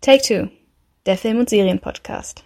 [0.00, 0.48] Take Two,
[1.06, 2.44] der Film- und Serienpodcast.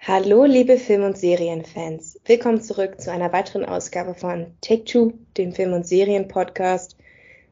[0.00, 2.18] Hallo, liebe Film- und Serienfans.
[2.24, 6.96] Willkommen zurück zu einer weiteren Ausgabe von Take Two, dem Film- und Serienpodcast.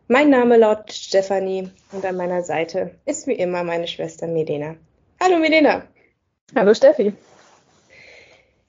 [0.08, 4.76] Mein Name lautet Stefanie und an meiner Seite ist wie immer meine Schwester Medena.
[5.20, 5.86] Hallo Medena.
[6.54, 7.12] Hallo Steffi.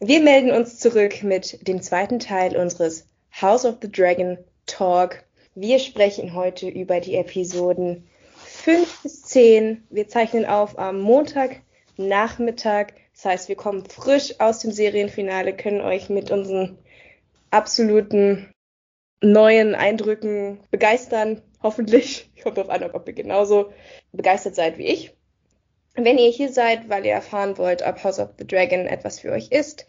[0.02, 3.08] Wir melden uns zurück mit dem zweiten Teil unseres
[3.42, 5.24] House of the Dragon Talk.
[5.56, 8.06] Wir sprechen heute über die Episoden
[8.68, 9.88] 5 bis 10.
[9.90, 12.88] Wir zeichnen auf am Montagnachmittag.
[13.14, 16.78] Das heißt, wir kommen frisch aus dem Serienfinale, können euch mit unseren
[17.50, 18.54] absoluten
[19.22, 21.42] neuen Eindrücken begeistern.
[21.64, 22.30] Hoffentlich.
[22.44, 23.72] Kommt darauf an, ob ihr genauso
[24.12, 25.16] begeistert seid wie ich.
[25.96, 29.32] Wenn ihr hier seid, weil ihr erfahren wollt, ob House of the Dragon etwas für
[29.32, 29.88] euch ist,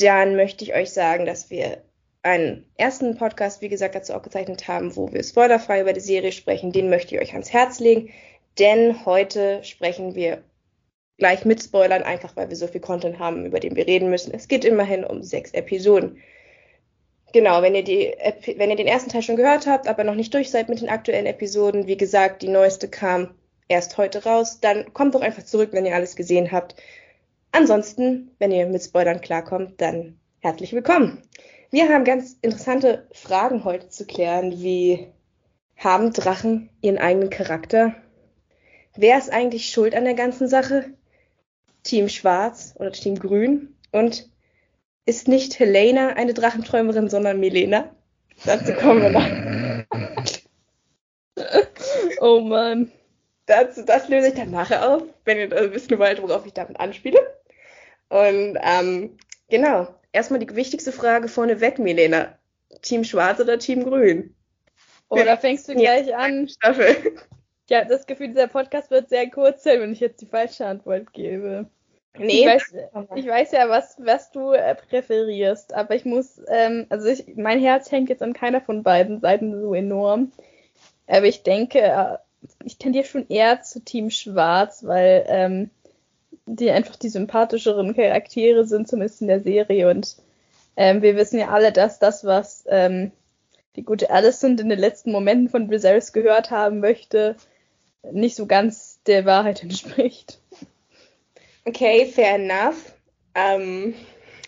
[0.00, 1.82] dann möchte ich euch sagen, dass wir
[2.28, 6.32] einen ersten Podcast, wie gesagt, dazu auch gezeichnet haben, wo wir spoilerfrei über die Serie
[6.32, 6.72] sprechen.
[6.72, 8.10] Den möchte ich euch ans Herz legen,
[8.58, 10.42] denn heute sprechen wir
[11.16, 14.32] gleich mit Spoilern, einfach weil wir so viel Content haben, über den wir reden müssen.
[14.32, 16.18] Es geht immerhin um sechs Episoden.
[17.32, 18.14] Genau, wenn ihr, die,
[18.56, 20.88] wenn ihr den ersten Teil schon gehört habt, aber noch nicht durch seid mit den
[20.88, 23.34] aktuellen Episoden, wie gesagt, die neueste kam
[23.68, 26.76] erst heute raus, dann kommt doch einfach zurück, wenn ihr alles gesehen habt.
[27.52, 31.22] Ansonsten, wenn ihr mit Spoilern klarkommt, dann herzlich willkommen.
[31.70, 35.12] Wir haben ganz interessante Fragen heute zu klären, wie
[35.76, 37.94] haben Drachen ihren eigenen Charakter?
[38.96, 40.94] Wer ist eigentlich schuld an der ganzen Sache?
[41.82, 43.76] Team Schwarz oder Team Grün?
[43.92, 44.30] Und
[45.04, 47.94] ist nicht Helena eine Drachenträumerin, sondern Milena?
[48.46, 49.86] Dazu kommen wir noch.
[52.20, 52.90] oh Mann.
[53.44, 56.80] Das, das löse ich dann nachher auf, wenn ihr also wissen wollt, worauf ich damit
[56.80, 57.18] anspiele.
[58.08, 62.38] Und ähm, genau, erstmal die wichtigste Frage vorneweg, Milena.
[62.82, 64.34] Team Schwarz oder Team Grün?
[65.08, 66.48] Oh, da fängst du gleich an.
[66.48, 67.14] Staffel.
[67.68, 70.66] Ich habe das Gefühl, dieser Podcast wird sehr kurz sein, wenn ich jetzt die falsche
[70.66, 71.68] Antwort gebe.
[72.16, 72.40] Nee.
[72.40, 72.74] Ich weiß,
[73.14, 77.60] ich weiß ja, was, was du äh, präferierst, aber ich muss, ähm, also ich, mein
[77.60, 80.32] Herz hängt jetzt an keiner von beiden Seiten so enorm.
[81.06, 82.16] Aber ich denke, äh,
[82.64, 85.70] ich tendiere schon eher zu Team Schwarz, weil ähm,
[86.56, 89.90] die einfach die sympathischeren Charaktere sind, zumindest in der Serie.
[89.90, 90.16] Und
[90.76, 93.12] ähm, wir wissen ja alle, dass das, was ähm,
[93.76, 97.36] die gute Alicent in den letzten Momenten von Viserys gehört haben möchte,
[98.10, 100.40] nicht so ganz der Wahrheit entspricht.
[101.64, 102.94] Okay, fair enough.
[103.34, 103.94] Ähm,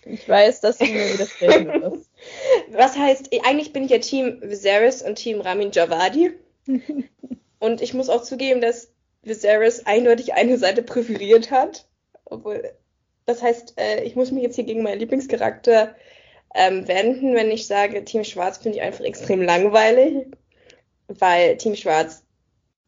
[0.05, 2.11] ich weiß, dass du mir widersprechen wirst.
[2.71, 6.33] Was heißt, eigentlich bin ich ja Team Viserys und Team Ramin Javadi.
[7.59, 11.87] und ich muss auch zugeben, dass Viserys eindeutig eine Seite präferiert hat.
[12.31, 12.73] Obwohl,
[13.27, 15.95] das heißt, äh, ich muss mich jetzt hier gegen meinen Lieblingscharakter
[16.55, 20.27] ähm, wenden, wenn ich sage, Team Schwarz finde ich einfach extrem langweilig.
[21.09, 22.25] Weil Team Schwarz,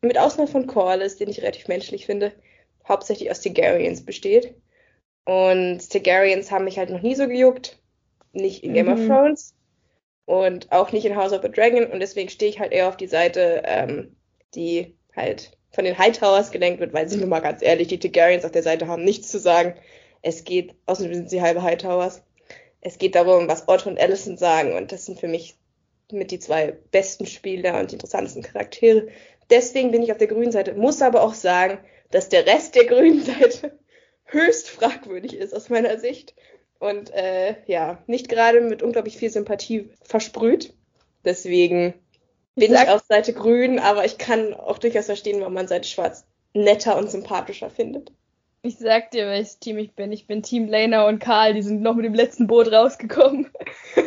[0.01, 2.33] mit Ausnahme von Corlys, den ich relativ menschlich finde,
[2.89, 4.55] hauptsächlich aus Targaryens besteht.
[5.25, 7.81] Und Targaryens haben mich halt noch nie so gejuckt.
[8.33, 8.93] Nicht in Game mhm.
[8.93, 9.55] of Thrones.
[10.25, 11.87] Und auch nicht in House of the Dragon.
[11.87, 14.17] Und deswegen stehe ich halt eher auf die Seite, ähm,
[14.55, 18.45] die halt von den Hightowers gelenkt wird, weil sind wir mal ganz ehrlich, die Targaryens
[18.45, 19.75] auf der Seite haben nichts zu sagen.
[20.21, 22.23] Es geht, außerdem sind sie halbe Hightowers.
[22.81, 25.57] Es geht darum, was Otto und Allison sagen und das sind für mich
[26.11, 29.09] mit die zwei besten Spieler und die interessantesten Charaktere.
[29.51, 31.79] Deswegen bin ich auf der grünen Seite, muss aber auch sagen,
[32.11, 33.79] dass der Rest der grünen Seite
[34.27, 36.35] höchst fragwürdig ist aus meiner Sicht
[36.79, 40.75] und äh, ja, nicht gerade mit unglaublich viel Sympathie versprüht.
[41.25, 41.95] Deswegen
[42.55, 46.27] bin ich, auf Seite grün, aber ich kann auch durchaus verstehen, warum man Seite schwarz
[46.55, 48.13] netter und sympathischer findet.
[48.63, 50.13] Ich sag dir, welches Team ich bin.
[50.13, 53.51] Ich bin Team Lena und Karl, die sind noch mit dem letzten Boot rausgekommen.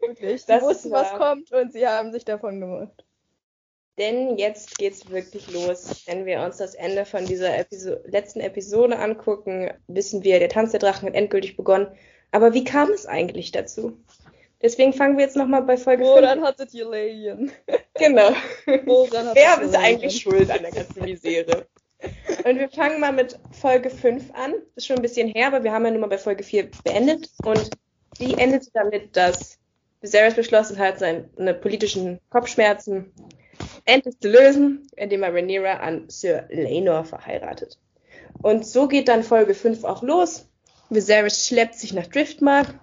[0.00, 0.42] Wirklich.
[0.42, 3.04] Sie wussten, was kommt und sie haben sich davon gemacht.
[3.98, 6.04] Denn jetzt geht's wirklich los.
[6.06, 10.70] Wenn wir uns das Ende von dieser Episo letzten Episode angucken, wissen wir, der Tanz
[10.70, 11.88] der Drachen hat endgültig begonnen.
[12.30, 13.98] Aber wie kam es eigentlich dazu?
[14.62, 17.50] Deswegen fangen wir jetzt nochmal bei Folge Woran 5 hattet ihr Lillian?
[17.94, 18.30] Genau.
[18.66, 21.66] Wer ist eigentlich schuld an der ganzen Misere?
[22.44, 24.54] Und wir fangen mal mit Folge 5 an.
[24.76, 27.28] Ist schon ein bisschen her, aber wir haben ja nun mal bei Folge 4 beendet.
[27.44, 27.70] Und
[28.18, 29.58] die endete damit, dass
[30.00, 33.12] Viserys beschlossen hat, seine politischen Kopfschmerzen
[33.84, 37.78] endlich zu lösen, indem er Rhaenyra an Sir Laenor verheiratet.
[38.40, 40.48] Und so geht dann Folge 5 auch los.
[40.88, 42.74] Viserys schleppt sich nach Driftmark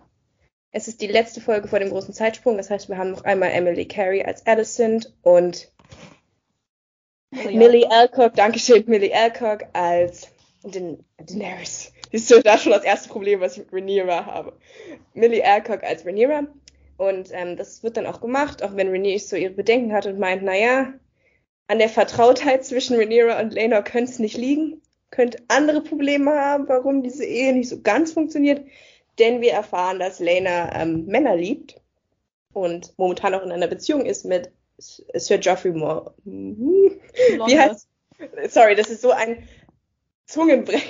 [0.71, 2.57] es ist die letzte Folge vor dem großen Zeitsprung.
[2.57, 5.71] Das heißt, wir haben noch einmal Emily Carey als Alicent und
[7.31, 7.51] ja.
[7.51, 10.29] Millie Alcock, Dankeschön, Millie Alcock als
[10.63, 11.91] Den Daenerys.
[12.11, 14.57] Siehst du, da schon das erste Problem, was ich mit Rhaenyra habe.
[15.13, 16.47] Millie Alcock als Rhaenyra.
[16.97, 20.19] Und ähm, das wird dann auch gemacht, auch wenn Rhaenyra so ihre Bedenken hat und
[20.19, 20.93] meint, naja,
[21.67, 24.81] an der Vertrautheit zwischen Rhaenyra und Laenor könnte es nicht liegen.
[25.11, 28.65] Könnte andere Probleme haben, warum diese Ehe nicht so ganz funktioniert.
[29.19, 31.75] Denn wir erfahren, dass Laena ähm, Männer liebt
[32.53, 36.13] und momentan auch in einer Beziehung ist mit Sir Geoffrey Moore.
[36.23, 37.87] Wie heißt?
[38.47, 39.47] Sorry, das ist so ein
[40.25, 40.85] Zungenbrecher.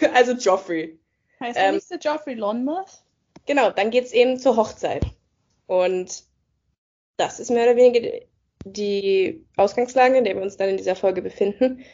[0.14, 0.98] also Joffrey.
[1.40, 3.02] Heißt ähm, nicht Sir Geoffrey Lonmouth?
[3.46, 5.04] Genau, dann geht es eben zur Hochzeit.
[5.66, 6.24] Und
[7.16, 8.20] das ist mehr oder weniger
[8.64, 11.84] die Ausgangslage, in der wir uns dann in dieser Folge befinden.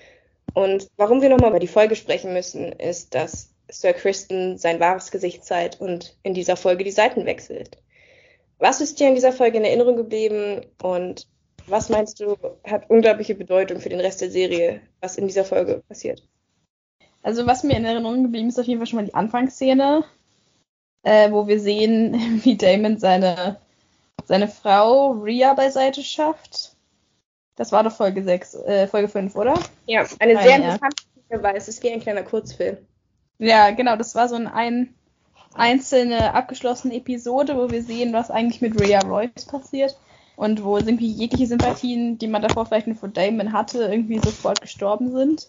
[0.55, 5.11] Und warum wir nochmal über die Folge sprechen müssen, ist, dass Sir Kristen sein wahres
[5.11, 7.79] Gesicht zeigt und in dieser Folge die Seiten wechselt.
[8.59, 11.27] Was ist dir in dieser Folge in Erinnerung geblieben und
[11.67, 15.83] was meinst du, hat unglaubliche Bedeutung für den Rest der Serie, was in dieser Folge
[15.89, 16.23] passiert?
[17.23, 20.05] Also was mir in Erinnerung geblieben ist auf jeden Fall schon mal die Anfangsszene,
[21.03, 23.61] äh, wo wir sehen, wie Damon seine,
[24.25, 26.77] seine Frau Rhea beiseite schafft.
[27.57, 29.55] Das war doch Folge 6, äh, Folge 5, oder?
[29.87, 31.39] Ja, eine Nein, sehr interessante ja.
[31.39, 32.77] Folge, es ist wie ein kleiner Kurzfilm.
[33.39, 34.95] Ja, genau, das war so ein, ein
[35.55, 39.99] einzelne abgeschlossene Episode, wo wir sehen, was eigentlich mit Rhea Royce passiert
[40.37, 44.61] und wo irgendwie jegliche Sympathien, die man davor vielleicht nur vor Damon hatte, irgendwie sofort
[44.61, 45.49] gestorben sind.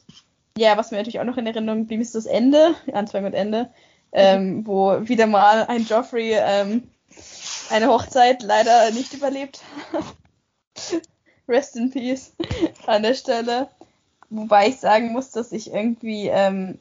[0.58, 3.70] Ja, was mir natürlich auch noch in Erinnerung blieb, ist das Ende, Anfang und Ende,
[4.12, 6.84] ähm, wo wieder mal ein Joffrey ähm,
[7.70, 9.62] eine Hochzeit leider nicht überlebt
[9.94, 10.04] hat.
[11.48, 12.34] Rest in Peace
[12.88, 13.70] an der Stelle.
[14.30, 16.80] Wobei ich sagen muss, dass ich irgendwie ähm,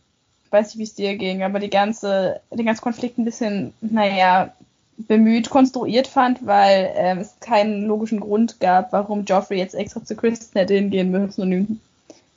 [0.56, 4.52] weiß nicht, wie es dir ging, aber die ganze, den ganzen Konflikt ein bisschen, naja,
[4.96, 10.16] bemüht konstruiert fand, weil ähm, es keinen logischen Grund gab, warum Joffrey jetzt extra zu
[10.16, 11.80] Kristen hätte hingehen müssen und ihm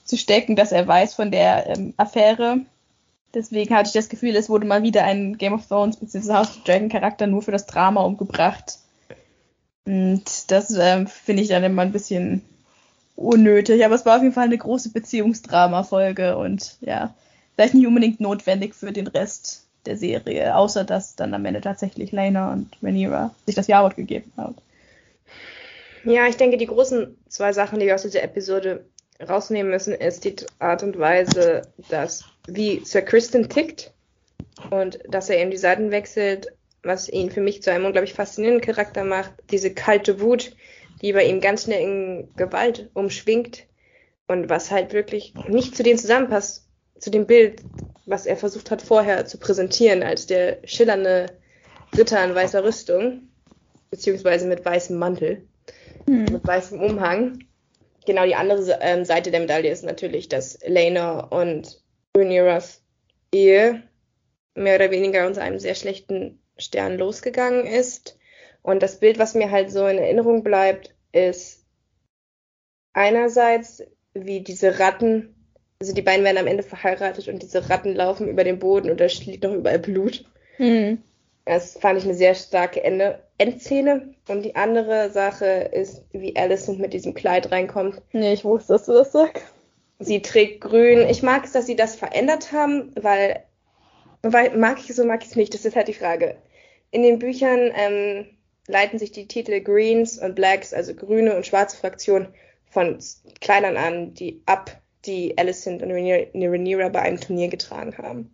[0.04, 2.60] zu stecken, dass er weiß von der ähm, Affäre.
[3.34, 6.34] Deswegen hatte ich das Gefühl, es wurde mal wieder ein Game of Thrones bzw.
[6.34, 8.80] House of Dragon Charakter nur für das Drama umgebracht.
[9.86, 12.42] Und das ähm, finde ich dann immer ein bisschen
[13.16, 13.86] unnötig.
[13.86, 17.14] Aber es war auf jeden Fall eine große Beziehungsdrama-Folge und ja,
[17.60, 22.14] vielleicht nicht unbedingt notwendig für den Rest der Serie, außer dass dann am Ende tatsächlich
[22.14, 24.56] Lena und Rhaenyra sich das Jawort gegeben haben.
[26.06, 28.86] Ja, ich denke, die großen zwei Sachen, die wir aus dieser Episode
[29.28, 33.92] rausnehmen müssen, ist die Art und Weise, dass wie Sir Kristen tickt
[34.70, 36.48] und dass er eben die Seiten wechselt,
[36.84, 39.34] was ihn für mich zu einem unglaublich faszinierenden Charakter macht.
[39.52, 40.56] Diese kalte Wut,
[41.02, 43.66] die bei ihm ganz schnell in Gewalt umschwingt
[44.28, 46.69] und was halt wirklich nicht zu denen zusammenpasst,
[47.00, 47.62] zu dem Bild,
[48.06, 51.28] was er versucht hat vorher zu präsentieren, als der schillernde
[51.98, 53.30] Ritter in weißer Rüstung,
[53.90, 55.48] beziehungsweise mit weißem Mantel,
[56.06, 56.26] hm.
[56.26, 57.40] mit weißem Umhang.
[58.06, 61.82] Genau die andere ähm, Seite der Medaille ist natürlich, dass Lena und
[62.16, 62.82] Rhaenyras
[63.34, 63.84] Ehe
[64.56, 68.18] mehr oder weniger unter einem sehr schlechten Stern losgegangen ist.
[68.62, 71.66] Und das Bild, was mir halt so in Erinnerung bleibt, ist
[72.94, 75.39] einerseits, wie diese Ratten
[75.82, 79.00] also die beiden werden am Ende verheiratet und diese Ratten laufen über den Boden und
[79.00, 80.26] da liegt noch überall Blut.
[80.58, 81.02] Mhm.
[81.46, 84.14] Das fand ich eine sehr starke Ende Endszene.
[84.28, 88.02] Und die andere Sache ist, wie Alison mit diesem Kleid reinkommt.
[88.12, 89.46] Nee, ich wusste, dass du das sagst.
[90.00, 91.08] Sie trägt grün.
[91.10, 93.44] Ich mag es, dass sie das verändert haben, weil,
[94.22, 95.54] weil mag ich es so, mag ich es nicht.
[95.54, 96.36] Das ist halt die Frage.
[96.92, 98.26] In den Büchern ähm,
[98.68, 102.28] leiten sich die Titel Greens und Blacks, also grüne und schwarze Fraktion,
[102.70, 103.00] von
[103.42, 108.30] Kleidern an, die ab die Alicent und Rhaenyra bei einem Turnier getragen haben.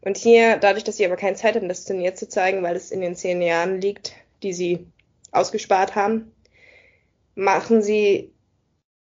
[0.00, 2.90] Und hier, dadurch, dass sie aber keine Zeit hatten, das Turnier zu zeigen, weil es
[2.90, 4.86] in den zehn Jahren liegt, die sie
[5.32, 6.32] ausgespart haben,
[7.34, 8.32] machen sie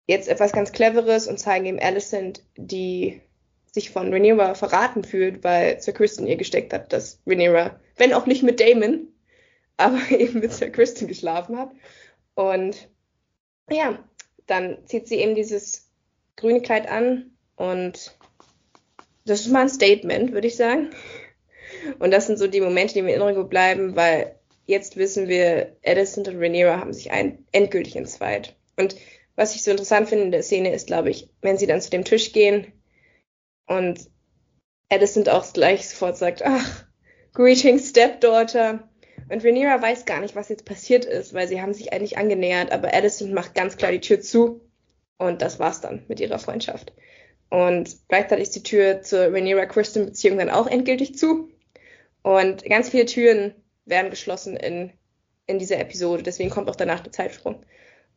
[0.07, 3.21] jetzt etwas ganz Cleveres und zeigen ihm Alicent, die
[3.71, 8.25] sich von Rhaenyra verraten fühlt, weil Sir Kristen ihr gesteckt hat, dass Rhaenyra, wenn auch
[8.25, 9.07] nicht mit Damon,
[9.77, 11.71] aber eben mit Sir Kristen geschlafen hat.
[12.35, 12.89] Und
[13.69, 13.97] ja,
[14.45, 15.89] dann zieht sie eben dieses
[16.35, 18.15] grüne Kleid an und
[19.25, 20.89] das ist mal ein Statement, würde ich sagen.
[21.99, 24.35] Und das sind so die Momente, die mir in Erinnerung bleiben, weil
[24.65, 28.55] jetzt wissen wir, Edison und Rhaenyra haben sich ein, endgültig entzweit.
[28.77, 28.95] Und
[29.35, 31.89] was ich so interessant finde in der Szene ist, glaube ich, wenn sie dann zu
[31.89, 32.71] dem Tisch gehen
[33.67, 34.09] und
[34.89, 36.85] Edison auch gleich sofort sagt, ach,
[37.33, 38.89] greetings, Stepdaughter.
[39.29, 42.71] Und Rhaenyra weiß gar nicht, was jetzt passiert ist, weil sie haben sich eigentlich angenähert,
[42.71, 44.61] aber Edison macht ganz klar die Tür zu
[45.17, 46.93] und das war's dann mit ihrer Freundschaft.
[47.49, 51.49] Und gleichzeitig ist die Tür zur Rhaenyra Kristen Beziehung dann auch endgültig zu.
[52.23, 53.53] Und ganz viele Türen
[53.85, 54.91] werden geschlossen in,
[55.45, 56.23] in dieser Episode.
[56.23, 57.63] Deswegen kommt auch danach der Zeitsprung.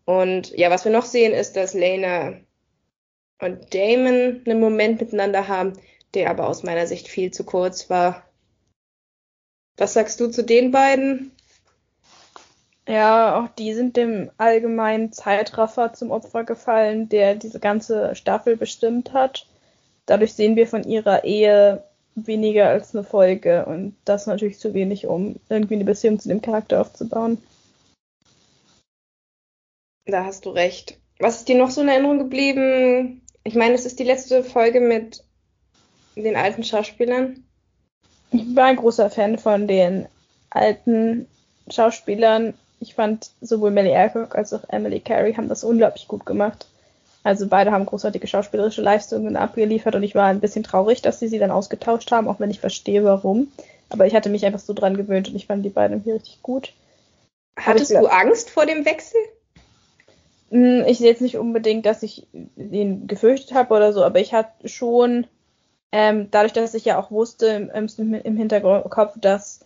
[0.07, 2.41] Und ja, was wir noch sehen, ist, dass Lena
[3.41, 5.75] und Damon einen Moment miteinander haben,
[6.15, 8.27] der aber aus meiner Sicht viel zu kurz war.
[9.77, 11.36] Was sagst du zu den beiden?
[12.89, 19.13] Ja, auch die sind dem allgemeinen Zeitraffer zum Opfer gefallen, der diese ganze Staffel bestimmt
[19.13, 19.47] hat.
[20.07, 21.83] Dadurch sehen wir von ihrer Ehe
[22.15, 26.41] weniger als eine Folge und das natürlich zu wenig, um irgendwie eine Beziehung zu dem
[26.41, 27.43] Charakter aufzubauen.
[30.07, 30.99] Da hast du recht.
[31.19, 33.23] Was ist dir noch so in Erinnerung geblieben?
[33.43, 35.25] Ich meine, es ist die letzte Folge mit
[36.15, 37.45] den alten Schauspielern.
[38.31, 40.07] Ich war ein großer Fan von den
[40.51, 41.27] alten
[41.69, 42.55] Schauspielern.
[42.81, 46.67] Ich fand sowohl Melly Alcock als auch Emily Carey haben das unglaublich gut gemacht.
[47.25, 51.29] Also beide haben großartige schauspielerische Leistungen abgeliefert und ich war ein bisschen traurig, dass sie
[51.29, 53.49] sie dann ausgetauscht haben, auch wenn ich verstehe, warum.
[53.89, 56.43] Aber ich hatte mich einfach so dran gewöhnt und ich fand die beiden hier richtig
[56.43, 56.73] gut.
[57.59, 59.19] Hattest du Angst vor dem Wechsel?
[60.51, 64.33] Hm, ich sehe jetzt nicht unbedingt, dass ich ihn gefürchtet habe oder so, aber ich
[64.33, 65.27] hatte schon,
[65.91, 69.61] ähm, dadurch, dass ich ja auch wusste im, im Hinterkopf, dass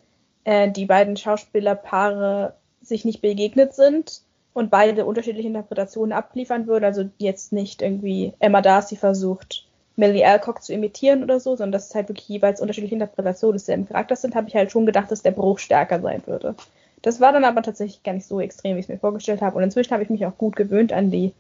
[0.45, 4.23] äh, die beiden Schauspielerpaare sich nicht begegnet sind
[4.53, 10.63] und beide unterschiedliche Interpretationen abliefern würden, also jetzt nicht irgendwie Emma Darcy versucht, Millie Alcock
[10.63, 14.35] zu imitieren oder so, sondern dass es halt wirklich jeweils unterschiedliche Interpretationen desselben Charakters sind,
[14.35, 16.55] habe ich halt schon gedacht, dass der Bruch stärker sein würde.
[17.03, 19.57] Das war dann aber tatsächlich gar nicht so extrem, wie ich es mir vorgestellt habe.
[19.57, 21.33] Und inzwischen habe ich mich auch gut gewöhnt an die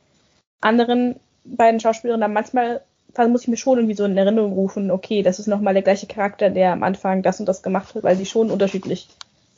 [0.60, 2.32] anderen beiden Schauspielerinnen.
[2.32, 2.82] Manchmal
[3.28, 6.06] muss ich mir schon irgendwie so in Erinnerung rufen, okay, das ist nochmal der gleiche
[6.06, 9.08] Charakter, der am Anfang das und das gemacht hat, weil sie schon unterschiedlich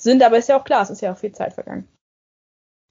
[0.03, 0.23] sind.
[0.23, 1.89] Aber ist ja auch klar, es ist ja auch viel Zeit vergangen.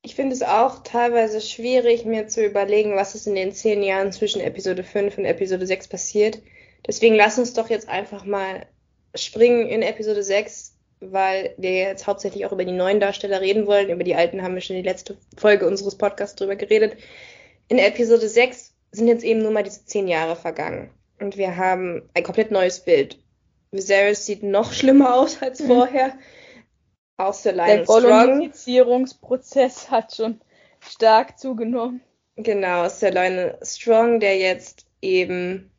[0.03, 4.11] Ich finde es auch teilweise schwierig, mir zu überlegen, was ist in den zehn Jahren
[4.11, 6.41] zwischen Episode 5 und Episode 6 passiert.
[6.87, 8.65] Deswegen lass uns doch jetzt einfach mal
[9.13, 13.89] springen in Episode 6 weil wir jetzt hauptsächlich auch über die neuen Darsteller reden wollen.
[13.89, 16.95] Über die alten haben wir schon in die letzte Folge unseres Podcasts drüber geredet.
[17.67, 20.91] In Episode 6 sind jetzt eben nur mal diese zehn Jahre vergangen.
[21.19, 23.17] Und wir haben ein komplett neues Bild.
[23.71, 25.67] Viserys sieht noch schlimmer aus als mhm.
[25.67, 26.13] vorher.
[27.17, 30.41] Auch Sir Lionel Der Kolonifizierungsprozess hat schon
[30.79, 32.01] stark zugenommen.
[32.35, 35.71] Genau, Sir Lionel Strong, der jetzt eben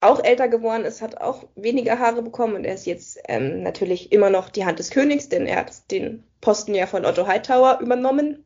[0.00, 4.12] auch älter geworden ist, hat auch weniger Haare bekommen und er ist jetzt ähm, natürlich
[4.12, 7.80] immer noch die Hand des Königs, denn er hat den Posten ja von Otto Hightower
[7.80, 8.44] übernommen.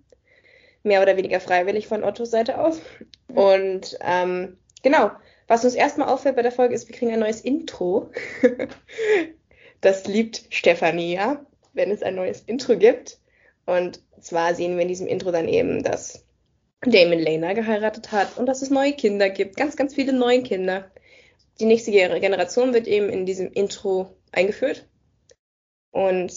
[0.84, 2.80] Mehr oder weniger freiwillig von Ottos Seite aus.
[3.26, 5.10] Und ähm, genau,
[5.48, 8.10] was uns erstmal auffällt bei der Folge ist, wir kriegen ein neues Intro.
[9.80, 11.44] das liebt Stefanie, ja,
[11.78, 13.18] wenn es ein neues Intro gibt.
[13.64, 16.26] Und zwar sehen wir in diesem Intro dann eben, dass
[16.82, 19.56] Damon Lena geheiratet hat und dass es neue Kinder gibt.
[19.56, 20.90] Ganz, ganz viele neue Kinder
[21.60, 24.88] die nächste Generation wird eben in diesem Intro eingeführt.
[25.90, 26.32] Und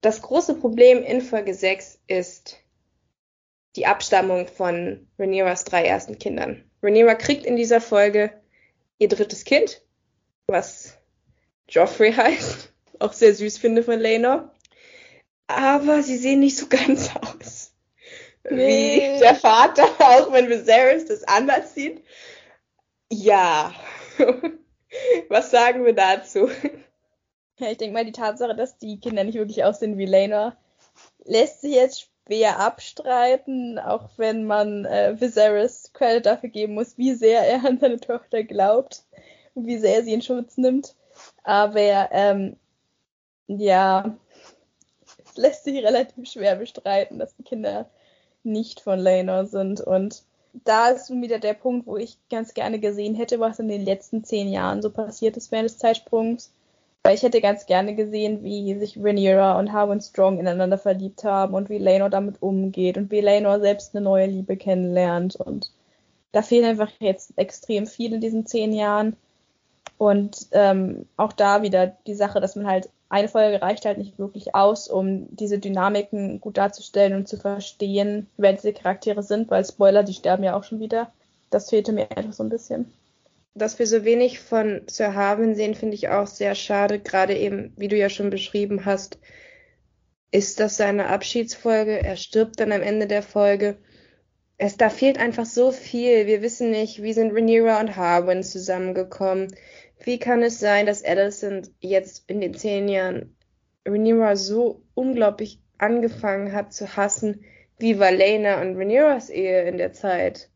[0.00, 2.58] das große Problem in Folge 6 ist
[3.76, 6.64] die Abstammung von Rhaenyras drei ersten Kindern.
[6.82, 8.32] Rhaenyra kriegt in dieser Folge
[8.98, 9.82] ihr drittes Kind,
[10.46, 10.96] was
[11.68, 12.72] Joffrey heißt.
[12.98, 14.52] Auch sehr süß finde von Lena.
[15.46, 17.72] Aber sie sehen nicht so ganz aus.
[18.50, 19.16] Nee.
[19.16, 22.02] Wie der Vater, auch wenn Viserys das anders sieht.
[23.10, 23.74] Ja,
[25.28, 26.48] Was sagen wir dazu?
[27.58, 30.56] Ja, ich denke mal, die Tatsache, dass die Kinder nicht wirklich aussehen wie Lena,
[31.24, 37.14] lässt sich jetzt schwer abstreiten, auch wenn man äh, Viserys Credit dafür geben muss, wie
[37.14, 39.04] sehr er an seine Tochter glaubt
[39.54, 40.94] und wie sehr er sie in Schutz nimmt.
[41.42, 42.56] Aber ähm,
[43.48, 44.16] ja,
[45.24, 47.88] es lässt sich relativ schwer bestreiten, dass die Kinder
[48.44, 50.22] nicht von Lena sind und
[50.64, 54.24] da ist wieder der Punkt, wo ich ganz gerne gesehen hätte, was in den letzten
[54.24, 56.52] zehn Jahren so passiert ist während des Zeitsprungs.
[57.04, 61.54] Weil ich hätte ganz gerne gesehen, wie sich Rhaenyra und Harwin Strong ineinander verliebt haben
[61.54, 65.36] und wie Laenor damit umgeht und wie Laenor selbst eine neue Liebe kennenlernt.
[65.36, 65.70] Und
[66.32, 69.16] da fehlt einfach jetzt extrem viel in diesen zehn Jahren.
[69.96, 74.18] Und ähm, auch da wieder die Sache, dass man halt eine Folge reicht halt nicht
[74.18, 79.64] wirklich aus, um diese Dynamiken gut darzustellen und zu verstehen, wer diese Charaktere sind, weil
[79.64, 81.10] Spoiler, die sterben ja auch schon wieder.
[81.50, 82.92] Das fehlte mir einfach so ein bisschen.
[83.54, 86.98] Dass wir so wenig von Sir Harwin sehen, finde ich auch sehr schade.
[86.98, 89.18] Gerade eben, wie du ja schon beschrieben hast,
[90.30, 92.02] ist das seine Abschiedsfolge.
[92.02, 93.78] Er stirbt dann am Ende der Folge.
[94.58, 96.26] Es, da fehlt einfach so viel.
[96.26, 99.48] Wir wissen nicht, wie sind Rhaenyra und Harwin zusammengekommen
[100.00, 103.36] wie kann es sein, dass Addison jetzt in den zehn Jahren
[103.86, 107.44] Rhaenyra so unglaublich angefangen hat zu hassen,
[107.78, 110.50] wie Valena und Rhaenyras Ehe in der Zeit?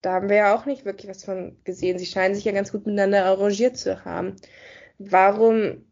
[0.00, 1.98] Da haben wir ja auch nicht wirklich was von gesehen.
[1.98, 4.36] Sie scheinen sich ja ganz gut miteinander arrangiert zu haben.
[4.98, 5.86] Warum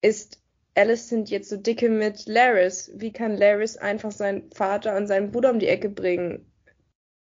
[0.00, 0.42] ist
[0.74, 2.90] Alicent jetzt so dicke mit Laris?
[2.94, 6.50] Wie kann Laris einfach seinen Vater und seinen Bruder um die Ecke bringen?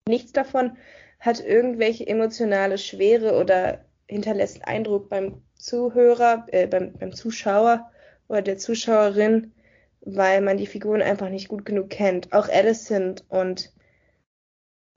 [0.08, 0.76] Nichts davon
[1.20, 7.90] hat irgendwelche emotionale Schwere oder hinterlässt Eindruck beim Zuhörer, äh, beim, beim Zuschauer
[8.28, 9.52] oder der Zuschauerin,
[10.00, 12.32] weil man die Figuren einfach nicht gut genug kennt.
[12.32, 13.72] Auch Alicent und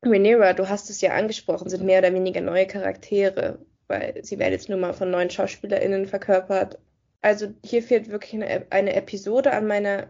[0.04, 4.54] Rhaenyra, du hast es ja angesprochen, sind mehr oder weniger neue Charaktere, weil sie werden
[4.54, 6.80] jetzt nur mal von neuen SchauspielerInnen verkörpert.
[7.22, 10.08] Also hier fehlt wirklich eine, eine Episode an meiner,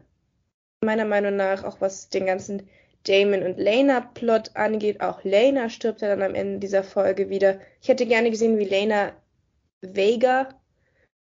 [0.81, 2.69] meiner Meinung nach, auch was den ganzen
[3.03, 5.01] Damon und Lena-Plot angeht.
[5.01, 7.59] Auch Lena stirbt ja dann am Ende dieser Folge wieder.
[7.81, 9.13] Ich hätte gerne gesehen, wie Lena
[9.81, 10.49] Vega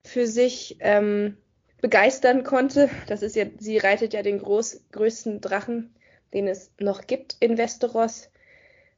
[0.05, 1.37] für sich ähm,
[1.81, 2.91] begeistern konnte.
[3.07, 5.95] Das ist ja, sie reitet ja den groß, größten Drachen,
[6.35, 8.31] den es noch gibt in Westeros.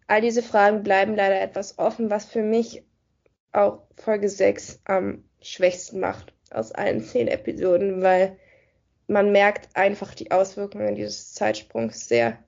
[0.06, 2.84] All diese Fragen bleiben leider etwas offen, was für mich
[3.52, 8.38] auch Folge 6 am schwächsten macht aus allen zehn Episoden, weil
[9.06, 12.38] man merkt einfach die Auswirkungen dieses Zeitsprungs sehr.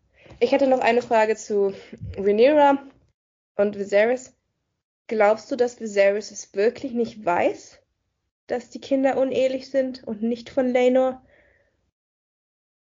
[0.40, 1.72] Ich hätte noch eine Frage zu
[2.16, 2.78] Rhaenyra
[3.56, 4.36] und Viserys.
[5.06, 7.80] Glaubst du, dass Viserys es wirklich nicht weiß,
[8.46, 11.22] dass die Kinder unehelich sind und nicht von Laenor?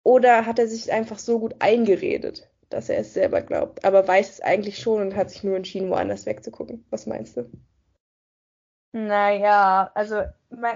[0.03, 4.29] Oder hat er sich einfach so gut eingeredet, dass er es selber glaubt, aber weiß
[4.29, 6.85] es eigentlich schon und hat sich nur entschieden, woanders wegzugucken?
[6.89, 7.49] Was meinst du?
[8.93, 10.23] Naja, also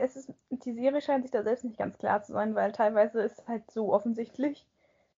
[0.01, 3.21] es ist, die Serie scheint sich da selbst nicht ganz klar zu sein, weil teilweise
[3.21, 4.67] ist es halt so offensichtlich.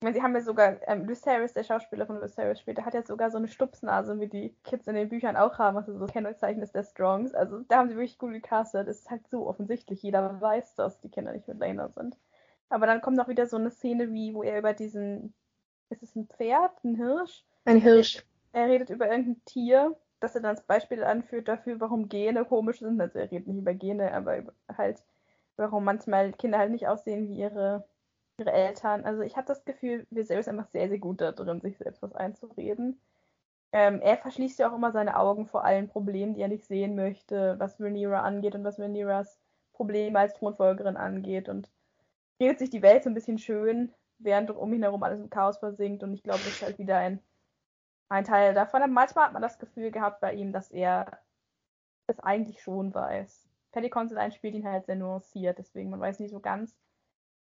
[0.03, 3.03] Ich meine, sie haben ja sogar, ähm, Lucerys, der Schauspieler von Lucerys später, hat ja
[3.03, 6.61] sogar so eine Stupsnase, wie die Kids in den Büchern auch haben, was so Kennzeichen
[6.61, 7.33] ist der Strongs.
[7.33, 8.89] Also da haben sie wirklich gut gecastet.
[8.89, 10.03] Es ist halt so offensichtlich.
[10.03, 12.17] Jeder weiß, dass die Kinder nicht mit Lena sind.
[12.67, 15.33] Aber dann kommt noch wieder so eine Szene, wie, wo er über diesen,
[15.89, 17.45] ist es ein Pferd, ein Hirsch?
[17.63, 18.25] Ein Hirsch.
[18.51, 22.79] Er redet über irgendein Tier dass er dann als Beispiel anführt dafür, warum Gene komisch
[22.79, 22.99] sind.
[23.01, 24.43] Also er redet nicht über Gene, aber
[24.77, 25.03] halt,
[25.57, 27.83] warum manchmal Kinder halt nicht aussehen wie ihre,
[28.37, 29.05] ihre Eltern.
[29.05, 32.01] Also ich habe das Gefühl, wir selbst einfach sehr, sehr gut da drin, sich selbst
[32.01, 32.99] was einzureden.
[33.71, 36.95] Ähm, er verschließt ja auch immer seine Augen vor allen Problemen, die er nicht sehen
[36.95, 39.39] möchte, was Rhaenyra angeht und was Rhaenyras
[39.73, 41.69] Probleme als Thronfolgerin angeht und
[42.39, 45.57] redet sich die Welt so ein bisschen schön, während um ihn herum alles im Chaos
[45.57, 47.19] versinkt und ich glaube, das ist halt wieder ein
[48.13, 48.81] ein Teil davon.
[48.81, 51.19] Aber manchmal hat man das Gefühl gehabt bei ihm, dass er
[52.07, 53.49] es eigentlich schon weiß.
[53.71, 56.75] Paddy Considine spielt ihn halt sehr nuanciert, deswegen man weiß nicht so ganz.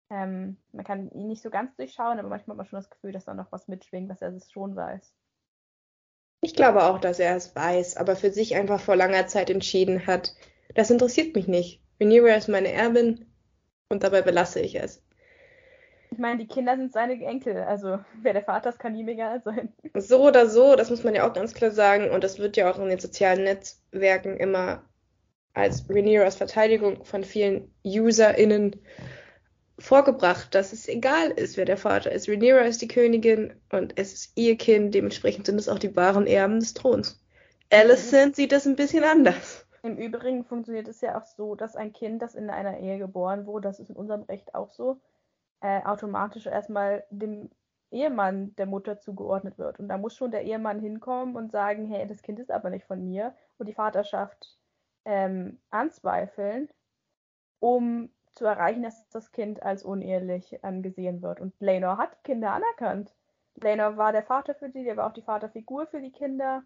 [0.10, 3.12] Ähm, man kann ihn nicht so ganz durchschauen, aber manchmal hat man schon das Gefühl,
[3.12, 5.14] dass da noch was mitschwingt, dass er es schon weiß.
[6.42, 10.06] Ich glaube auch, dass er es weiß, aber für sich einfach vor langer Zeit entschieden
[10.06, 10.36] hat,
[10.76, 11.82] das interessiert mich nicht.
[12.00, 13.26] Rhaenyra ist meine Erbin
[13.90, 15.02] und dabei belasse ich es.
[16.12, 19.42] Ich meine, die Kinder sind seine Enkel, also wer der Vater ist, kann ihm egal
[19.44, 19.74] sein.
[19.96, 22.10] So oder so, das muss man ja auch ganz klar sagen.
[22.12, 24.84] Und das wird ja auch in den sozialen Netzwerken immer
[25.54, 28.76] als Rhaenyras Verteidigung von vielen UserInnen
[29.86, 32.28] vorgebracht, dass es egal ist, wer der Vater ist.
[32.28, 36.28] Rhaenyra ist die Königin und es ist ihr Kind, dementsprechend sind es auch die wahren
[36.28, 37.24] Erben des Throns.
[37.72, 38.34] Alicent mhm.
[38.34, 39.66] sieht das ein bisschen anders.
[39.84, 43.46] Im Übrigen funktioniert es ja auch so, dass ein Kind, das in einer Ehe geboren
[43.46, 45.00] wurde, das ist in unserem Recht auch so,
[45.62, 47.52] äh, automatisch erstmal dem
[47.92, 49.80] Ehemann der Mutter zugeordnet wird.
[49.80, 52.86] Und da muss schon der Ehemann hinkommen und sagen, hey, das Kind ist aber nicht
[52.86, 54.58] von mir und die Vaterschaft
[55.06, 56.70] ähm, anzweifeln,
[57.60, 61.40] um zu erreichen, dass das Kind als unehelich angesehen wird.
[61.40, 63.14] Und Lenor hat Kinder anerkannt.
[63.56, 66.64] Lenor war der Vater für die, der war auch die Vaterfigur für die Kinder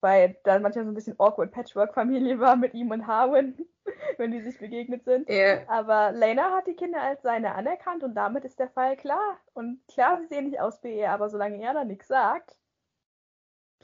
[0.00, 3.56] weil da manchmal so ein bisschen awkward Patchwork-Familie war mit ihm und Harwin,
[4.18, 5.28] wenn die sich begegnet sind.
[5.28, 5.62] Yeah.
[5.68, 9.38] Aber Lena hat die Kinder als seine anerkannt und damit ist der Fall klar.
[9.54, 12.56] Und klar, sie sehen nicht aus wie er, aber solange er da nichts sagt.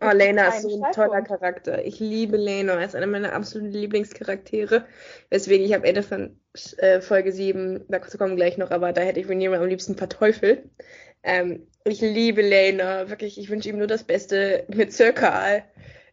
[0.02, 1.84] Oh, Lena ist so ein toller Charakter.
[1.84, 2.74] Ich liebe Lena.
[2.74, 4.84] Er ist einer meiner absoluten Lieblingscharaktere.
[5.30, 6.40] Deswegen, ich habe Ende von
[6.78, 10.64] äh, Folge 7, dazu kommen gleich noch, aber da hätte ich Rhaenyra am liebsten verteufelt.
[11.22, 13.08] Ähm, ich liebe Lena.
[13.08, 15.64] Wirklich, ich wünsche ihm nur das Beste mit Zirkal.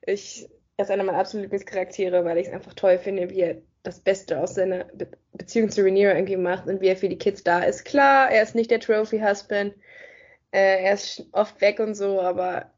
[0.06, 0.48] Ich,
[0.78, 4.00] er ist einer meiner absoluten Lieblingscharaktere, weil ich es einfach toll finde, wie er das
[4.00, 7.44] Beste aus seiner Be Beziehung zu Rhaenyra irgendwie macht und wie er für die Kids
[7.44, 7.86] da ist.
[7.86, 9.74] Klar, er ist nicht der Trophy-Husband,
[10.52, 12.74] äh, er ist oft weg und so, aber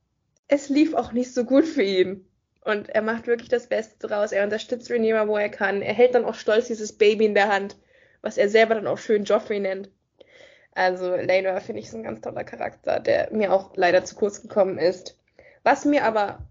[0.51, 2.27] es lief auch nicht so gut für ihn.
[2.63, 4.33] Und er macht wirklich das Beste draus.
[4.33, 5.81] Er unterstützt Rhaenyra, wo er kann.
[5.81, 7.77] Er hält dann auch stolz dieses Baby in der Hand,
[8.21, 9.89] was er selber dann auch schön Joffrey nennt.
[10.73, 14.41] Also Laenor finde ich so ein ganz toller Charakter, der mir auch leider zu kurz
[14.41, 15.17] gekommen ist.
[15.63, 16.45] Was mir aber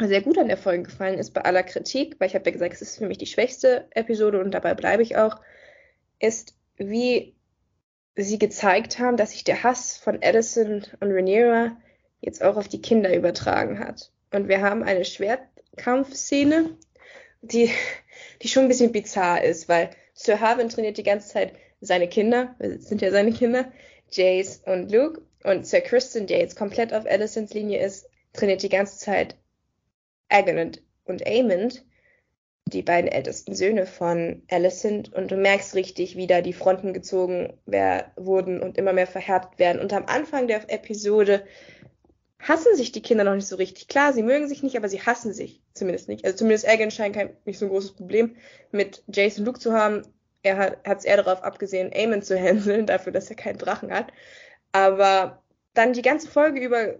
[0.00, 2.72] sehr gut an der Folge gefallen ist, bei aller Kritik, weil ich habe ja gesagt,
[2.72, 5.36] es ist für mich die schwächste Episode und dabei bleibe ich auch,
[6.18, 7.36] ist, wie
[8.16, 11.76] sie gezeigt haben, dass sich der Hass von Edison und Rhaenyra
[12.20, 14.10] jetzt auch auf die Kinder übertragen hat.
[14.32, 16.76] Und wir haben eine Schwertkampfszene,
[17.42, 17.70] die,
[18.42, 22.54] die schon ein bisschen bizarr ist, weil Sir Harvin trainiert die ganze Zeit seine Kinder,
[22.58, 23.72] sind ja seine Kinder,
[24.10, 25.22] Jace und Luke.
[25.44, 29.36] Und Sir Kristen, der jetzt komplett auf Alicents Linie ist, trainiert die ganze Zeit
[30.28, 30.72] Agon
[31.04, 31.84] und, Amond.
[32.66, 36.92] die beiden ältesten Söhne von Alice sind und du merkst richtig, wie da die Fronten
[36.92, 39.80] gezogen wer wurden und immer mehr verhärtet werden.
[39.80, 41.44] Und am Anfang der Episode
[42.40, 43.88] hassen sich die Kinder noch nicht so richtig.
[43.88, 46.24] Klar, sie mögen sich nicht, aber sie hassen sich zumindest nicht.
[46.24, 48.36] Also zumindest Egan scheint kein, nicht so ein großes Problem
[48.72, 50.02] mit Jason Luke zu haben.
[50.42, 54.12] Er hat es eher darauf abgesehen, Eamon zu handeln, dafür, dass er keinen Drachen hat.
[54.72, 55.42] Aber
[55.74, 56.96] dann die ganze Folge über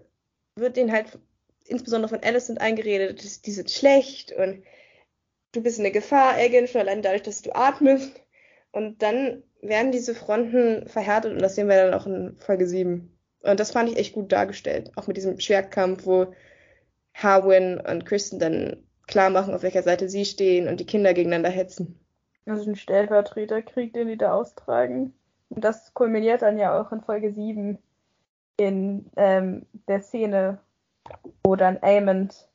[0.55, 1.17] wird denen halt
[1.65, 4.63] insbesondere von Alicent eingeredet, die sind schlecht und
[5.53, 8.21] du bist eine Gefahr, Egan, schon allein dadurch, dass du atmest.
[8.71, 13.17] Und dann werden diese Fronten verhärtet und das sehen wir dann auch in Folge 7.
[13.43, 14.91] Und das fand ich echt gut dargestellt.
[14.95, 16.33] Auch mit diesem Schwertkampf, wo
[17.13, 21.49] Harwin und Kristen dann klar machen, auf welcher Seite sie stehen und die Kinder gegeneinander
[21.49, 21.99] hetzen.
[22.45, 25.13] Also ein Stellvertreterkrieg, den die da austragen.
[25.49, 27.77] Und das kulminiert dann ja auch in Folge 7
[28.57, 30.59] in ähm, der Szene,
[31.43, 32.47] wo dann Amond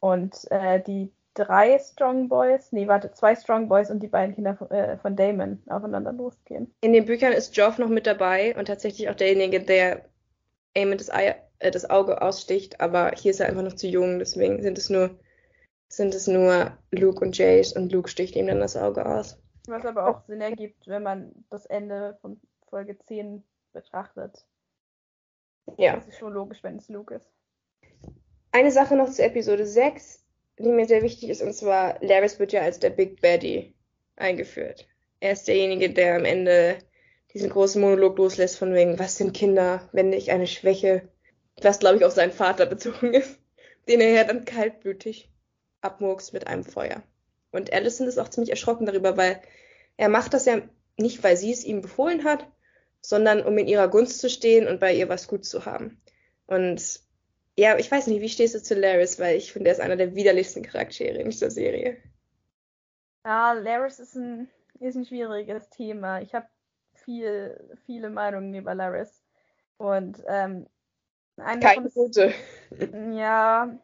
[0.00, 4.56] und äh, die drei Strong Boys, nee, warte, zwei Strong Boys und die beiden Kinder
[4.56, 6.72] von, äh, von Damon aufeinander losgehen.
[6.80, 10.04] In den Büchern ist Joff noch mit dabei und tatsächlich auch derjenige, der
[10.76, 14.18] Amond das, Ei, äh, das Auge aussticht, aber hier ist er einfach noch zu jung,
[14.18, 15.18] deswegen sind es nur
[15.92, 19.36] sind es nur Luke und Jace und Luke sticht ihm dann das Auge aus.
[19.66, 24.46] Was aber auch Sinn ergibt, wenn man das Ende von Folge 10 betrachtet.
[25.76, 25.96] Ja.
[25.96, 27.28] Das ist schon logisch, wenn es Luke ist.
[28.52, 30.24] Eine Sache noch zur Episode 6,
[30.58, 33.74] die mir sehr wichtig ist, und zwar Laris wird ja als der Big Baddy
[34.16, 34.86] eingeführt.
[35.20, 36.78] Er ist derjenige, der am Ende
[37.34, 41.08] diesen großen Monolog loslässt von wegen, was sind Kinder, wenn nicht eine Schwäche,
[41.62, 43.38] was glaube ich auf seinen Vater bezogen ist,
[43.88, 45.30] den er ja dann kaltblütig
[45.80, 47.02] abmurks mit einem Feuer.
[47.52, 49.40] Und Allison ist auch ziemlich erschrocken darüber, weil
[49.96, 50.60] er macht das ja
[50.96, 52.46] nicht, weil sie es ihm befohlen hat,
[53.00, 56.00] sondern um in ihrer Gunst zu stehen und bei ihr was gut zu haben.
[56.46, 57.00] Und
[57.56, 59.96] ja, ich weiß nicht, wie stehst du zu Laris, weil ich finde, er ist einer
[59.96, 61.96] der widerlichsten Charaktere in dieser Serie.
[63.24, 66.20] Ja, Laris ist ein, ist ein schwieriges Thema.
[66.22, 66.46] Ich habe
[67.00, 69.22] viel, viele Meinungen über Laris.
[69.76, 70.66] Und ähm,
[71.36, 72.32] eine Keine gute.
[73.12, 73.78] Ja,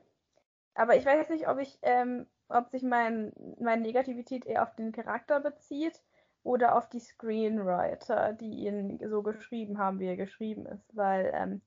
[0.75, 4.93] aber ich weiß nicht, ob ich, ähm, ob sich mein, meine Negativität eher auf den
[4.93, 6.03] Charakter bezieht
[6.43, 10.95] oder auf die Screenwriter, die ihn so geschrieben haben, wie er geschrieben ist.
[10.95, 11.63] Weil ähm,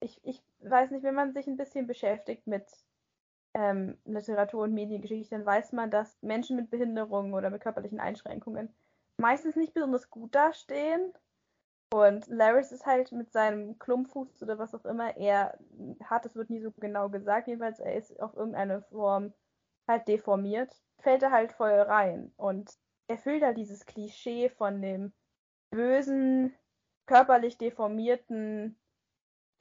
[0.00, 2.64] ich, ich weiß nicht, wenn man sich ein bisschen beschäftigt mit
[3.54, 8.72] ähm, Literatur und Mediengeschichte, dann weiß man, dass Menschen mit Behinderungen oder mit körperlichen Einschränkungen
[9.22, 11.12] meistens nicht besonders gut dastehen
[11.92, 15.58] und Laris ist halt mit seinem Klumpfuß oder was auch immer er
[16.04, 19.32] hat, es wird nie so genau gesagt, jedenfalls er ist auf irgendeine Form
[19.86, 22.70] halt deformiert, fällt er halt voll rein und
[23.08, 25.12] erfüllt halt dieses Klischee von dem
[25.70, 26.54] bösen,
[27.06, 28.76] körperlich deformierten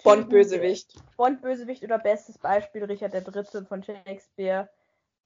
[0.03, 0.95] Bond-Bösewicht.
[1.17, 3.65] Bond-Bösewicht oder bestes Beispiel Richard III.
[3.65, 4.69] von Shakespeare.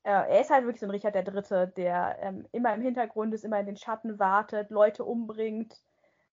[0.06, 3.44] Äh, er ist halt wirklich so ein Richard III., der ähm, immer im Hintergrund ist,
[3.44, 5.82] immer in den Schatten wartet, Leute umbringt,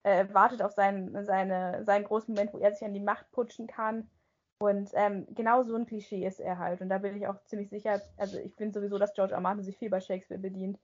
[0.03, 3.67] äh, wartet auf seinen, seine, seinen großen Moment, wo er sich an die Macht putschen
[3.67, 4.11] kann.
[4.59, 6.83] Und ähm, genau so ein Klischee ist er halt.
[6.83, 9.41] Und da bin ich auch ziemlich sicher, also ich finde sowieso, dass George R.
[9.41, 10.79] Martin sich viel bei Shakespeare bedient.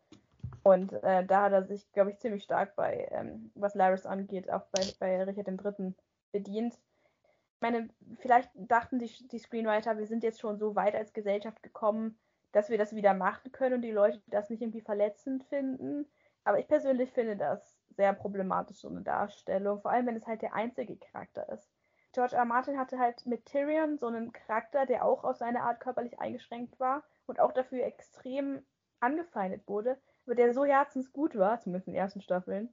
[0.63, 4.51] Und äh, da hat er sich, glaube ich, ziemlich stark bei, ähm, was Laris angeht,
[4.51, 5.93] auch bei, bei Richard III.
[6.33, 6.73] bedient.
[6.75, 11.63] Ich meine, vielleicht dachten die, die Screenwriter, wir sind jetzt schon so weit als Gesellschaft
[11.63, 12.19] gekommen,
[12.53, 16.07] dass wir das wieder machen können und die Leute das nicht irgendwie verletzend finden.
[16.45, 19.81] Aber ich persönlich finde das sehr problematisch, so eine Darstellung.
[19.81, 21.71] Vor allem, wenn es halt der einzige Charakter ist.
[22.13, 22.47] George R.
[22.47, 26.81] Martin hatte halt mit Tyrion so einen Charakter, der auch auf seine Art körperlich eingeschränkt
[26.81, 28.65] war und auch dafür extrem
[29.01, 32.73] angefeindet wurde, aber der so herzensgut war, zumindest in den ersten Staffeln,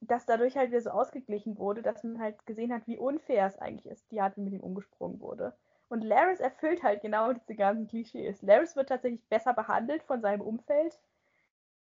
[0.00, 3.58] dass dadurch halt wieder so ausgeglichen wurde, dass man halt gesehen hat, wie unfair es
[3.58, 5.54] eigentlich ist, die Art, wie mit ihm umgesprungen wurde.
[5.90, 8.42] Und Laris erfüllt halt genau diese ganzen Klischees.
[8.42, 10.96] Laris wird tatsächlich besser behandelt von seinem Umfeld,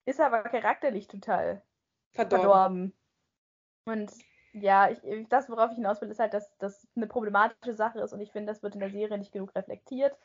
[0.06, 1.64] ist aber charakterlich total
[2.14, 2.44] verdorben.
[2.44, 2.94] verdorben.
[3.86, 4.12] Und
[4.54, 8.14] ja, ich, das, worauf ich hinaus will, ist halt, dass das eine problematische Sache ist
[8.14, 10.16] und ich finde, das wird in der Serie nicht genug reflektiert,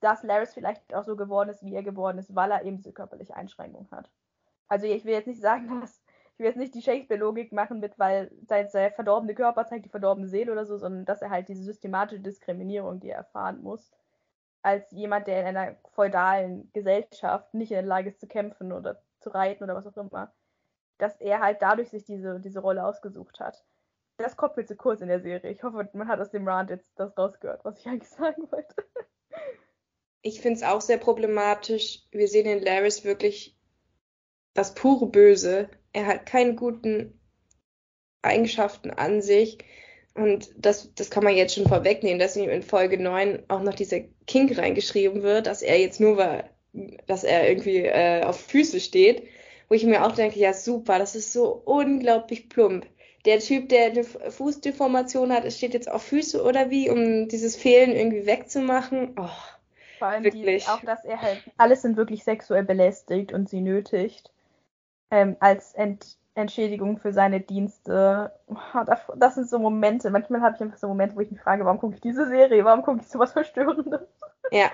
[0.00, 2.92] dass Laris vielleicht auch so geworden ist, wie er geworden ist, weil er eben diese
[2.92, 4.10] körperliche Einschränkung hat.
[4.66, 6.02] Also ich will jetzt nicht sagen, dass
[6.40, 10.52] will jetzt nicht die Shakespeare-Logik machen mit, weil sein, verdorbene Körper zeigt die verdorbene Seele
[10.52, 13.92] oder so, sondern dass er halt diese systematische Diskriminierung, die er erfahren muss,
[14.62, 19.02] als jemand, der in einer feudalen Gesellschaft nicht in der Lage ist zu kämpfen oder
[19.20, 20.32] zu reiten oder was auch immer,
[20.98, 23.64] dass er halt dadurch sich diese, diese Rolle ausgesucht hat.
[24.16, 25.50] Das kommt mir zu kurz in der Serie.
[25.50, 28.74] Ich hoffe, man hat aus dem Rand jetzt das rausgehört, was ich eigentlich sagen wollte.
[30.22, 32.06] Ich finde es auch sehr problematisch.
[32.10, 33.56] Wir sehen in Laris wirklich
[34.52, 35.70] das pure Böse.
[35.92, 37.20] Er hat keine guten
[38.22, 39.58] Eigenschaften an sich.
[40.14, 43.74] Und das, das kann man jetzt schon vorwegnehmen, dass ihm in Folge 9 auch noch
[43.74, 46.50] dieser Kink reingeschrieben wird, dass er jetzt nur, weil
[47.06, 49.26] dass er irgendwie äh, auf Füße steht,
[49.68, 52.86] wo ich mir auch denke, ja super, das ist so unglaublich plump.
[53.24, 57.94] Der Typ, der eine Fußdeformation hat, steht jetzt auf Füße oder wie, um dieses Fehlen
[57.94, 59.14] irgendwie wegzumachen.
[59.18, 59.28] Oh,
[59.98, 60.64] Vor allem wirklich.
[60.64, 64.32] Die, auch, dass er halt alles sind wirklich sexuell belästigt und sie nötigt
[65.10, 68.32] ähm, als Ent Entschädigung für seine Dienste.
[68.86, 70.10] Das, das sind so Momente.
[70.10, 72.64] Manchmal habe ich einfach so Momente, wo ich mich frage, warum gucke ich diese Serie?
[72.64, 74.00] Warum gucke ich sowas Verstörendes?
[74.52, 74.70] Ja,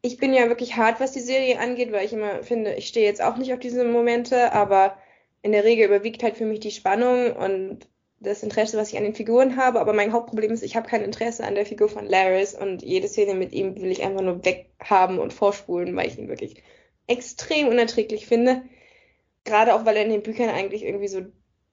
[0.00, 3.06] ich bin ja wirklich hart, was die Serie angeht, weil ich immer finde, ich stehe
[3.06, 4.96] jetzt auch nicht auf diese Momente, aber
[5.42, 7.88] in der Regel überwiegt halt für mich die Spannung und
[8.20, 9.80] das Interesse, was ich an den Figuren habe.
[9.80, 13.08] Aber mein Hauptproblem ist, ich habe kein Interesse an der Figur von Laris und jede
[13.08, 16.62] Szene mit ihm will ich einfach nur weghaben und vorspulen, weil ich ihn wirklich
[17.06, 18.62] extrem unerträglich finde.
[19.48, 21.22] Gerade auch, weil er in den Büchern eigentlich irgendwie so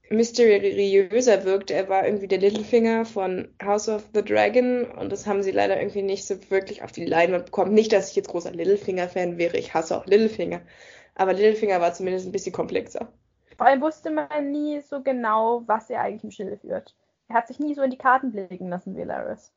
[0.10, 1.72] mysteriöser wirkt.
[1.72, 5.78] Er war irgendwie der Littlefinger von House of the Dragon und das haben sie leider
[5.78, 7.74] irgendwie nicht so wirklich auf die Leinwand bekommen.
[7.74, 10.62] Nicht, dass ich jetzt großer Littlefinger-Fan wäre, ich hasse auch Littlefinger.
[11.16, 13.12] Aber Littlefinger war zumindest ein bisschen komplexer.
[13.58, 16.96] Vor allem wusste man nie so genau, was er eigentlich im Schilde führt.
[17.28, 19.52] Er hat sich nie so in die Karten blicken lassen wie Laris.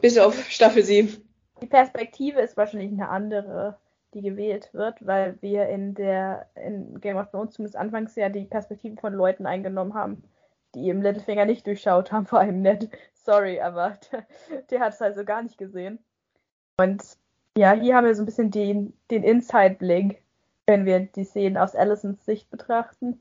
[0.00, 1.16] Bis auf Staffel 7.
[1.62, 3.78] Die Perspektive ist wahrscheinlich eine andere
[4.14, 8.44] die gewählt wird, weil wir in der in Game of Thrones zumindest anfangs ja die
[8.44, 10.22] Perspektive von Leuten eingenommen haben,
[10.74, 12.90] die im Littlefinger nicht durchschaut haben, vor allem Ned.
[13.14, 14.26] Sorry, aber der,
[14.70, 15.98] der hat es also gar nicht gesehen.
[16.78, 17.02] Und
[17.56, 20.22] ja, hier haben wir so ein bisschen den, den Inside-Blick,
[20.66, 23.20] wenn wir die Szenen aus Allisons Sicht betrachten.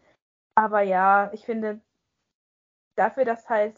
[0.56, 1.80] Aber ja, ich finde,
[2.96, 3.76] dafür, dass halt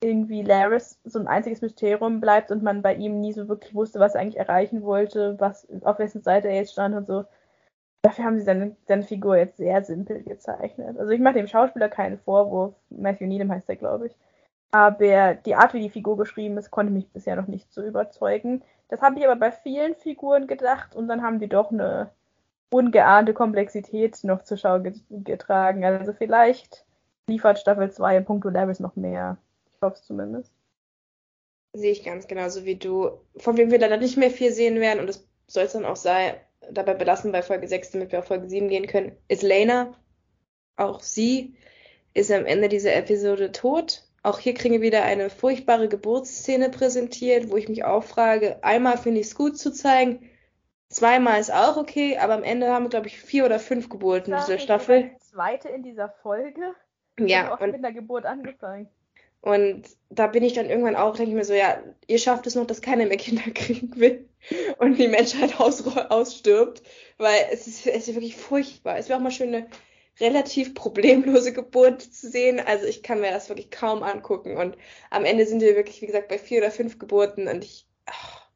[0.00, 3.98] irgendwie Laris so ein einziges Mysterium bleibt und man bei ihm nie so wirklich wusste,
[4.00, 7.24] was er eigentlich erreichen wollte, was auf wessen Seite er jetzt stand und so.
[8.02, 10.98] Dafür haben sie seine, seine Figur jetzt sehr simpel gezeichnet.
[10.98, 12.74] Also ich mache dem Schauspieler keinen Vorwurf.
[12.90, 14.16] Matthew Needham heißt er, glaube ich.
[14.70, 18.62] Aber die Art, wie die Figur geschrieben ist, konnte mich bisher noch nicht so überzeugen.
[18.88, 22.10] Das habe ich aber bei vielen Figuren gedacht und dann haben die doch eine
[22.70, 24.80] ungeahnte Komplexität noch zur Schau
[25.10, 25.84] getragen.
[25.84, 26.84] Also vielleicht
[27.26, 29.38] liefert Staffel 2 in puncto Levels noch mehr.
[29.80, 30.52] Ich hoffe es zumindest.
[31.72, 33.20] Sehe ich ganz genauso wie du.
[33.36, 35.96] Von wem wir leider nicht mehr viel sehen werden, und das soll es dann auch
[35.96, 36.34] sein,
[36.70, 39.94] dabei belassen bei Folge 6, damit wir auf Folge 7 gehen können, ist Lena.
[40.76, 41.56] Auch sie
[42.12, 44.02] ist am Ende dieser Episode tot.
[44.24, 48.98] Auch hier kriegen wir wieder eine furchtbare Geburtsszene präsentiert, wo ich mich auch frage, einmal
[48.98, 50.28] finde ich es gut zu zeigen,
[50.88, 54.32] zweimal ist auch okay, aber am Ende haben wir, glaube ich, vier oder fünf Geburten
[54.32, 55.10] in dieser Staffel.
[55.10, 56.74] Die zweite in dieser Folge.
[57.20, 57.54] Ja.
[57.54, 58.88] Auch und mit der Geburt angefangen.
[59.40, 62.54] Und da bin ich dann irgendwann auch, denke ich mir so, ja, ihr schafft es
[62.54, 64.28] noch, dass keiner mehr Kinder kriegen will
[64.78, 66.82] und die Menschheit aus, ausstirbt,
[67.18, 68.98] weil es ist, es ist wirklich furchtbar.
[68.98, 69.68] Es wäre auch mal schön, eine
[70.20, 72.60] relativ problemlose Geburt zu sehen.
[72.60, 74.56] Also ich kann mir das wirklich kaum angucken.
[74.56, 74.76] Und
[75.10, 78.48] am Ende sind wir wirklich, wie gesagt, bei vier oder fünf Geburten und ich, ach,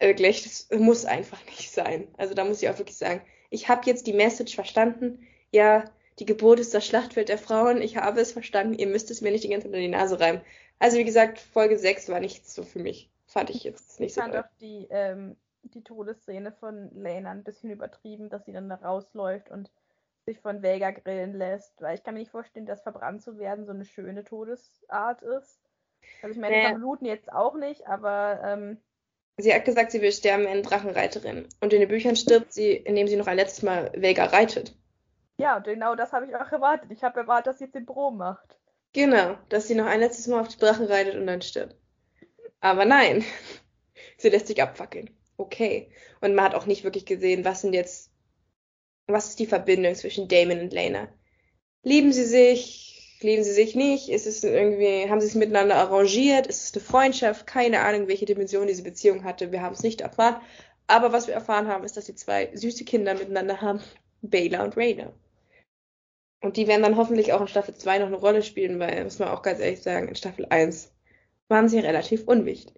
[0.00, 2.08] wirklich, das muss einfach nicht sein.
[2.16, 5.26] Also da muss ich auch wirklich sagen, ich habe jetzt die Message verstanden.
[5.52, 5.84] Ja,
[6.18, 7.82] die Geburt ist das Schlachtfeld der Frauen.
[7.82, 8.74] Ich habe es verstanden.
[8.74, 10.40] Ihr müsst es mir nicht die ganze Zeit in die Nase reiben.
[10.78, 13.10] Also wie gesagt, Folge 6 war nicht so für mich.
[13.26, 14.20] Fand ich jetzt nicht so.
[14.20, 18.68] Ich fand auch die, ähm, die Todesszene von Lena ein bisschen übertrieben, dass sie dann
[18.68, 19.70] da rausläuft und
[20.24, 21.80] sich von Vega grillen lässt.
[21.80, 25.60] Weil ich kann mir nicht vorstellen, dass verbrannt zu werden so eine schöne Todesart ist.
[26.22, 26.74] Also ich meine, nee.
[26.74, 28.78] Bluten jetzt auch nicht, aber ähm,
[29.38, 31.46] Sie hat gesagt, sie will sterben in Drachenreiterin.
[31.60, 34.74] Und in den Büchern stirbt sie, indem sie noch ein letztes Mal Vega reitet.
[35.38, 36.90] Ja, genau das habe ich auch erwartet.
[36.90, 38.58] Ich habe erwartet, dass sie jetzt den Bro macht.
[38.92, 41.76] Genau, dass sie noch ein letztes Mal auf die Drachen reitet und dann stirbt.
[42.60, 43.24] Aber nein,
[44.16, 45.10] sie lässt sich abfackeln.
[45.36, 45.90] Okay.
[46.22, 48.10] Und man hat auch nicht wirklich gesehen, was sind jetzt,
[49.06, 51.08] was ist die Verbindung zwischen Damon und Lena?
[51.82, 53.18] Lieben sie sich?
[53.20, 54.08] Lieben sie sich nicht?
[54.08, 56.46] Ist es irgendwie, haben sie es miteinander arrangiert?
[56.46, 57.46] Ist es eine Freundschaft?
[57.46, 59.52] Keine Ahnung, welche Dimension diese Beziehung hatte.
[59.52, 60.40] Wir haben es nicht erfahren.
[60.86, 63.80] Aber was wir erfahren haben, ist, dass sie zwei süße Kinder miteinander haben.
[64.22, 65.12] Baylor und Rayner.
[66.40, 69.18] Und die werden dann hoffentlich auch in Staffel 2 noch eine Rolle spielen, weil, muss
[69.18, 70.92] man auch ganz ehrlich sagen, in Staffel 1
[71.48, 72.76] waren sie relativ unwichtig.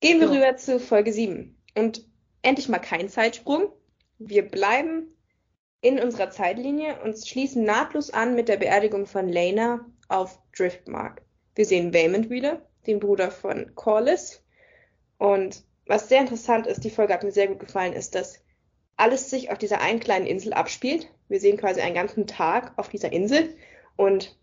[0.00, 0.32] Gehen wir ja.
[0.32, 1.56] rüber zu Folge 7.
[1.76, 2.06] Und
[2.42, 3.72] endlich mal kein Zeitsprung.
[4.18, 5.14] Wir bleiben
[5.80, 11.22] in unserer Zeitlinie und schließen nahtlos an mit der Beerdigung von Lena auf Driftmark.
[11.54, 14.42] Wir sehen Waymond wieder, den Bruder von Corliss.
[15.18, 18.42] Und was sehr interessant ist, die Folge hat mir sehr gut gefallen, ist, dass
[18.98, 21.08] alles sich auf dieser einen kleinen Insel abspielt.
[21.28, 23.56] Wir sehen quasi einen ganzen Tag auf dieser Insel
[23.96, 24.36] und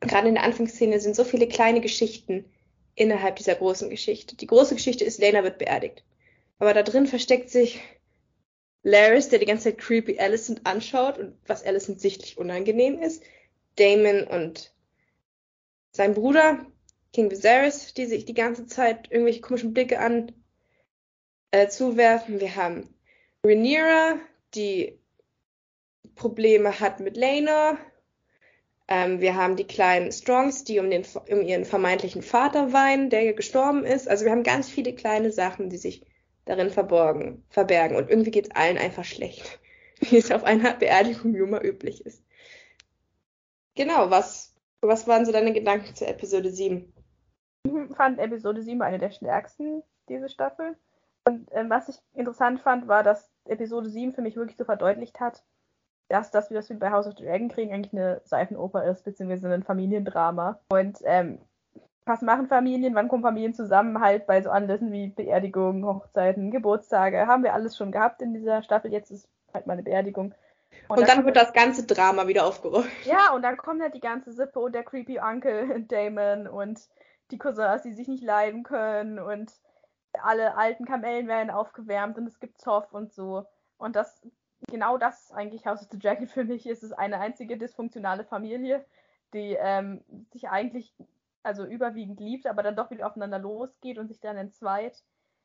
[0.00, 2.44] gerade in der Anfangsszene sind so viele kleine Geschichten
[2.94, 4.36] innerhalb dieser großen Geschichte.
[4.36, 6.04] Die große Geschichte ist, Lena wird beerdigt.
[6.58, 7.80] Aber da drin versteckt sich
[8.82, 13.22] Laris, der die ganze Zeit creepy Alicent anschaut und was Alicent sichtlich unangenehm ist.
[13.76, 14.74] Damon und
[15.90, 16.66] sein Bruder,
[17.12, 20.32] King Viserys, die sich die ganze Zeit irgendwelche komischen Blicke an
[21.50, 22.40] äh, zuwerfen.
[22.40, 22.94] Wir haben
[23.46, 24.18] Rhaenyra,
[24.54, 24.98] die
[26.16, 27.78] Probleme hat mit Lena.
[28.88, 33.32] Ähm, wir haben die kleinen Strongs, die um, den, um ihren vermeintlichen Vater weinen, der
[33.34, 34.08] gestorben ist.
[34.08, 36.04] Also wir haben ganz viele kleine Sachen, die sich
[36.44, 37.96] darin verborgen, verbergen.
[37.96, 39.60] Und irgendwie geht es allen einfach schlecht,
[40.00, 42.24] wie es auf einer Beerdigung immer üblich ist.
[43.74, 46.92] Genau, was, was waren so deine Gedanken zur Episode 7?
[47.64, 50.76] Ich fand Episode 7 eine der stärksten diese Staffel.
[51.24, 55.20] Und ähm, was ich interessant fand, war, dass Episode 7 für mich wirklich so verdeutlicht
[55.20, 55.42] hat,
[56.08, 59.04] dass das, wie das wir bei House of the Dragon kriegen, eigentlich eine Seifenoper ist,
[59.04, 60.60] beziehungsweise ein Familiendrama.
[60.70, 61.38] Und ähm,
[62.04, 62.94] was machen Familien?
[62.94, 64.00] Wann kommen Familien zusammen?
[64.00, 67.26] Halt bei so Anlässen wie Beerdigungen, Hochzeiten, Geburtstage.
[67.26, 68.92] Haben wir alles schon gehabt in dieser Staffel.
[68.92, 70.32] Jetzt ist halt mal eine Beerdigung.
[70.88, 72.86] Und, und dann, wird das ganze Drama wieder aufgerollt.
[73.04, 76.80] Ja, und dann kommt halt die ganze Sippe und der creepy Onkel Damon und
[77.32, 79.52] die Cousins, die sich nicht leiden können und
[80.22, 83.44] alle alten Kamellen werden aufgewärmt und es gibt Zoff und so.
[83.78, 84.20] Und das,
[84.68, 86.66] genau das ist eigentlich House of the Dragon für mich.
[86.66, 88.84] Es ist eine einzige dysfunktionale Familie,
[89.32, 90.02] die ähm,
[90.32, 90.94] sich eigentlich
[91.42, 95.04] also überwiegend liebt, aber dann doch wieder aufeinander losgeht und sich dann entzweit.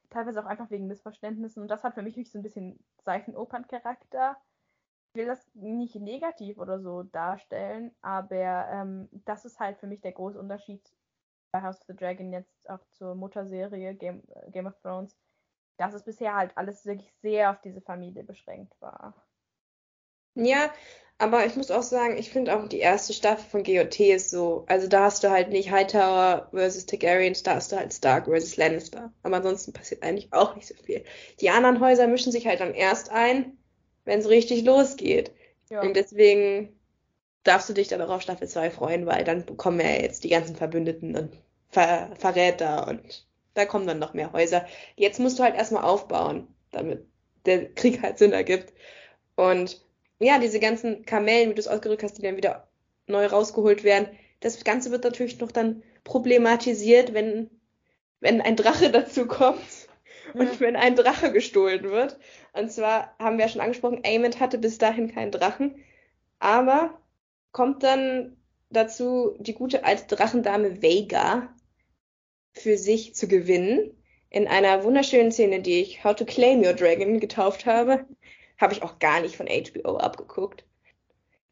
[0.10, 1.62] Teilweise auch einfach wegen Missverständnissen.
[1.62, 4.36] Und das hat für mich so ein bisschen Seifenopern-Charakter.
[5.14, 10.02] Ich will das nicht negativ oder so darstellen, aber ähm, das ist halt für mich
[10.02, 10.82] der große Unterschied
[11.52, 15.16] bei House of the Dragon jetzt auch zur Mutterserie Game, äh, Game of Thrones,
[15.78, 19.14] dass es bisher halt alles wirklich sehr auf diese Familie beschränkt war.
[20.36, 20.72] Ja,
[21.18, 24.66] aber ich muss auch sagen, ich finde auch die erste Staffel von GOT ist so,
[24.68, 28.58] also da hast du halt nicht Hightower versus Targaryens, da hast du halt Stark versus
[28.58, 29.14] Lannister.
[29.22, 31.04] Aber ansonsten passiert eigentlich auch nicht so viel.
[31.42, 33.58] Die anderen Häuser mischen sich halt dann erst ein,
[34.06, 35.32] wenn es richtig losgeht.
[35.70, 35.82] Ja.
[35.82, 36.81] Und deswegen
[37.44, 40.30] darfst du dich dann auch auf Staffel 2 freuen, weil dann bekommen ja jetzt die
[40.30, 41.32] ganzen Verbündeten und
[41.70, 44.66] Ver Verräter und da kommen dann noch mehr Häuser.
[44.96, 47.06] Jetzt musst du halt erstmal aufbauen, damit
[47.46, 48.74] der Krieg halt Sinn ergibt.
[49.36, 49.82] Und
[50.20, 52.68] ja, diese ganzen Kamellen, wie du es ausgedrückt hast, die dann wieder
[53.08, 54.08] neu rausgeholt werden,
[54.42, 57.50] das Ganze wird natürlich noch dann problematisiert, wenn,
[58.20, 59.88] wenn ein Drache dazu kommt
[60.34, 60.60] und ja.
[60.60, 62.18] wenn ein Drache gestohlen wird.
[62.54, 65.84] Und zwar haben wir ja schon angesprochen, Aemond hatte bis dahin keinen Drachen,
[66.40, 67.00] aber
[67.52, 68.38] kommt dann
[68.70, 71.54] dazu, die gute alte Drachendame Vega
[72.54, 73.96] für sich zu gewinnen.
[74.30, 78.06] In einer wunderschönen Szene, die ich How to Claim Your Dragon getauft habe,
[78.58, 80.64] habe ich auch gar nicht von HBO abgeguckt.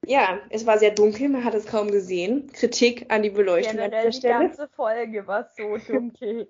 [0.06, 2.52] Ja, es war sehr dunkel, man hat es kaum gesehen.
[2.54, 4.40] Kritik an die Beleuchtung Generell an Stelle.
[4.40, 6.50] Die ganze Folge war so dunkel.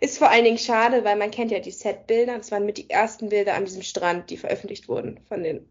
[0.00, 2.36] Ist vor allen Dingen schade, weil man kennt ja die Setbilder.
[2.36, 5.68] Das waren mit die ersten Bilder an diesem Strand, die veröffentlicht wurden von den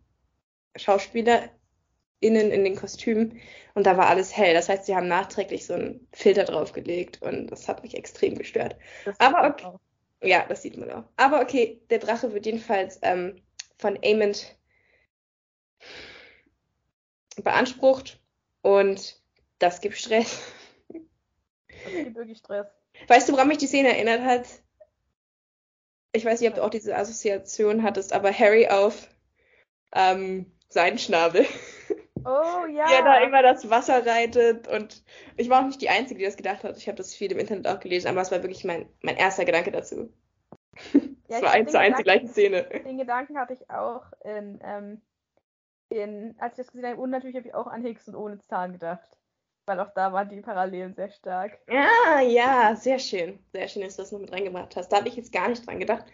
[0.75, 1.49] Schauspielern
[2.23, 3.39] innen in den Kostümen
[3.73, 4.53] und da war alles hell.
[4.53, 8.75] Das heißt, sie haben nachträglich so einen Filter draufgelegt und das hat mich extrem gestört.
[9.19, 9.77] Aber okay.
[10.23, 11.03] Ja, das sieht man auch.
[11.17, 13.41] Aber okay, der Drache wird jedenfalls ähm,
[13.77, 14.55] von Amond
[17.43, 18.21] beansprucht
[18.61, 19.21] und
[19.59, 20.41] das gibt Stress.
[20.87, 22.67] Das gibt wirklich Stress.
[23.07, 24.47] Weißt du, woran mich die Szene erinnert hat?
[26.13, 29.09] Ich weiß nicht, ob du auch diese Assoziation hattest, aber Harry auf
[29.93, 31.45] ähm, seinen Schnabel.
[32.25, 32.89] Oh ja.
[32.91, 35.03] Ja, da immer das Wasser reitet und
[35.37, 36.77] ich war auch nicht die Einzige, die das gedacht hat.
[36.77, 39.45] Ich habe das viel im Internet auch gelesen, aber es war wirklich mein, mein erster
[39.45, 40.11] Gedanke dazu.
[41.29, 42.67] Ja, das war eins zu eins die gleiche Szene.
[42.85, 45.01] Den Gedanken hatte ich auch in, ähm,
[45.89, 48.39] in, als ich das gesehen habe, und natürlich habe ich auch an Higgs und ohne
[48.39, 49.07] Zahn gedacht.
[49.65, 51.57] Weil auch da waren die Parallelen sehr stark.
[51.69, 53.39] Ja, ja, sehr schön.
[53.53, 54.89] Sehr schön, dass du das noch mit reingebracht hast.
[54.89, 56.05] Da habe ich jetzt gar nicht dran gedacht,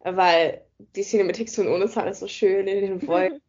[0.00, 3.40] weil die Szene mit Higgs und ohne Zahn ist so schön in den Wolken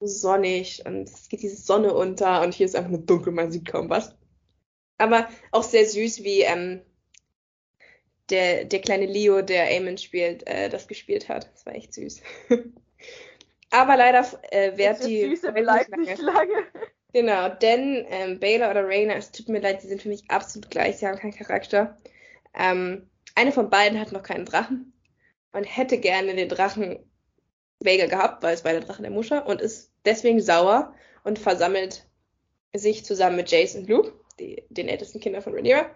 [0.00, 3.66] sonnig und es geht diese Sonne unter und hier ist einfach nur dunkel, man sieht
[3.66, 4.14] kaum was.
[4.98, 6.82] Aber auch sehr süß, wie ähm,
[8.30, 11.50] der, der kleine Leo, der Eamon spielt, äh, das gespielt hat.
[11.52, 12.20] Das war echt süß.
[13.70, 15.22] Aber leider äh, währt die.
[15.28, 16.52] Süße bleibt nicht lange.
[17.14, 20.70] Genau, denn ähm, Baylor oder Rainer, es tut mir leid, die sind für mich absolut
[20.70, 21.98] gleich, sie haben keinen Charakter.
[22.54, 24.92] Ähm, eine von beiden hat noch keinen Drachen
[25.52, 26.98] und hätte gerne den Drachen
[27.80, 32.06] Vega gehabt, weil es bei der Drache der Muscher und ist deswegen sauer und versammelt
[32.74, 35.90] sich zusammen mit Jace und Luke, die, den ältesten Kindern von Rhaenyra.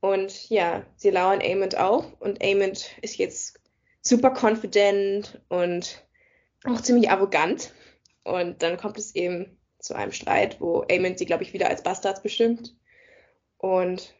[0.00, 3.60] Und ja, sie lauern Aemond auf und Aemond ist jetzt
[4.00, 6.06] super confident und
[6.64, 7.72] auch ziemlich arrogant.
[8.24, 11.82] Und dann kommt es eben zu einem Streit, wo Aemond sie, glaube ich, wieder als
[11.82, 12.76] Bastards bestimmt.
[13.56, 14.14] Und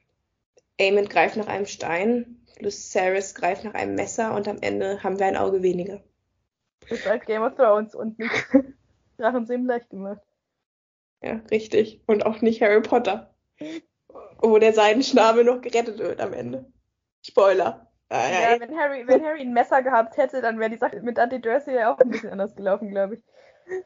[0.81, 5.27] Aemond greift nach einem Stein, Lucerys greift nach einem Messer und am Ende haben wir
[5.27, 6.03] ein Auge weniger.
[6.81, 8.33] Das ist halt Game of Thrones und nicht
[9.19, 10.23] Drachensee leicht gemacht.
[11.23, 12.01] Ja, richtig.
[12.07, 13.35] Und auch nicht Harry Potter.
[14.39, 16.71] Wo der Seidenschnabel noch gerettet wird am Ende.
[17.23, 17.89] Spoiler.
[18.11, 21.01] Ah, ja, ja, wenn Harry, wenn Harry ein Messer gehabt hätte, dann wäre die Sache
[21.03, 23.21] mit Dudley Dursley ja auch ein bisschen anders gelaufen, glaube ich.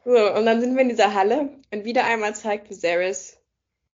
[0.05, 3.41] So, und dann sind wir in dieser Halle und wieder einmal zeigt Viserys,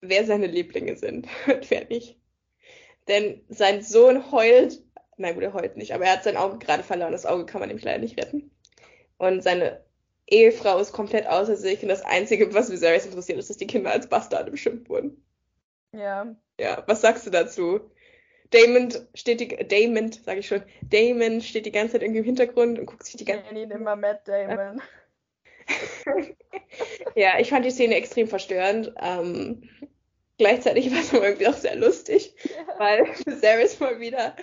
[0.01, 2.19] wer seine Lieblinge sind und wer nicht.
[3.07, 4.83] Denn sein Sohn heult,
[5.17, 7.59] nein gut, er heult nicht, aber er hat sein Auge gerade verloren, das Auge kann
[7.59, 8.51] man nämlich leider nicht retten.
[9.17, 9.83] Und seine
[10.29, 13.91] Ehefrau ist komplett außer sich und das Einzige, was Viserys interessiert, ist, dass die Kinder
[13.91, 15.23] als Bastarde beschimpft wurden.
[15.91, 16.35] Ja.
[16.59, 17.79] Ja, was sagst du dazu?
[18.51, 22.79] Damon steht die, Damon, sag ich schon, Damon steht die ganze Zeit irgendwie im Hintergrund
[22.79, 23.57] und guckt sich die ganze Zeit.
[23.57, 24.81] Ich immer Matt Damon.
[27.15, 28.91] ja, ich fand die Szene extrem verstörend.
[28.99, 29.69] Ähm,
[30.37, 32.79] gleichzeitig war es aber irgendwie auch sehr lustig, ja.
[32.79, 34.35] weil Viserys mal wieder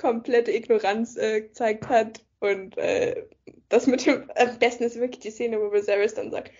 [0.00, 2.20] komplette Ignoranz äh, gezeigt hat.
[2.40, 3.26] Und äh,
[3.68, 6.52] das mit dem am besten ist wirklich die Szene, wo Viserys dann sagt,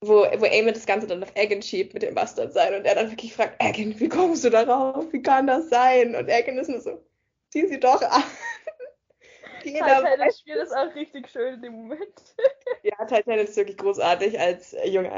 [0.00, 2.94] wo, wo Aemon das Ganze dann auf Egan schiebt mit dem Bastard sein und er
[2.94, 5.12] dann wirklich fragt, Egan, wie kommst du darauf?
[5.12, 6.14] Wie kann das sein?
[6.14, 7.02] Und Egan ist nur so,
[7.50, 8.22] zieh sie doch an.
[9.62, 12.34] Titanic spielt das auch richtig schön in dem Moment.
[12.82, 15.12] ja, Titanic ist wirklich großartig als junger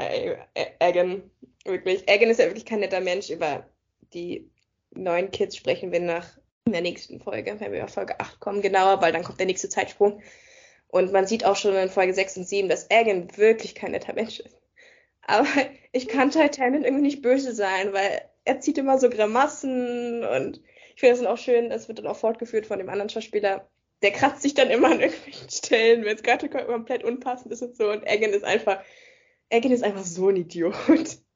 [0.79, 1.29] Egan.
[1.63, 2.07] Wirklich.
[2.07, 3.29] Egan ist ja wirklich kein netter Mensch.
[3.29, 3.69] Über
[4.13, 4.49] die
[4.91, 8.61] neuen Kids sprechen wir nach in der nächsten Folge, wenn wir auf Folge 8 kommen,
[8.61, 10.21] genauer, weil dann kommt der nächste Zeitsprung.
[10.87, 14.13] Und man sieht auch schon in Folge 6 und 7, dass Egan wirklich kein netter
[14.13, 14.57] Mensch ist.
[15.21, 15.47] Aber
[15.91, 20.61] ich kann Titanic irgendwie nicht böse sein, weil er zieht immer so Grimassen und
[20.95, 23.67] ich finde das auch schön, das wird dann auch fortgeführt von dem anderen Schauspieler.
[24.01, 27.77] Der kratzt sich dann immer an irgendwelchen Stellen, wenn es gerade komplett unpassend ist und
[27.77, 27.89] so.
[27.89, 28.83] Und Egan ist einfach,
[29.51, 30.73] Egan ist einfach so ein Idiot.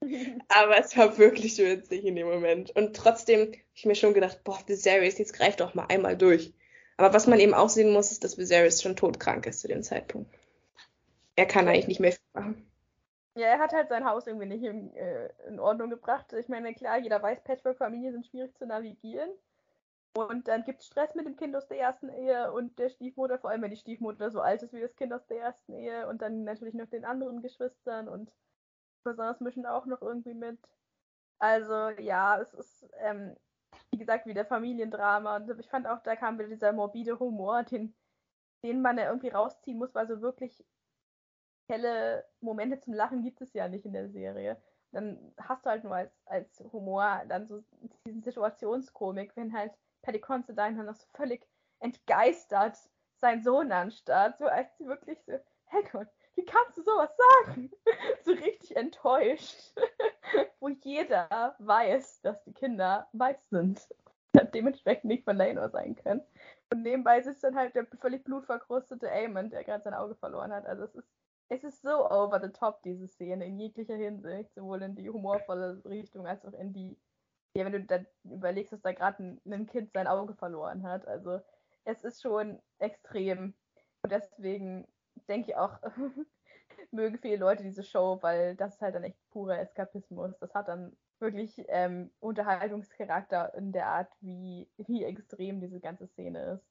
[0.47, 2.74] Aber es war wirklich witzig in dem Moment.
[2.76, 6.53] Und trotzdem habe ich mir schon gedacht, boah, Viserys, jetzt greift doch mal einmal durch.
[6.97, 9.84] Aber was man eben auch sehen muss, ist, dass Viserys schon todkrank ist zu dem
[9.84, 10.34] Zeitpunkt.
[11.36, 12.72] Er kann eigentlich nicht mehr viel machen.
[13.36, 16.32] Ja, er hat halt sein Haus irgendwie nicht in, äh, in Ordnung gebracht.
[16.32, 19.30] Ich meine, klar, jeder weiß, Patchwork-Familien sind schwierig zu navigieren.
[20.16, 23.38] Und dann gibt es Stress mit dem Kind aus der ersten Ehe und der Stiefmutter,
[23.38, 26.07] vor allem wenn die Stiefmutter so alt ist wie das Kind aus der ersten Ehe
[26.07, 28.32] und dann natürlich noch den anderen Geschwistern und
[29.03, 30.57] besonders mischen auch noch irgendwie mit.
[31.38, 33.36] Also ja, es ist, ähm,
[33.91, 37.93] wie gesagt, wieder Familiendrama und ich fand auch, da kam wieder dieser morbide Humor, den,
[38.63, 40.63] den man ja irgendwie rausziehen muss, weil so wirklich
[41.68, 44.61] helle Momente zum Lachen gibt es ja nicht in der Serie.
[44.93, 47.61] Dann hast du halt nur als, als Humor dann so
[48.05, 49.74] diesen Situationskomik, wenn halt
[50.05, 51.47] Paddy Considine dann noch so völlig
[51.79, 52.77] entgeistert
[53.17, 55.33] seinen Sohn anstarrt, so als sie wirklich so,
[55.65, 57.09] hey Gott, wie kannst du sowas
[57.45, 57.71] sagen?
[58.23, 59.73] so richtig enttäuscht.
[60.59, 63.87] Wo jeder weiß, dass die Kinder weiß sind.
[64.53, 66.21] Dementsprechend nicht von Lainor sein können.
[66.71, 70.65] Und nebenbei sitzt dann halt der völlig blutverkrustete Amon, der gerade sein Auge verloren hat.
[70.65, 71.09] Also es ist
[71.47, 75.81] es ist so over the top, diese Szene, in jeglicher Hinsicht, sowohl in die humorvolle
[75.85, 76.97] Richtung als auch in die,
[77.55, 81.07] ja, wenn du dann überlegst, dass da gerade ein, ein, Kind sein Auge verloren hat.
[81.07, 81.39] Also
[81.85, 83.53] es ist schon extrem.
[84.01, 84.85] Und deswegen
[85.29, 85.79] denke ich auch,
[86.91, 90.37] mögen viele Leute diese Show, weil das ist halt dann echt purer Eskapismus.
[90.39, 96.55] Das hat dann wirklich ähm, Unterhaltungscharakter in der Art, wie, wie extrem diese ganze Szene
[96.55, 96.65] ist.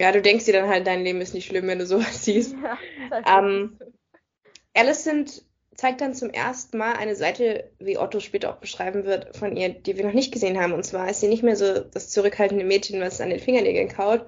[0.00, 2.56] Ja, du denkst dir dann halt, dein Leben ist nicht schlimm, wenn du sowas siehst.
[2.62, 2.76] Ja,
[3.10, 3.78] halt ähm,
[4.74, 5.44] Alicent
[5.76, 9.70] zeigt dann zum ersten Mal eine Seite, wie Otto später auch beschreiben wird, von ihr,
[9.70, 10.72] die wir noch nicht gesehen haben.
[10.72, 14.24] Und zwar ist sie nicht mehr so das zurückhaltende Mädchen, was an den Fingernägeln kaut,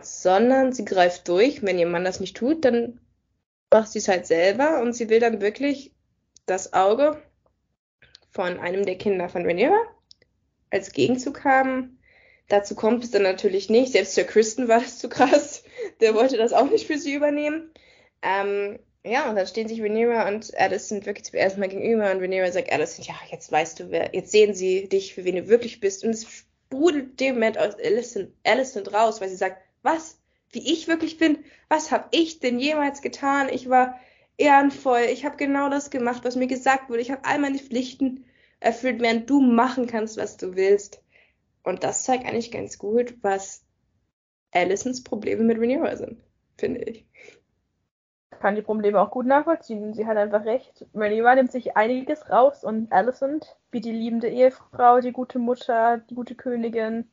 [0.00, 1.62] sondern sie greift durch.
[1.62, 3.00] Wenn ihr Mann das nicht tut, dann
[3.72, 5.92] macht sie es halt selber und sie will dann wirklich
[6.46, 7.20] das Auge
[8.30, 9.78] von einem der Kinder von Rhaenyra
[10.70, 11.98] als Gegenzug haben.
[12.48, 13.92] Dazu kommt es dann natürlich nicht.
[13.92, 15.64] Selbst für Kristen war das zu krass.
[16.00, 17.70] Der wollte das auch nicht für sie übernehmen.
[18.22, 22.20] Ähm, ja, und dann stehen sich Rhaenyra und Addison wirklich zum ersten Mal gegenüber und
[22.20, 25.48] Rhaenyra sagt Addison, ja, jetzt weißt du, wer, jetzt sehen sie dich, für wen du
[25.48, 26.04] wirklich bist.
[26.04, 30.18] Und es sprudelt dem Moment aus Alicent, Alicent raus, weil sie sagt, was?
[30.52, 31.44] Wie ich wirklich bin?
[31.68, 33.48] Was habe ich denn jemals getan?
[33.50, 34.00] Ich war
[34.38, 37.02] ehrenvoll, ich habe genau das gemacht, was mir gesagt wurde.
[37.02, 38.24] Ich habe all meine Pflichten
[38.60, 41.02] erfüllt, während du machen kannst, was du willst.
[41.62, 43.64] Und das zeigt eigentlich ganz gut, was
[44.52, 46.22] Alicents Probleme mit Rhaenyra sind,
[46.56, 47.04] finde ich
[48.44, 49.94] kann die Probleme auch gut nachvollziehen.
[49.94, 50.84] Sie hat einfach recht.
[50.94, 56.14] Rhaenyra nimmt sich einiges raus und Alicent, wie die liebende Ehefrau, die gute Mutter, die
[56.14, 57.10] gute Königin,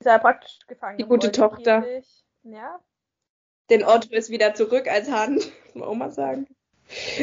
[0.00, 0.96] ist ja praktisch gefangen.
[0.96, 1.84] Die gute Tochter.
[2.44, 2.80] Ja.
[3.68, 6.46] Denn Otto ist wieder zurück als Hand, muss man auch mal sagen.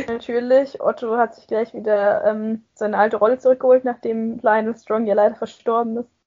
[0.07, 5.15] Natürlich, Otto hat sich gleich wieder ähm, seine alte Rolle zurückgeholt, nachdem Lionel Strong ja
[5.15, 6.18] leider verstorben ist.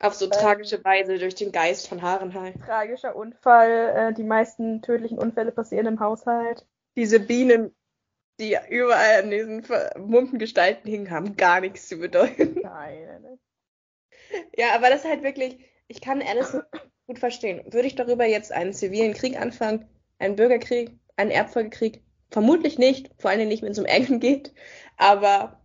[0.00, 2.54] Auf so ähm, tragische Weise durch den Geist von Harenhal.
[2.64, 3.94] Tragischer Unfall.
[3.96, 6.66] Äh, die meisten tödlichen Unfälle passieren im Haushalt.
[6.96, 7.74] Diese Bienen,
[8.38, 12.60] die überall an diesen vermummten Gestalten hingen, haben gar nichts zu bedeuten.
[12.62, 13.38] Nein, nein.
[14.56, 16.60] Ja, aber das ist halt wirklich, ich kann Alice
[17.06, 17.62] gut verstehen.
[17.72, 19.88] Würde ich darüber jetzt einen zivilen Krieg anfangen,
[20.18, 22.02] einen Bürgerkrieg, einen Erbfolgekrieg?
[22.30, 24.52] Vermutlich nicht, vor allem nicht, wenn es um Engen geht.
[24.96, 25.60] Aber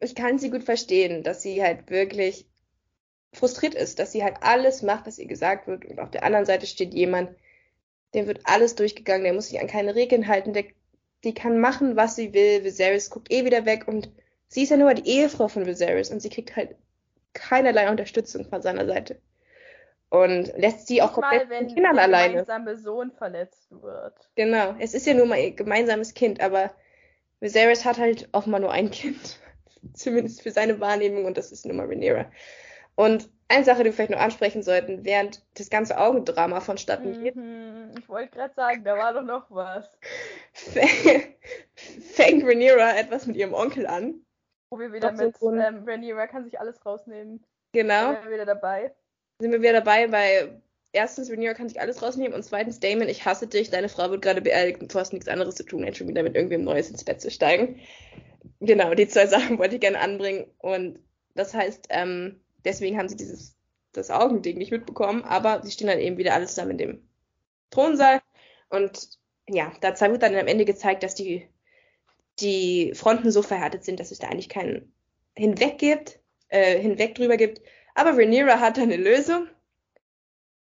[0.00, 2.48] ich kann sie gut verstehen, dass sie halt wirklich
[3.32, 5.84] frustriert ist, dass sie halt alles macht, was ihr gesagt wird.
[5.84, 7.30] Und auf der anderen Seite steht jemand,
[8.14, 10.64] dem wird alles durchgegangen, der muss sich an keine Regeln halten, der,
[11.24, 12.64] die kann machen, was sie will.
[12.64, 14.10] Viserys guckt eh wieder weg und
[14.48, 16.74] sie ist ja nur die Ehefrau von Viserys und sie kriegt halt
[17.34, 19.20] keinerlei Unterstützung von seiner Seite.
[20.10, 22.28] Und lässt sie auch komplett Mal, wenn Kindern der alleine.
[22.30, 24.14] gemeinsame Sohn verletzt wird.
[24.36, 26.70] Genau, es ist ja nur mal ihr gemeinsames Kind, aber
[27.40, 29.38] Viserys hat halt offenbar nur ein Kind.
[29.92, 32.30] Zumindest für seine Wahrnehmung und das ist nun mal Rhaenyra.
[32.98, 37.36] Und eine Sache, die wir vielleicht noch ansprechen sollten, während das ganze Augendrama vonstatten geht,
[37.36, 39.88] Mhm, ich wollte gerade sagen, da war doch noch was.
[42.12, 44.22] fängt Rhaenyra etwas mit ihrem Onkel an.
[44.70, 47.44] Wo wir wieder so mit Grund- ähm, Rhaenyra kann sich alles rausnehmen.
[47.72, 48.10] Genau.
[48.12, 48.92] Wären wir wieder dabei.
[49.40, 50.60] sind wir wieder dabei, weil
[50.92, 54.22] erstens, Rhaenyra kann sich alles rausnehmen und zweitens, Damon, ich hasse dich, deine Frau wird
[54.22, 56.90] gerade beerdigt und du hast nichts anderes zu tun, als schon wieder mit irgendwem Neues
[56.90, 57.78] ins Bett zu steigen.
[58.58, 60.98] Genau, die zwei Sachen wollte ich gerne anbringen und
[61.36, 63.56] das heißt, ähm, deswegen haben sie dieses,
[63.92, 67.08] das Augending nicht mitbekommen, aber sie stehen dann eben wieder alle zusammen in dem
[67.70, 68.20] Thronsaal
[68.68, 71.48] und ja, da wird dann am Ende gezeigt, dass die,
[72.38, 74.92] die Fronten so verhärtet sind, dass es da eigentlich keinen
[75.34, 77.62] Hinweg gibt, äh, hinweg drüber gibt,
[77.94, 79.48] aber Rhaenyra hat da eine Lösung.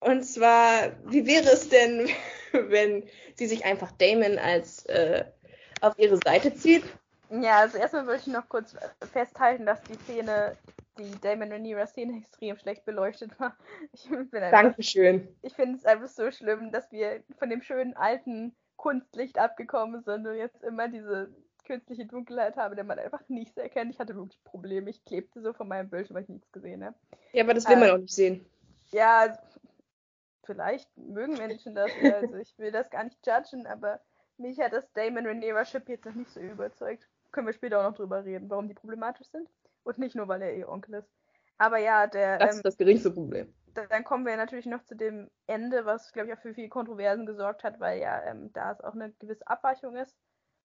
[0.01, 2.09] Und zwar, wie wäre es denn,
[2.53, 5.25] wenn sie sich einfach Damon als äh,
[5.81, 6.85] auf ihre Seite zieht?
[7.31, 8.75] Ja, also erstmal würde ich noch kurz
[9.13, 10.57] festhalten, dass die Szene,
[10.99, 13.57] die Damon Rhaenyra Szene extrem schlecht beleuchtet war.
[13.93, 15.29] Ich einfach, Dankeschön.
[15.43, 20.27] ich finde es einfach so schlimm, dass wir von dem schönen alten Kunstlicht abgekommen sind
[20.27, 21.35] und jetzt immer diese
[21.65, 23.93] künstliche Dunkelheit haben, der man einfach nichts erkennt.
[23.93, 24.89] Ich hatte wirklich Probleme.
[24.91, 26.97] Ich klebte so von meinem Bildschirm, weil ich nichts gesehen habe.
[27.33, 27.81] Ja, aber das will Äh.
[27.81, 28.47] man auch nicht sehen.
[28.91, 29.41] Ja, also,
[30.45, 31.91] vielleicht mögen Menschen das.
[32.33, 34.01] Also ich will das gar nicht judgen, aber
[34.39, 37.07] mich hat das Damon Rhaenyra Ship jetzt noch nicht so überzeugt.
[37.33, 39.49] Können wir später auch noch drüber reden, warum die problematisch sind.
[39.89, 41.09] Und nicht nur, weil er ihr Onkel ist.
[41.57, 43.53] Aber ja, der, Das ähm, ist das geringste Problem.
[43.75, 47.25] dann kommen wir natürlich noch zu dem Ende, was, glaube ich, auch für viel Kontroversen
[47.27, 50.15] gesorgt hat, weil ja ähm, da es auch eine gewisse Abweichung ist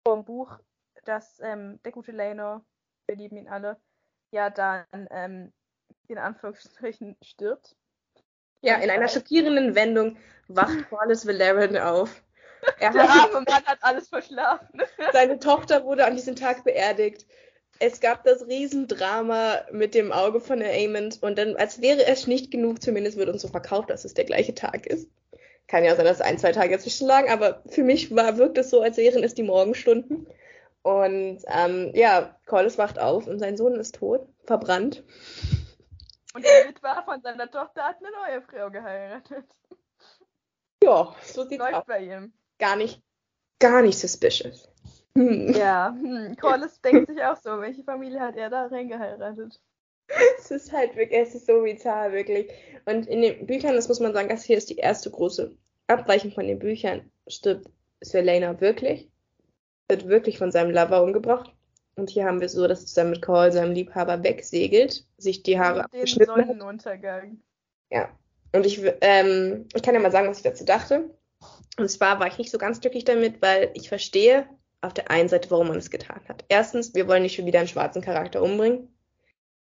[0.07, 0.59] vom Buch,
[1.05, 2.65] dass ähm, der gute Laenor,
[3.07, 3.81] wir lieben ihn alle,
[4.31, 5.53] ja dann ähm,
[6.09, 7.77] in Anführungsstrichen stirbt.
[8.61, 12.23] Ja, in einer schockierenden Wendung wacht Corlys Valerian auf.
[12.81, 14.83] Er Der hat, arme Mann hat alles verschlafen.
[15.13, 17.25] seine Tochter wurde an diesem Tag beerdigt.
[17.81, 22.27] Es gab das Riesendrama mit dem Auge von der Aemond und dann, als wäre es
[22.27, 25.09] nicht genug, zumindest wird uns so verkauft, dass es der gleiche Tag ist.
[25.69, 28.71] Kann ja sein, dass ein, zwei Tage dazwischen lagen, aber für mich war, wirkt es
[28.71, 30.27] so, als wären es die Morgenstunden.
[30.83, 35.05] Und ähm, ja, Corlys wacht auf und sein Sohn ist tot, verbrannt.
[36.35, 39.45] Und der Witwer von seiner Tochter hat eine neue Frau geheiratet.
[40.83, 41.73] Ja, so sieht's aus.
[41.73, 42.33] Läuft bei ihm.
[42.59, 43.03] Gar nicht,
[43.59, 44.69] gar nicht suspicious.
[45.19, 45.53] Hm.
[45.53, 46.37] Ja, hm.
[46.37, 49.61] Corlys denkt sich auch so, welche Familie hat er da reingeheiratet?
[50.39, 52.49] Es ist halt wirklich, es ist so bizarr, wirklich.
[52.87, 55.55] Und in den Büchern, das muss man sagen, das hier ist die erste große
[55.89, 57.69] Abweichung von den Büchern, stirbt
[58.01, 59.11] Selena wirklich,
[59.89, 61.53] wird wirklich von seinem Lover umgebracht.
[61.97, 65.59] Und hier haben wir so, dass er zusammen mit Cole, seinem Liebhaber, wegsegelt, sich die
[65.59, 66.47] Haare Den abgeschnitten hat.
[66.47, 67.43] Sonnenuntergang.
[67.91, 68.09] Ja.
[68.53, 71.11] Und ich, ähm, ich kann ja mal sagen, was ich dazu dachte.
[71.77, 74.49] Und zwar war ich nicht so ganz glücklich damit, weil ich verstehe
[74.81, 76.45] auf der einen Seite, warum man es getan hat.
[76.49, 78.95] Erstens, wir wollen nicht schon wieder einen schwarzen Charakter umbringen,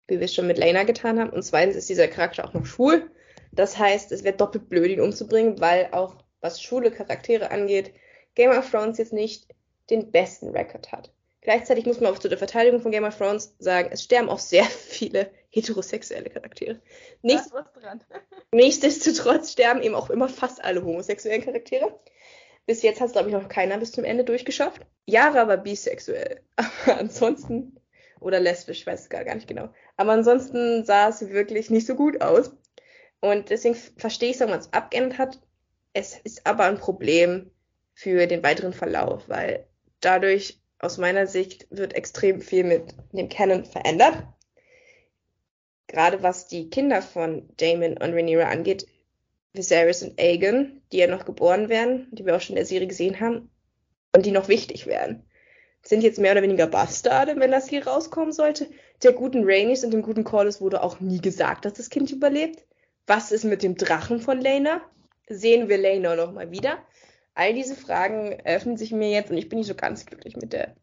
[0.08, 1.30] wie wir es schon mit Lena getan haben.
[1.30, 3.10] Und zweitens ist dieser Charakter auch noch schwul.
[3.52, 7.94] Das heißt, es wäre doppelt blöd, ihn umzubringen, weil auch was schwule Charaktere angeht,
[8.36, 9.48] Game of Thrones jetzt nicht
[9.90, 11.12] den besten Rekord hat.
[11.42, 14.40] Gleichzeitig muss man auch zu der Verteidigung von Game of Thrones sagen, es sterben auch
[14.40, 16.82] sehr viele heterosexuelle Charaktere.
[17.22, 18.04] Nicht Da ist was dran.
[18.52, 22.00] Nichtsdestotrotz sterben eben auch immer fast alle homosexuellen Charaktere.
[22.66, 24.86] Bis jetzt hat es, glaube ich, noch keiner bis zum Ende durchgeschafft.
[25.06, 26.42] Yara war bisexuell.
[26.56, 27.80] Aber ansonsten,
[28.20, 29.70] oder lesbisch, weiß es gar nicht genau.
[29.98, 32.56] Aber ansonsten sah es wirklich nicht so gut aus.
[33.22, 35.40] Und deswegen verstehe ich, warum man es abgeändert hat.
[35.94, 37.52] Es ist aber ein Problem
[37.94, 39.68] für den weiteren Verlauf, weil
[40.02, 44.24] dadurch aus meiner Sicht wird extrem viel mit dem Canon verändert
[45.88, 48.86] gerade was die Kinder von Damon und Rhaenyra angeht,
[49.56, 52.88] Viserys und Aegon, die ja noch geboren werden, die wir auch schon in der Serie
[52.88, 53.50] gesehen haben,
[54.16, 55.24] und die noch wichtig werden,
[55.84, 58.68] sind jetzt mehr oder weniger Bastarde, wenn das hier rauskommen sollte.
[59.04, 62.66] Der guten Rhaenys und dem guten Corlys wurde auch nie gesagt, dass das Kind überlebt.
[63.08, 64.82] Was ist mit dem Drachen von Lena?
[65.28, 66.78] Sehen wir Lena noch mal wieder?
[67.36, 70.54] All diese Fragen öffnen sich mir jetzt und ich bin nicht so ganz glücklich mit
[70.54, 70.76] der,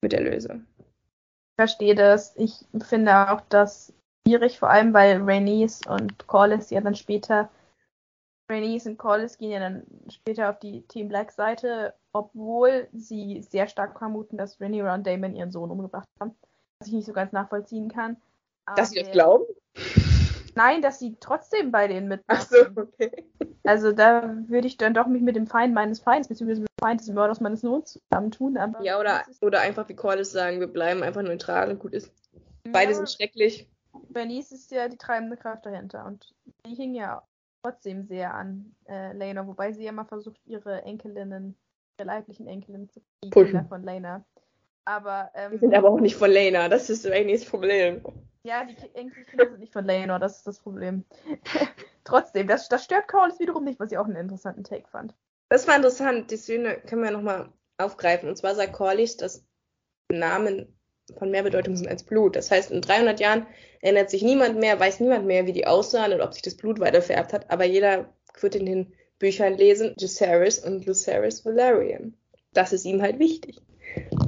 [0.00, 0.66] mit der Lösung.
[0.78, 2.34] Ich verstehe das.
[2.36, 3.92] Ich finde auch das
[4.26, 7.48] schwierig, vor allem weil Rhaenys und Corlys ja dann später
[8.48, 13.68] Rhaenys und Corlys gehen ja dann später auf die Team Black Seite, obwohl sie sehr
[13.68, 16.34] stark vermuten, dass Rhaenyra und Damon ihren Sohn umgebracht haben.
[16.80, 18.16] Was ich nicht so ganz nachvollziehen kann.
[18.76, 19.44] Dass sie das glauben?
[20.54, 22.40] Nein, dass sie trotzdem bei denen mitmachen.
[22.40, 23.10] Ach so, okay.
[23.64, 26.84] Also da würde ich dann doch mich mit dem Feind meines Feindes, beziehungsweise mit dem
[26.84, 28.58] Feind des Mörders meines Sohns zusammentun.
[28.58, 32.12] Aber ja, oder, oder einfach wie Corlys sagen, wir bleiben einfach neutral und gut ist.
[32.64, 33.68] Beide ja, sind schrecklich.
[34.10, 36.34] Bernice ist ja die treibende Kraft dahinter und
[36.66, 37.22] die hing ja
[37.62, 41.56] trotzdem sehr an äh, Lena, wobei sie ja mal versucht, ihre Enkelinnen,
[41.98, 43.00] ihre leiblichen Enkelinnen zu
[43.30, 44.24] pushen von Lena.
[44.84, 48.02] Aber, ähm, die sind aber auch nicht von Lena, das ist eigentlich das Problem.
[48.44, 51.04] Ja, die Enkelkinder sind nicht von Lena, das ist das Problem.
[52.04, 55.14] Trotzdem, das, das stört Corlys wiederum nicht, was ich auch einen interessanten Take fand.
[55.48, 58.28] Das war interessant, die Szene können wir nochmal aufgreifen.
[58.28, 59.44] Und zwar sagt Corlys, dass
[60.10, 60.76] Namen
[61.18, 62.36] von mehr Bedeutung sind als Blut.
[62.36, 63.46] Das heißt, in 300 Jahren
[63.80, 66.80] erinnert sich niemand mehr, weiß niemand mehr, wie die aussahen und ob sich das Blut
[66.80, 68.06] weiter vererbt hat, aber jeder
[68.40, 72.14] wird in den Büchern lesen, Jacaerys und Lucerys Valerian.
[72.52, 73.62] Das ist ihm halt wichtig.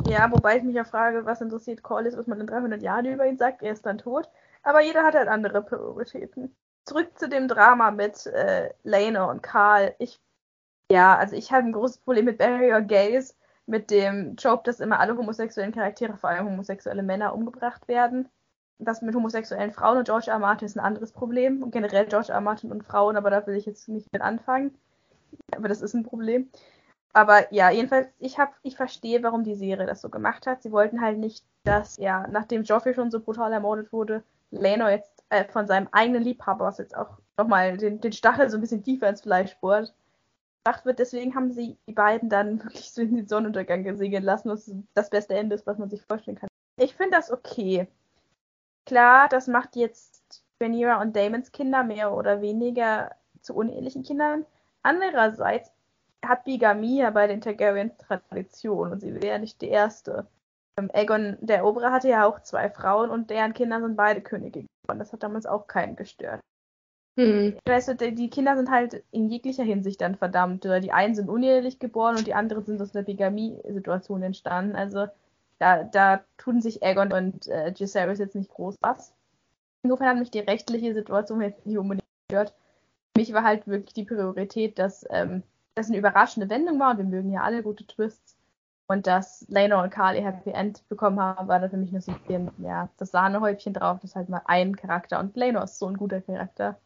[0.08, 3.26] Ja, wobei ich mich ja frage, was interessiert Corlys, was man in 300 Jahren über
[3.26, 4.28] ihn sagt, er ist dann tot.
[4.62, 6.54] Aber jeder hat halt andere Prioritäten.
[6.84, 9.94] Zurück zu dem Drama mit äh, Lena und Karl.
[9.98, 10.20] Ich,
[10.90, 13.34] ja, also ich habe ein großes Problem mit Barrier Gaze,
[13.66, 18.28] mit dem Job, dass immer alle homosexuellen Charaktere, vor allem homosexuelle Männer, umgebracht werden.
[18.78, 20.38] Das mit homosexuellen Frauen und George R.
[20.38, 21.62] Martin ist ein anderes Problem.
[21.62, 22.40] Und generell George R.
[22.40, 24.76] Martin und Frauen, aber da will ich jetzt nicht mit anfangen.
[25.56, 26.50] Aber das ist ein Problem.
[27.12, 30.62] Aber ja, jedenfalls, ich hab, ich verstehe, warum die Serie das so gemacht hat.
[30.62, 35.24] Sie wollten halt nicht, dass, ja, nachdem Joffrey schon so brutal ermordet wurde, Leno jetzt
[35.28, 38.82] äh, von seinem eigenen Liebhaber, was jetzt auch nochmal den, den Stachel so ein bisschen
[38.82, 39.94] tiefer ins Fleisch bohrt,
[40.64, 40.98] gedacht wird.
[40.98, 45.10] Deswegen haben sie die beiden dann wirklich so in den Sonnenuntergang gesegelt lassen, was das
[45.10, 46.48] beste Ende ist, was man sich vorstellen kann.
[46.80, 47.86] Ich finde das okay.
[48.86, 54.44] Klar, das macht jetzt Rhaenyra und Damons Kinder mehr oder weniger zu unehelichen Kindern.
[54.82, 55.70] Andererseits
[56.24, 60.26] hat Bigamie ja bei den Targaryen Tradition und sie wäre nicht die erste.
[60.78, 64.64] Ähm, Aegon der Eroberer hatte ja auch zwei Frauen und deren Kinder sind beide Könige
[64.82, 64.98] geworden.
[64.98, 66.40] Das hat damals auch keinen gestört.
[67.16, 67.56] Hm.
[67.64, 70.64] Weißt du, die Kinder sind halt in jeglicher Hinsicht dann verdammt.
[70.64, 74.74] Die einen sind unehelich geboren und die anderen sind aus einer Bigamie-Situation entstanden.
[74.74, 75.06] Also
[75.58, 79.14] da, da tun sich Aegon und äh, Jacaerys jetzt nicht groß was.
[79.82, 82.54] Insofern hat mich die rechtliche Situation jetzt nicht unbedingt gestört.
[83.14, 85.44] Für mich war halt wirklich die Priorität, dass ähm,
[85.76, 88.36] das eine überraschende Wendung war und wir mögen ja alle gute Twists.
[88.86, 92.02] Und dass Lena und Carl ihr Happy End bekommen haben, war da für mich nur
[92.02, 93.98] so ein bisschen, ja, das Sahnehäubchen drauf.
[94.00, 95.20] Das ist halt mal ein Charakter.
[95.20, 96.78] Und Lena ist so ein guter Charakter.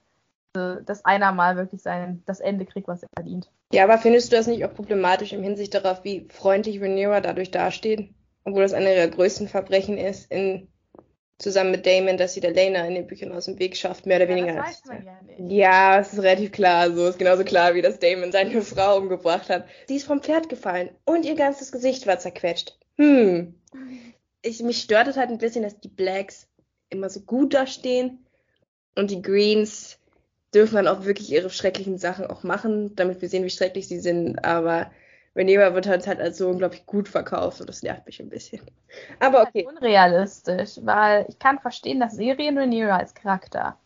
[0.54, 3.50] Also, dass einer mal wirklich sein, das Ende kriegt, was er verdient.
[3.72, 7.50] Ja, aber findest du das nicht auch problematisch im Hinsicht darauf, wie freundlich Rhaenyra dadurch
[7.50, 8.10] dasteht?
[8.44, 10.68] Obwohl das eine ihrer größten Verbrechen ist in
[11.38, 14.16] zusammen mit Damon, dass sie der Lena in den Büchern aus dem Weg schafft, mehr
[14.16, 14.54] oder ja, weniger.
[14.56, 15.52] Das weiß man ja nicht.
[15.52, 16.90] Ja, es ist relativ klar.
[16.92, 19.66] So ist genauso klar, wie dass Damon seine Frau umgebracht hat.
[19.86, 22.76] Sie ist vom Pferd gefallen und ihr ganzes Gesicht war zerquetscht.
[22.96, 23.54] Hm.
[24.42, 26.48] Ich, mich stört es halt ein bisschen, dass die Blacks
[26.90, 28.26] immer so gut dastehen
[28.96, 29.97] und die Greens
[30.54, 34.00] dürfen dann auch wirklich ihre schrecklichen Sachen auch machen, damit wir sehen, wie schrecklich sie
[34.00, 34.44] sind.
[34.44, 34.90] Aber
[35.36, 38.62] Reneva wird halt, halt als so unglaublich gut verkauft und das nervt mich ein bisschen.
[39.20, 39.64] Aber okay.
[39.64, 43.78] Das ist unrealistisch, weil ich kann verstehen, dass Serien Reneva als Charakter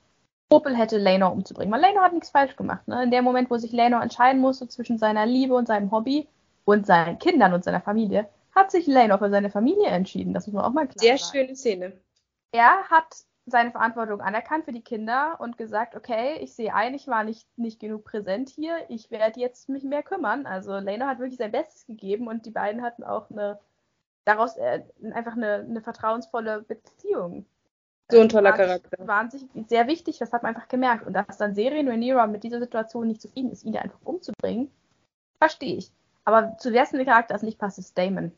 [0.53, 1.73] Opel hätte Leno umzubringen.
[1.73, 2.87] Weil Leno hat nichts falsch gemacht.
[2.87, 3.03] Ne?
[3.03, 6.29] In dem Moment, wo sich Leno entscheiden musste zwischen seiner Liebe und seinem Hobby
[6.65, 10.35] und seinen Kindern und seiner Familie, hat sich Leno für seine Familie entschieden.
[10.35, 11.33] Das muss man auch mal klar Sehr sagen.
[11.33, 11.93] schöne Szene.
[12.53, 17.09] Er hat seine Verantwortung anerkannt für die Kinder und gesagt, okay, ich sehe ein, ich
[17.09, 20.47] war nicht, nicht genug präsent hier, ich werde jetzt mich mehr kümmern.
[20.47, 23.59] Also Leno hat wirklich sein Bestes gegeben und die beiden hatten auch eine
[24.25, 24.83] daraus äh,
[25.13, 27.47] einfach eine, eine vertrauensvolle Beziehung.
[28.11, 29.07] So ein toller Charakter.
[29.07, 31.07] Wahnsinnig sehr wichtig, das hat man einfach gemerkt.
[31.07, 34.71] Und dass dann Serien Rhaenyra mit dieser Situation nicht zufrieden ist, ihn einfach umzubringen,
[35.39, 35.91] verstehe ich.
[36.25, 38.33] Aber zu der Charakter es nicht passt, ist Damon.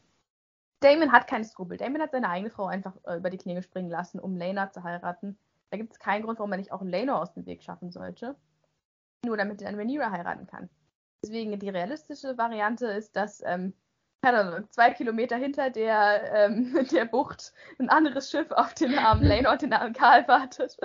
[0.85, 1.79] Damon hat keine Skrupel.
[1.79, 4.83] Damon hat seine eigene Frau einfach äh, über die Klinge springen lassen, um Lena zu
[4.83, 5.39] heiraten.
[5.71, 8.37] Da gibt es keinen Grund, warum er nicht auch Lena aus dem Weg schaffen sollte.
[9.25, 10.69] Nur damit er dann Rhaenyra heiraten kann.
[11.23, 13.73] Deswegen die realistische Variante ist, dass ähm,
[14.71, 19.63] zwei Kilometer hinter der, ähm, der Bucht ein anderes Schiff auf den armen Lena und
[19.63, 20.77] den armen Karl wartet,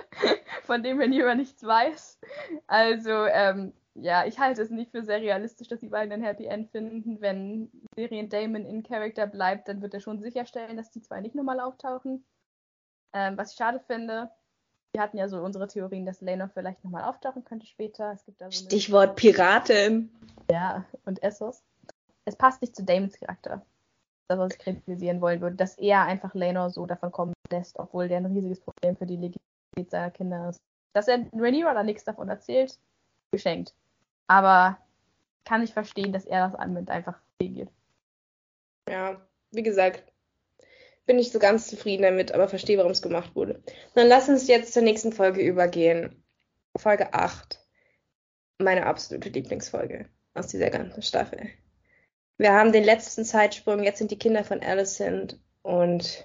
[0.64, 2.20] von dem Rhaenyra nichts weiß.
[2.68, 6.45] Also ähm, ja, ich halte es nicht für sehr realistisch, dass die beiden ein Happy
[6.45, 7.22] End finden.
[7.22, 11.36] Wenn Serien Damon in Character bleibt, dann wird er schon sicherstellen, dass die zwei nicht
[11.36, 12.26] nochmal auftauchen.
[13.14, 14.30] Ähm, was ich schade finde,
[14.93, 18.12] wir hatten ja so unsere Theorien, dass Lena vielleicht nochmal auftauchen könnte später.
[18.14, 20.12] Es gibt da so Stichwort Piratin.
[20.50, 21.64] Ja, und Essos.
[22.26, 23.66] Es passt nicht zu Damons Charakter.
[24.28, 28.08] Das, was ich kritisieren wollen würde, dass er einfach Lena so davon kommen lässt, obwohl
[28.08, 30.60] der ein riesiges Problem für die Legitimität seiner Kinder ist.
[30.93, 32.78] Dass er Rhaenyra da nichts davon erzählt,
[33.32, 33.74] geschenkt.
[34.30, 34.77] Aber
[35.43, 37.67] kann ich verstehen, dass er das anwendet, einfach geht.
[38.88, 39.19] Ja,
[39.49, 40.03] wie gesagt,
[41.07, 43.63] bin nicht so ganz zufrieden damit, aber verstehe, warum es gemacht wurde.
[43.95, 46.23] Dann lass uns jetzt zur nächsten Folge übergehen.
[46.77, 47.59] Folge 8.
[48.59, 51.49] Meine absolute Lieblingsfolge aus dieser ganzen Staffel.
[52.38, 53.84] Wir haben den letzten Zeitsprung.
[53.84, 56.23] Jetzt sind die Kinder von Alicent und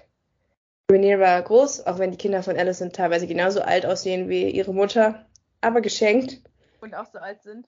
[0.91, 5.25] Rhaenyra groß, auch wenn die Kinder von Alicent teilweise genauso alt aussehen wie ihre Mutter,
[5.61, 6.43] aber geschenkt.
[6.81, 7.67] Und auch so alt sind.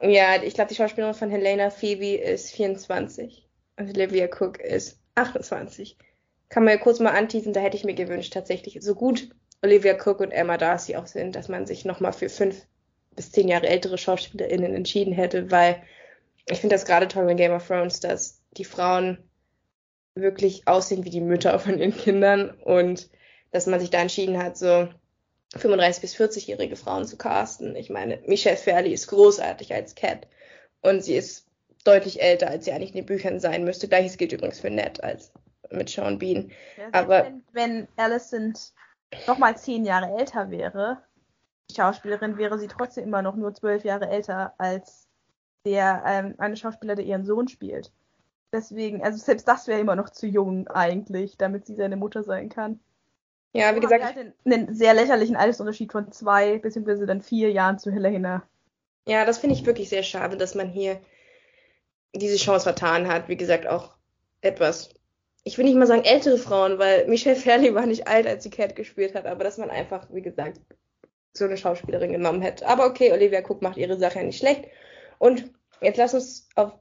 [0.00, 5.96] Ja, ich glaube, die Schauspielerin von Helena Phoebe ist 24 und Olivia Cook ist 28.
[6.48, 9.28] Kann man ja kurz mal anteasen, da hätte ich mir gewünscht, tatsächlich so gut
[9.62, 12.64] Olivia Cook und Emma Darcy auch sind, dass man sich nochmal für fünf
[13.16, 15.82] bis zehn Jahre ältere SchauspielerInnen entschieden hätte, weil
[16.46, 19.18] ich finde das gerade toll in Game of Thrones, dass die Frauen
[20.14, 23.10] wirklich aussehen wie die Mütter von ihren Kindern und
[23.50, 24.88] dass man sich da entschieden hat, so
[25.56, 27.74] 35 bis 40-jährige Frauen zu casten.
[27.76, 30.26] Ich meine, Michelle Fairley ist großartig als Cat
[30.82, 31.46] und sie ist
[31.84, 33.88] deutlich älter, als sie eigentlich in den Büchern sein müsste.
[33.88, 35.32] Gleiches gilt übrigens für Ned als
[35.70, 36.50] mit Sean Bean.
[36.76, 38.72] Ja, Aber wenn, wenn Alicent
[39.26, 41.02] noch mal zehn Jahre älter wäre,
[41.74, 45.06] Schauspielerin, wäre sie trotzdem immer noch nur zwölf Jahre älter als
[45.64, 47.92] der ähm, eine Schauspieler, der ihren Sohn spielt.
[48.52, 52.48] Deswegen, also selbst das wäre immer noch zu jung eigentlich, damit sie seine Mutter sein
[52.48, 52.80] kann.
[53.52, 54.04] Ja, wie gesagt.
[54.04, 58.42] Halt einen, einen sehr lächerlichen Altersunterschied von zwei beziehungsweise dann vier Jahren zu Helena.
[59.06, 61.00] Ja, das finde ich wirklich sehr schade, dass man hier
[62.14, 63.28] diese Chance vertan hat.
[63.28, 63.94] Wie gesagt, auch
[64.42, 64.90] etwas,
[65.44, 68.50] ich will nicht mal sagen ältere Frauen, weil Michelle Fairley war nicht alt, als sie
[68.50, 70.60] Cat gespielt hat, aber dass man einfach, wie gesagt,
[71.32, 72.66] so eine Schauspielerin genommen hätte.
[72.66, 74.66] Aber okay, Olivia Cook macht ihre Sache ja nicht schlecht.
[75.18, 76.72] Und jetzt lass uns auf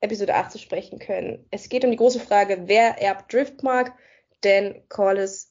[0.00, 1.46] Episode 8 zu sprechen können.
[1.50, 3.92] Es geht um die große Frage, wer erbt Driftmark,
[4.44, 5.47] denn Corliss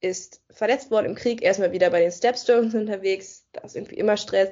[0.00, 4.16] ist verletzt worden im Krieg, erstmal wieder bei den Stepstones unterwegs, da ist irgendwie immer
[4.16, 4.50] Stress.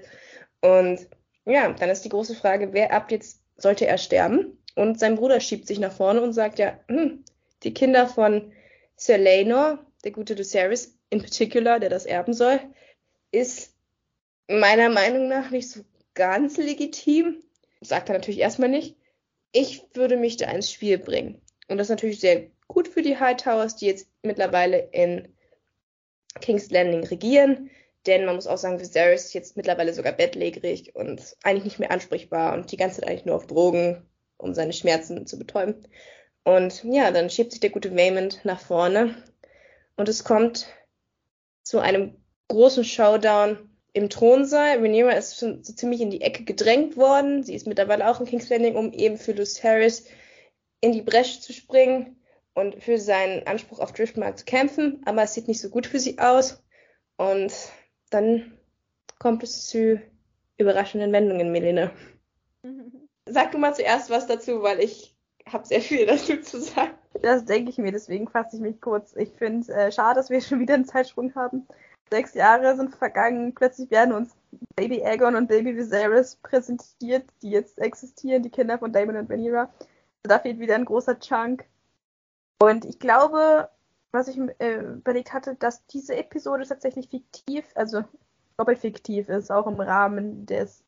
[0.61, 1.09] Und
[1.47, 4.59] ja, dann ist die große Frage, wer erbt jetzt, sollte er sterben?
[4.75, 7.25] Und sein Bruder schiebt sich nach vorne und sagt ja, hm,
[7.63, 8.53] die Kinder von
[8.97, 12.61] Sir Laenor, der gute Lucerys in particular, der das erben soll,
[13.33, 13.75] ist
[14.49, 15.81] meiner Meinung nach nicht so
[16.15, 17.43] ganz legitim.
[17.81, 18.97] Sagt er natürlich erstmal nicht.
[19.53, 21.41] Ich würde mich da ins Spiel bringen.
[21.69, 25.29] Und das ist natürlich sehr gut für die Hightowers, die jetzt mittlerweile in
[26.41, 27.71] King's Landing regieren.
[28.07, 31.91] Denn man muss auch sagen, Viserys ist jetzt mittlerweile sogar bettlägerig und eigentlich nicht mehr
[31.91, 35.87] ansprechbar und die ganze Zeit eigentlich nur auf Drogen, um seine Schmerzen zu betäuben.
[36.45, 39.23] Und ja, dann schiebt sich der gute Waymond nach vorne
[39.97, 40.67] und es kommt
[41.65, 42.17] zu einem
[42.47, 43.59] großen Showdown
[43.93, 44.79] im Thronsaal.
[44.79, 47.43] Rhaenyra ist schon so ziemlich in die Ecke gedrängt worden.
[47.43, 50.07] Sie ist mittlerweile auch in King's Landing, um eben für Harris
[50.81, 52.18] in die Bresche zu springen
[52.59, 55.01] und für seinen Anspruch auf Driftmark zu kämpfen.
[55.07, 56.63] Aber es sieht nicht so gut für sie aus.
[57.17, 57.53] Und
[58.11, 58.59] dann
[59.19, 60.01] kommt es zu
[60.57, 61.91] überraschenden Wendungen, Melina.
[63.27, 65.15] Sag du mal zuerst was dazu, weil ich
[65.47, 66.93] habe sehr viel dazu zu sagen.
[67.23, 69.15] Das denke ich mir, deswegen fasse ich mich kurz.
[69.17, 71.67] Ich finde es äh, schade, dass wir schon wieder einen Zeitsprung haben.
[72.11, 74.35] Sechs Jahre sind vergangen, plötzlich werden uns
[74.77, 79.71] Baby Aegon und Baby Viserys präsentiert, die jetzt existieren, die Kinder von Daemon und Rhaenyra.
[80.23, 81.67] Da fehlt wieder ein großer Chunk.
[82.61, 83.69] Und ich glaube,
[84.13, 88.05] was ich äh, überlegt hatte, dass diese Episode tatsächlich fiktiv, also
[88.57, 90.85] doppelt fiktiv ist, auch im Rahmen des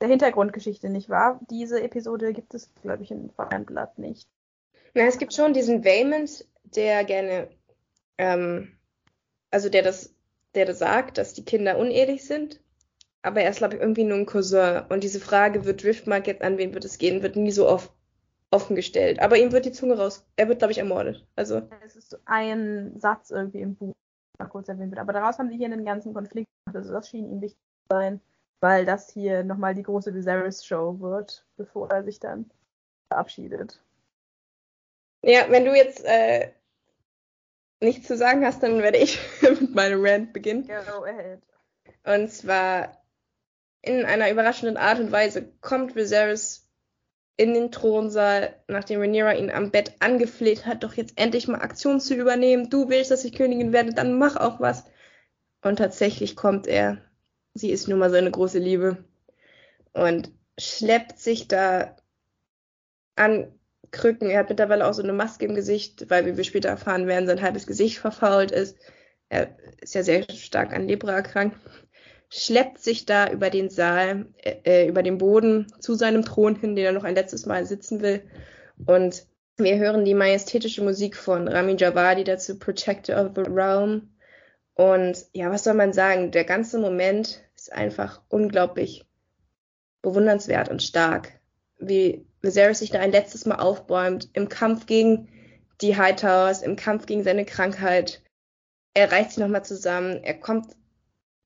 [0.00, 1.40] der Hintergrundgeschichte nicht wahr?
[1.50, 4.28] Diese Episode gibt es, glaube ich, in Feuernblatt nicht.
[4.92, 7.48] Na, es gibt schon diesen Waymond, der gerne,
[8.18, 8.76] ähm,
[9.50, 10.14] also der das,
[10.54, 12.60] der das sagt, dass die Kinder unehelich sind.
[13.22, 14.82] Aber er ist, glaube ich, irgendwie nur ein Cousin.
[14.90, 17.90] Und diese Frage, wird Driftmark jetzt an wen wird es gehen, wird nie so oft
[18.54, 19.20] offen gestellt.
[19.20, 20.24] Aber ihm wird die Zunge raus.
[20.36, 21.26] Er wird, glaube ich, ermordet.
[21.36, 21.62] Also.
[21.84, 23.94] Es ist so ein Satz irgendwie im Buch,
[24.38, 25.00] mal kurz erwähnt wird.
[25.00, 26.76] Aber daraus haben sie hier einen ganzen Konflikt gemacht.
[26.76, 28.20] Also das schien ihm wichtig zu sein
[28.64, 32.50] weil das hier nochmal die große Viserys-Show wird, bevor er sich dann
[33.08, 33.78] verabschiedet.
[35.20, 36.50] Ja, wenn du jetzt äh,
[37.80, 40.66] nichts zu sagen hast, dann werde ich mit meinem Rant beginnen.
[40.66, 41.42] Go ahead.
[42.04, 43.04] Und zwar
[43.82, 46.63] in einer überraschenden Art und Weise kommt Viserys
[47.36, 52.00] in den Thronsaal, nachdem Rhaenyra ihn am Bett angefleht hat, doch jetzt endlich mal Aktion
[52.00, 52.70] zu übernehmen.
[52.70, 54.84] Du willst, dass ich Königin werde, dann mach auch was.
[55.62, 56.98] Und tatsächlich kommt er
[57.54, 59.04] sie ist nun mal so eine große Liebe
[59.92, 61.96] und schleppt sich da
[63.16, 63.58] an
[63.92, 64.28] Krücken.
[64.28, 67.26] Er hat mittlerweile auch so eine Maske im Gesicht, weil, wie wir später erfahren werden,
[67.26, 68.76] sein halbes Gesicht verfault ist.
[69.28, 71.56] Er ist ja sehr stark an Lepra erkrankt.
[72.36, 76.74] Schleppt sich da über den Saal, äh, äh, über den Boden zu seinem Thron hin,
[76.74, 78.22] den er noch ein letztes Mal sitzen will.
[78.86, 79.26] Und
[79.56, 84.08] wir hören die majestätische Musik von Rami Javadi dazu, Protector of the Realm.
[84.74, 86.32] Und ja, was soll man sagen?
[86.32, 89.06] Der ganze Moment ist einfach unglaublich
[90.02, 91.34] bewundernswert und stark,
[91.78, 95.28] wie Viserys sich da ein letztes Mal aufbäumt im Kampf gegen
[95.80, 98.24] die Hightowers, im Kampf gegen seine Krankheit.
[98.92, 100.74] Er reißt sich nochmal zusammen, er kommt,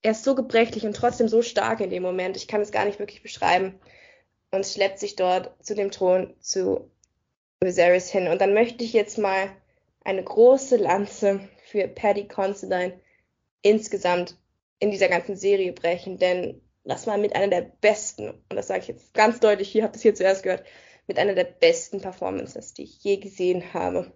[0.02, 2.84] er ist so gebrechlich und trotzdem so stark in dem Moment, ich kann es gar
[2.84, 3.80] nicht wirklich beschreiben,
[4.50, 6.90] und schleppt sich dort zu dem Thron zu
[7.60, 8.28] Viserys hin.
[8.28, 9.50] Und dann möchte ich jetzt mal
[10.04, 12.98] eine große Lanze für Paddy Considine
[13.62, 14.36] insgesamt
[14.78, 18.80] in dieser ganzen Serie brechen, denn das war mit einer der besten, und das sage
[18.80, 20.64] ich jetzt ganz deutlich, hier habt ihr es hier zuerst gehört,
[21.06, 24.12] mit einer der besten Performances, die ich je gesehen habe.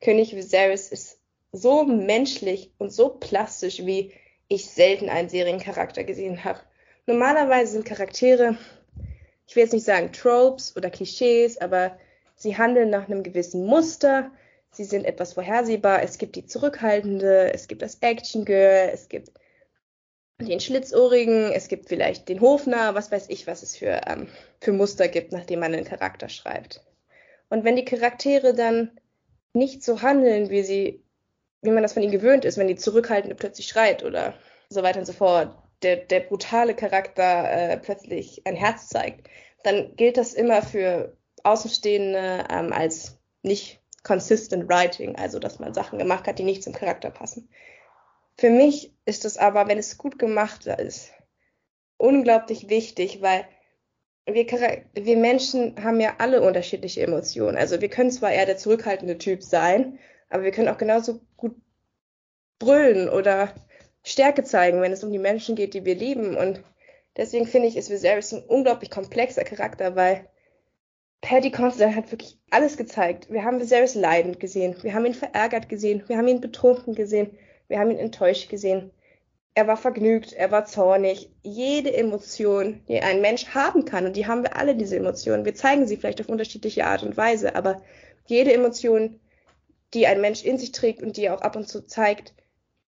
[0.00, 1.20] König Viserys ist
[1.52, 4.14] so menschlich und so plastisch, wie
[4.48, 6.60] ich selten einen Seriencharakter gesehen habe.
[7.06, 8.56] Normalerweise sind Charaktere,
[9.46, 11.98] ich will jetzt nicht sagen Tropes oder Klischees, aber
[12.34, 14.30] sie handeln nach einem gewissen Muster,
[14.70, 16.02] sie sind etwas vorhersehbar.
[16.02, 19.30] Es gibt die Zurückhaltende, es gibt das Action Girl, es gibt
[20.40, 24.28] den Schlitzohrigen, es gibt vielleicht den Hofner, was weiß ich, was es für, ähm,
[24.60, 26.84] für Muster gibt, nachdem man einen Charakter schreibt.
[27.48, 28.90] Und wenn die Charaktere dann
[29.52, 31.02] nicht so handeln, wie sie,
[31.62, 34.34] wie man das von ihnen gewöhnt ist, wenn die Zurückhaltende plötzlich schreit oder
[34.68, 39.28] so weiter und so fort, der, der brutale Charakter äh, plötzlich ein Herz zeigt,
[39.64, 45.98] dann gilt das immer für Außenstehende ähm, als nicht consistent writing, also dass man Sachen
[45.98, 47.48] gemacht hat, die nicht zum Charakter passen.
[48.36, 51.12] Für mich ist es aber, wenn es gut gemacht ist,
[51.96, 53.44] unglaublich wichtig, weil
[54.26, 54.46] wir,
[54.94, 57.56] wir Menschen haben ja alle unterschiedliche Emotionen.
[57.56, 59.98] Also wir können zwar eher der zurückhaltende Typ sein,
[60.28, 61.54] aber wir können auch genauso gut
[62.58, 63.52] brüllen oder
[64.02, 66.36] Stärke zeigen, wenn es um die Menschen geht, die wir lieben.
[66.36, 66.62] Und
[67.16, 70.26] deswegen finde ich, ist Viserys ein unglaublich komplexer Charakter, weil
[71.20, 73.30] Paddy Considine hat wirklich alles gezeigt.
[73.30, 77.36] Wir haben Viserys leidend gesehen, wir haben ihn verärgert gesehen, wir haben ihn betrunken gesehen,
[77.66, 78.90] wir haben ihn enttäuscht gesehen.
[79.54, 81.30] Er war vergnügt, er war zornig.
[81.42, 85.44] Jede Emotion, die ein Mensch haben kann, und die haben wir alle, diese Emotionen.
[85.44, 87.82] Wir zeigen sie vielleicht auf unterschiedliche Art und Weise, aber
[88.26, 89.18] jede Emotion,
[89.94, 92.34] die ein Mensch in sich trägt und die er auch ab und zu zeigt,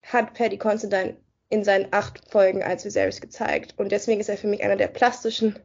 [0.03, 1.17] hat Paddy Considine
[1.49, 3.75] in seinen acht Folgen als Viserys gezeigt.
[3.77, 5.57] Und deswegen ist er für mich einer der plastischen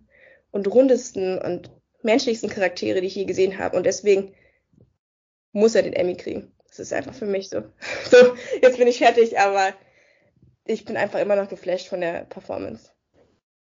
[0.50, 1.70] und rundesten und
[2.02, 3.76] menschlichsten Charaktere, die ich je gesehen habe.
[3.76, 4.34] Und deswegen
[5.52, 6.52] muss er den Emmy kriegen.
[6.66, 7.62] Das ist einfach für mich so.
[8.10, 9.72] So, jetzt bin ich fertig, aber
[10.64, 12.90] ich bin einfach immer noch geflasht von der Performance.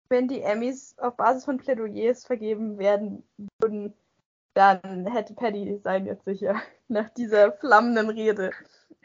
[0.09, 3.23] Wenn die Emmys auf Basis von Plädoyers vergeben werden
[3.59, 3.93] würden,
[4.53, 8.51] dann hätte Paddy sein jetzt sicher nach dieser flammenden Rede.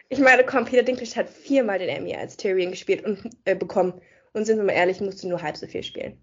[0.08, 4.00] Ich meine, komm, Peter Dinklage hat viermal den Emmy als Tyrion gespielt und äh, bekommen.
[4.32, 6.22] Und sind wir mal ehrlich, musste nur halb so viel spielen.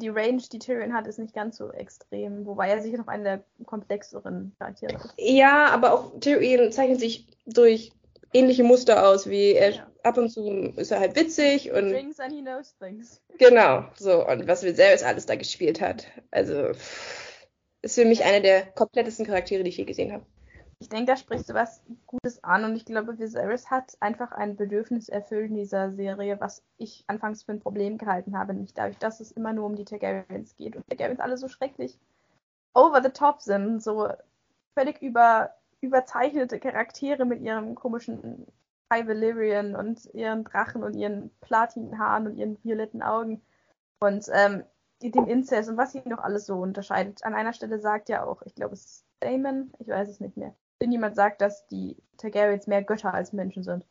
[0.00, 3.22] Die Range, die Tyrion hat, ist nicht ganz so extrem, wobei er sicher noch einer
[3.22, 5.14] der komplexeren Charaktere ist.
[5.18, 7.92] Ja, aber auch Tyrion zeichnet sich durch
[8.32, 9.86] ähnliche Muster aus, wie er ja.
[10.02, 11.92] ab und zu ist er halt witzig und.
[11.92, 13.20] Things and he knows things.
[13.38, 14.26] Genau, so.
[14.26, 16.06] Und was Viserys alles da gespielt hat.
[16.30, 16.72] Also
[17.82, 20.24] ist für mich einer der komplettesten Charaktere, die ich je gesehen habe.
[20.78, 24.56] Ich denke, da sprichst du was Gutes an und ich glaube, Viserys hat einfach ein
[24.56, 28.96] Bedürfnis erfüllt in dieser Serie, was ich anfangs für ein Problem gehalten habe, nämlich dadurch,
[28.96, 31.98] dass es immer nur um die Targaryens geht und Targaryens alle so schrecklich
[32.72, 34.08] over the top sind, so
[34.74, 38.46] völlig über, überzeichnete Charaktere mit ihrem komischen
[38.92, 43.42] High Valyrian und ihren Drachen und ihren Platinhaaren und ihren violetten Augen
[44.00, 44.64] und ähm,
[45.02, 47.24] dem Inzest und was sie noch alles so unterscheidet.
[47.24, 50.36] An einer Stelle sagt ja auch, ich glaube, es ist Damon, ich weiß es nicht
[50.36, 53.84] mehr, irgendjemand sagt, dass die Targaryens mehr Götter als Menschen sind.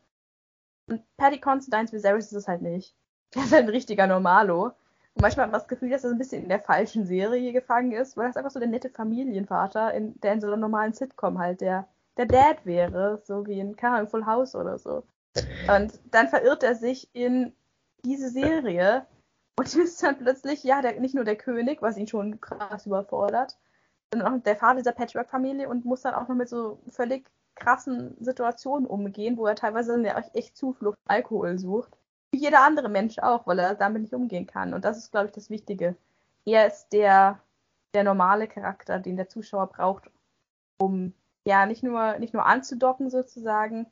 [0.88, 2.94] Und Paddy Considines Viserys ist es halt nicht.
[3.36, 4.72] Er ist halt ein richtiger Normalo.
[5.14, 7.52] Und manchmal hat man das Gefühl, dass er so ein bisschen in der falschen Serie
[7.52, 10.56] gefangen ist, weil er ist einfach so der nette Familienvater, in, der in so einer
[10.56, 11.86] normalen Sitcom halt der,
[12.16, 15.04] der Dad wäre, so wie in keine Full House oder so.
[15.68, 17.52] Und dann verirrt er sich in
[18.04, 19.06] diese Serie
[19.60, 23.58] und ist dann plötzlich, ja, der, nicht nur der König, was ihn schon krass überfordert,
[24.10, 28.16] sondern auch der Vater dieser Patchwork-Familie und muss dann auch noch mit so völlig krassen
[28.20, 31.98] Situationen umgehen, wo er teilweise dann ja echt Zuflucht Alkohol sucht.
[32.32, 34.72] Wie jeder andere Mensch auch, weil er damit nicht umgehen kann.
[34.72, 35.94] Und das ist, glaube ich, das Wichtige.
[36.46, 37.38] Er ist der,
[37.92, 40.10] der normale Charakter, den der Zuschauer braucht,
[40.78, 41.12] um
[41.44, 43.86] ja nicht nur, nicht nur anzudocken sozusagen,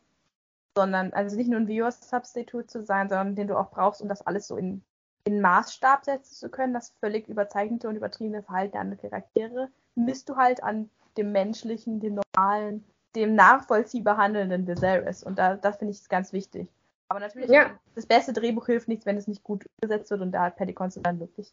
[0.75, 4.27] sondern also nicht nur ein Viewer-Substitute zu sein, sondern den du auch brauchst, um das
[4.27, 4.83] alles so in,
[5.29, 10.31] in Maßstab setzen zu können, das völlig überzeichnete und übertriebene Verhalten der anderen Charaktere misst
[10.31, 12.83] du halt an dem menschlichen, dem normalen,
[13.15, 15.23] dem nachvollziehbar handelnden Viserys.
[15.23, 16.69] Und da, das finde ich ganz wichtig.
[17.09, 17.79] Aber natürlich, ja.
[17.95, 20.23] das beste Drehbuch hilft nichts, wenn es nicht gut gesetzt wird.
[20.23, 21.53] Und da hat Paddy Considine wirklich,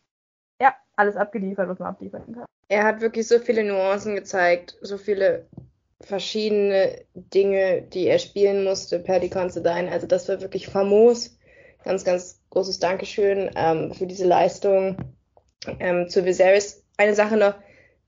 [0.62, 2.46] ja, alles abgeliefert, was man abliefern kann.
[2.70, 5.48] Er hat wirklich so viele Nuancen gezeigt, so viele
[6.00, 9.92] verschiedene Dinge, die er spielen musste, Paddy Considine.
[9.92, 11.35] Also das war wirklich famos.
[11.86, 14.98] Ganz, ganz großes Dankeschön ähm, für diese Leistung.
[15.80, 17.54] Ähm, zu Viserys eine Sache noch.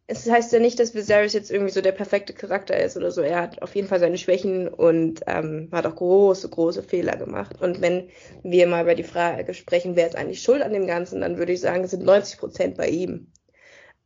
[0.07, 3.21] Es heißt ja nicht, dass Viserys jetzt irgendwie so der perfekte Charakter ist oder so.
[3.21, 7.61] Er hat auf jeden Fall seine Schwächen und ähm, hat auch große, große Fehler gemacht.
[7.61, 8.09] Und wenn
[8.41, 11.53] wir mal über die Frage sprechen, wer ist eigentlich schuld an dem Ganzen, dann würde
[11.53, 13.31] ich sagen, es sind 90 Prozent bei ihm.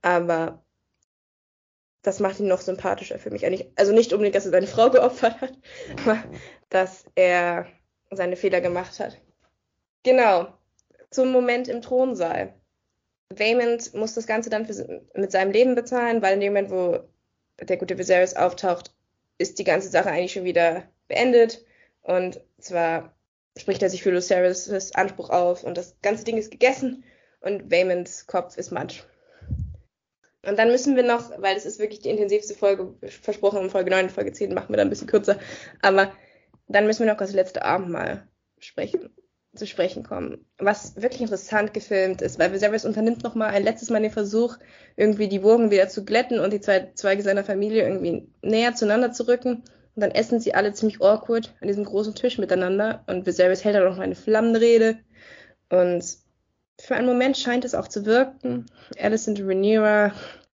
[0.02, 0.66] Aber
[2.02, 3.46] das macht ihn noch sympathischer für mich.
[3.78, 5.54] Also nicht unbedingt, dass er seine Frau geopfert hat,
[6.04, 6.22] aber
[6.70, 7.68] dass er
[8.10, 9.22] seine Fehler gemacht hat.
[10.04, 10.48] Genau.
[11.10, 12.54] Zum Moment im Thronsaal.
[13.30, 17.00] Waymond muss das Ganze dann für, mit seinem Leben bezahlen, weil in dem Moment, wo
[17.62, 18.94] der gute Viserys auftaucht,
[19.38, 21.66] ist die ganze Sache eigentlich schon wieder beendet.
[22.02, 23.16] Und zwar
[23.58, 27.04] spricht er sich für Lucerys Anspruch auf und das ganze Ding ist gegessen
[27.42, 29.04] und Waymonds Kopf ist matsch.
[30.44, 33.92] Und dann müssen wir noch, weil es ist wirklich die intensivste Folge, versprochen in Folge
[33.92, 35.38] 9, Folge 10 machen wir da ein bisschen kürzer,
[35.82, 36.12] aber
[36.68, 38.28] dann müssen wir noch das letzte Abendmahl
[38.58, 39.16] sprechen,
[39.56, 40.46] zu sprechen kommen.
[40.58, 44.58] Was wirklich interessant gefilmt ist, weil Viserys unternimmt noch mal ein letztes Mal den Versuch,
[44.96, 49.12] irgendwie die Wogen wieder zu glätten und die zwei Zweige seiner Familie irgendwie näher zueinander
[49.12, 49.64] zu rücken.
[49.96, 53.04] Und dann essen sie alle ziemlich awkward an diesem großen Tisch miteinander.
[53.08, 55.00] Und Viserys hält dann noch eine flammende Rede.
[55.70, 56.04] Und
[56.80, 58.68] für einen Moment scheint es auch zu wirken.
[58.98, 60.14] Alice und Rhaenyra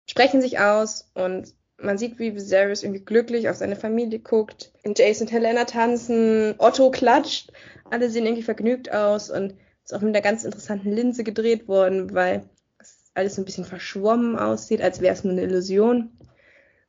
[0.07, 1.53] sprechen sich aus und
[1.86, 4.71] man sieht, wie Viserys irgendwie glücklich auf seine Familie guckt.
[4.95, 7.51] Jason und Helena tanzen, Otto klatscht.
[7.89, 12.13] Alle sehen irgendwie vergnügt aus und ist auch mit einer ganz interessanten Linse gedreht worden,
[12.13, 16.17] weil es alles so ein bisschen verschwommen aussieht, als wäre es nur eine Illusion.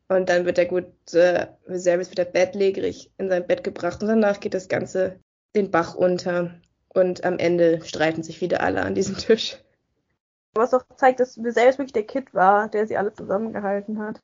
[0.09, 4.53] Und dann wird der gute Viserys wieder bettlägerig in sein Bett gebracht und danach geht
[4.53, 5.19] das Ganze
[5.55, 6.59] den Bach unter.
[6.89, 9.57] Und am Ende streiten sich wieder alle an diesem Tisch.
[10.55, 14.21] Was auch zeigt, dass Viserys wirklich der Kid war, der sie alle zusammengehalten hat.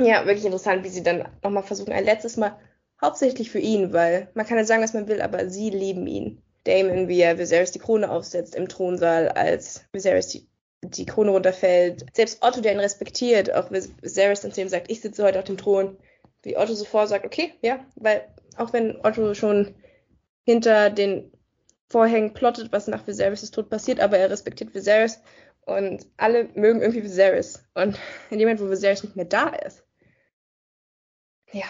[0.00, 2.58] Ja, wirklich interessant, wie sie dann nochmal versuchen, ein letztes Mal,
[3.00, 6.42] hauptsächlich für ihn, weil man kann ja sagen, was man will, aber sie lieben ihn.
[6.64, 10.48] Damon, wie er Viserys die Krone aufsetzt im Thronsaal, als Viserys die,
[10.82, 12.06] die Krone runterfällt.
[12.14, 15.44] Selbst Otto, der ihn respektiert, auch Viserys dann zu ihm sagt, ich sitze heute auf
[15.44, 15.96] dem Thron.
[16.42, 18.26] Wie Otto sofort sagt, okay, ja, weil
[18.56, 19.74] auch wenn Otto schon
[20.44, 21.32] hinter den
[21.88, 25.20] Vorhängen plottet, was nach Viserys' Tod passiert, aber er respektiert Viserys
[25.66, 27.64] und alle mögen irgendwie Viserys.
[27.74, 27.98] Und
[28.30, 29.82] in dem Moment, wo Viserys nicht mehr da ist,
[31.52, 31.66] ja,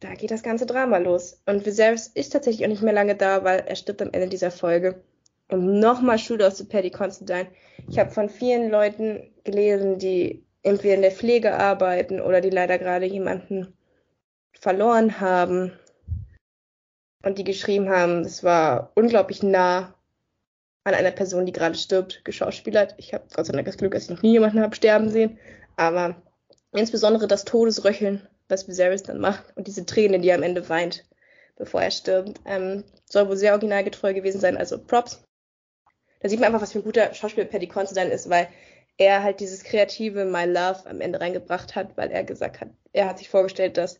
[0.00, 1.40] da geht das ganze Drama los.
[1.46, 4.50] Und Viserys ist tatsächlich auch nicht mehr lange da, weil er stirbt am Ende dieser
[4.50, 5.02] Folge.
[5.48, 7.48] Und nochmal Schule aus zu Paddy Constantine.
[7.88, 12.78] Ich habe von vielen Leuten gelesen, die entweder in der Pflege arbeiten oder die leider
[12.78, 13.76] gerade jemanden
[14.52, 15.72] verloren haben
[17.22, 19.94] und die geschrieben haben, es war unglaublich nah
[20.84, 22.94] an einer Person, die gerade stirbt, geschauspielert.
[22.98, 25.38] Ich habe Gott sei Dank das Glück, dass ich noch nie jemanden habe sterben sehen,
[25.76, 26.16] aber
[26.72, 31.04] insbesondere das Todesröcheln was Viserys dann macht und diese Träne, die er am Ende weint,
[31.56, 35.24] bevor er stirbt, ähm, soll wohl sehr originalgetreu gewesen sein, also Props.
[36.20, 38.48] Da sieht man einfach, was für ein guter Schauspieler Paddy Considine ist, weil
[38.98, 43.08] er halt dieses kreative My Love am Ende reingebracht hat, weil er gesagt hat, er
[43.08, 43.98] hat sich vorgestellt, dass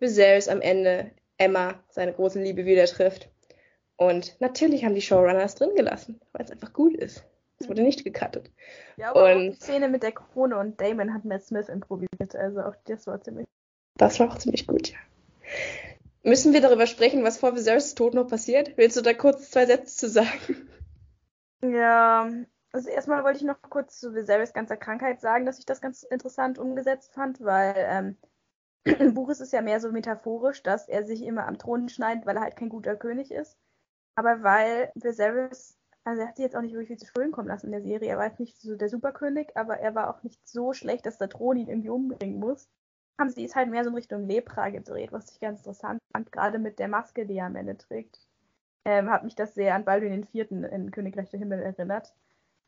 [0.00, 3.30] Viserys am Ende Emma, seine große Liebe, wieder trifft.
[3.96, 7.24] Und natürlich haben die Showrunners drin gelassen, weil es einfach gut ist.
[7.58, 8.50] Es wurde nicht gecuttet.
[8.96, 12.60] Ja, aber und, die Szene mit der Krone und Damon hat Matt Smith improvisiert, also
[12.60, 13.46] auch das war ziemlich
[13.96, 14.98] das war auch ziemlich gut, ja.
[16.22, 18.76] Müssen wir darüber sprechen, was vor Viserys Tod noch passiert?
[18.76, 20.68] Willst du da kurz zwei Sätze zu sagen?
[21.62, 22.30] Ja,
[22.72, 26.02] also erstmal wollte ich noch kurz zu Viserys ganzer Krankheit sagen, dass ich das ganz
[26.02, 28.16] interessant umgesetzt fand, weil ähm,
[28.98, 32.26] im Buch ist es ja mehr so metaphorisch, dass er sich immer am Thron schneidet,
[32.26, 33.56] weil er halt kein guter König ist.
[34.14, 37.48] Aber weil Viserys, also er hat sich jetzt auch nicht wirklich viel zu Schulden kommen
[37.48, 38.10] lassen in der Serie.
[38.10, 41.18] Er war jetzt nicht so der Superkönig, aber er war auch nicht so schlecht, dass
[41.18, 42.68] der Thron ihn irgendwie umbringen muss
[43.20, 46.32] haben sie es halt mehr so in Richtung Lepra gedreht, was ich ganz interessant fand,
[46.32, 48.18] gerade mit der Maske, die er am Ende trägt.
[48.86, 52.14] Ähm, hat mich das sehr an Baldwin Vierten in Königreich der Himmel erinnert.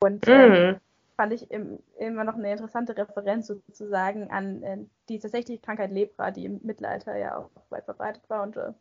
[0.01, 0.81] Und ähm, mhm.
[1.17, 4.79] fand ich im, immer noch eine interessante Referenz sozusagen an äh,
[5.09, 8.43] die tatsächliche Krankheit Lepra, die im Mittelalter ja auch weit verbreitet war.
[8.43, 8.73] Und, äh,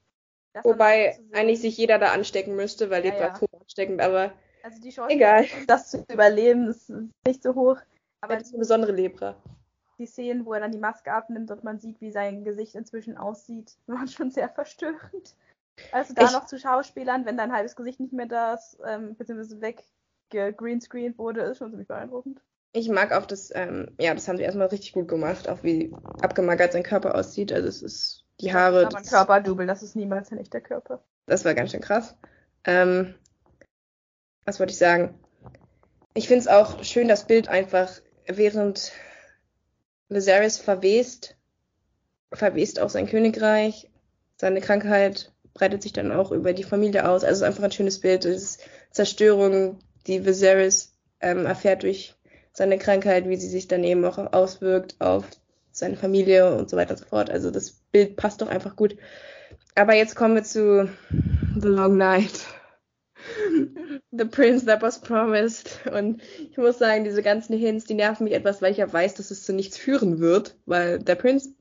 [0.63, 3.33] Wobei eigentlich sich jeder da anstecken müsste, weil Lepra ja, ja.
[3.33, 5.45] ist hoch ansteckend, aber also die Chance, egal.
[5.67, 6.91] das zu überleben, ist
[7.25, 7.77] nicht so hoch.
[8.19, 9.37] Aber das ist eine besondere Lepra
[10.01, 13.17] die Szenen, wo er dann die Maske abnimmt und man sieht, wie sein Gesicht inzwischen
[13.17, 15.35] aussieht, waren schon sehr verstörend.
[15.91, 19.15] Also da ich, noch zu Schauspielern, wenn dein halbes Gesicht nicht mehr da ist, ähm,
[19.15, 19.83] beziehungsweise weg
[20.29, 22.41] greenscreened wurde, ist schon ziemlich beeindruckend.
[22.73, 25.93] Ich mag auch das, ähm, ja, das haben sie erstmal richtig gut gemacht, auch wie
[26.21, 27.51] abgemagert sein Körper aussieht.
[27.51, 28.87] Also es ist die Haare.
[28.87, 31.03] Das ist aber ein Körperdouble, das ist niemals ein echter Körper.
[31.25, 32.15] Das war ganz schön krass.
[32.63, 33.15] Ähm,
[34.45, 35.19] was wollte ich sagen?
[36.13, 37.91] Ich finde es auch schön, das Bild einfach
[38.25, 38.93] während
[40.11, 41.35] Viserys verwest,
[42.33, 43.89] verwest auch sein Königreich.
[44.35, 47.23] Seine Krankheit breitet sich dann auch über die Familie aus.
[47.23, 48.25] Also es ist einfach ein schönes Bild.
[48.25, 52.15] Es ist Zerstörung, die Viserys ähm, erfährt durch
[52.53, 55.25] seine Krankheit, wie sie sich dann eben auch auswirkt auf
[55.71, 57.29] seine Familie und so weiter und so fort.
[57.29, 58.97] Also das Bild passt doch einfach gut.
[59.75, 62.45] Aber jetzt kommen wir zu The Long Night.
[64.11, 65.79] The Prince That Was Promised.
[65.91, 69.15] Und ich muss sagen, diese ganzen Hints, die nerven mich etwas, weil ich ja weiß,
[69.15, 71.53] dass es zu nichts führen wird, weil der Prince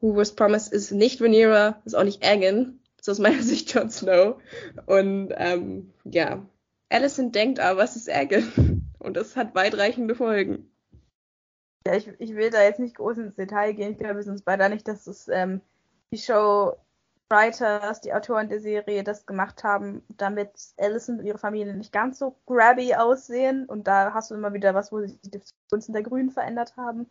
[0.00, 2.80] Who Was Promised ist nicht Rhaenyra, ist auch nicht Aegon.
[2.98, 4.40] Ist aus meiner Sicht Jon Snow.
[4.86, 6.46] Und ähm, ja,
[6.88, 8.82] Alicent denkt aber, es ist Aegon.
[8.98, 10.70] Und das hat weitreichende Folgen.
[11.86, 13.92] Ja, ich, ich will da jetzt nicht groß ins Detail gehen.
[13.92, 15.60] Ich glaube, wir sind uns beide nicht, dass es ähm,
[16.12, 16.76] die Show
[17.28, 22.18] Writers, die Autoren der Serie, das gemacht haben, damit Alison und ihre Familie nicht ganz
[22.18, 23.66] so grabby aussehen.
[23.66, 27.08] Und da hast du immer wieder was, wo sich die Gunsten der Grünen verändert haben.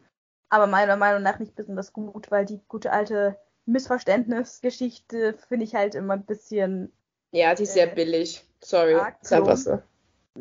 [0.49, 5.95] Aber meiner Meinung nach nicht besonders gut, weil die gute alte Missverständnisgeschichte finde ich halt
[5.95, 6.93] immer ein bisschen.
[7.31, 8.45] Ja, die ist sehr äh, billig.
[8.61, 8.93] Sorry.
[9.21, 9.81] Ist einfach so.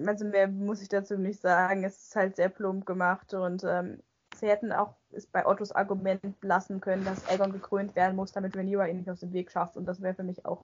[0.07, 1.85] Also mehr muss ich dazu nicht sagen.
[1.85, 4.03] Es ist halt sehr plump gemacht und ähm,
[4.37, 8.57] sie hätten auch es bei Ottos Argument lassen können, dass Aegon gekrönt werden muss, damit
[8.57, 9.77] Rhaenyra ihn nicht aus dem Weg schafft.
[9.77, 10.63] Und das wäre für mich auch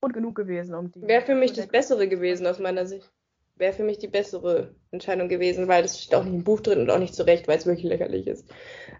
[0.00, 1.02] Grund genug gewesen, um die.
[1.02, 3.10] Wäre für mich das Bessere gewesen aus meiner Sicht.
[3.56, 6.80] Wäre für mich die bessere Entscheidung gewesen, weil das steht auch nicht im Buch drin
[6.80, 8.52] und auch nicht zurecht, weil es wirklich lächerlich ist.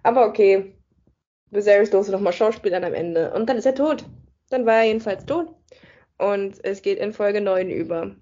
[0.02, 0.78] Aber okay.
[1.50, 3.32] Viserys durfte nochmal Schauspielern am Ende.
[3.34, 4.04] Und dann ist er tot.
[4.50, 5.54] Dann war er jedenfalls tot.
[6.18, 8.16] Und es geht in Folge 9 über.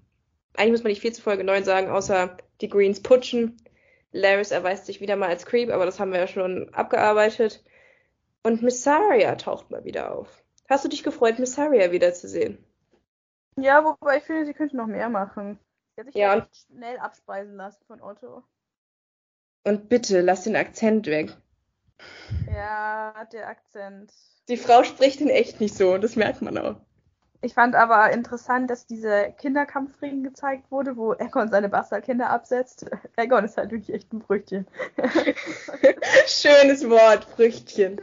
[0.55, 3.57] Eigentlich muss man nicht viel zu Folge 9 sagen, außer die Greens putschen
[4.13, 7.63] Laris erweist sich wieder mal als Creep, aber das haben wir ja schon abgearbeitet.
[8.43, 10.43] Und Missaria taucht mal wieder auf.
[10.69, 12.63] Hast du dich gefreut, Missaria wiederzusehen?
[13.57, 15.59] Ja, wobei ich finde, sie könnte noch mehr machen.
[15.95, 18.43] Sie hat sich ja, und schnell abspeisen lassen von Otto.
[19.63, 21.35] Und bitte, lass den Akzent weg.
[22.53, 24.11] Ja, der Akzent.
[24.47, 26.75] Die Frau spricht ihn echt nicht so, das merkt man auch.
[27.43, 32.89] Ich fand aber interessant, dass dieser Kinderkampfring gezeigt wurde, wo Egon seine Bastardkinder absetzt.
[33.17, 34.65] Egon ist halt wirklich echt ein Brüchtchen.
[36.25, 37.99] Schönes Wort, Brüchtchen.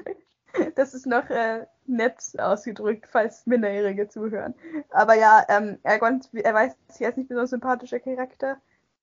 [0.75, 4.55] Das ist noch äh, nett ausgedrückt, falls Minderjährige zuhören.
[4.91, 8.59] Aber ja, ähm, Egon, er weiß, er ist nicht besonders sympathischer Charakter.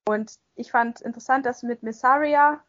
[0.08, 2.64] Und ich fand interessant, dass mit Missaria,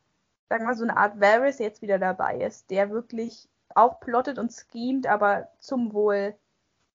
[0.49, 4.39] sagen wir mal, so eine Art Varys jetzt wieder dabei ist, der wirklich auch plottet
[4.39, 6.35] und schemt, aber zum Wohl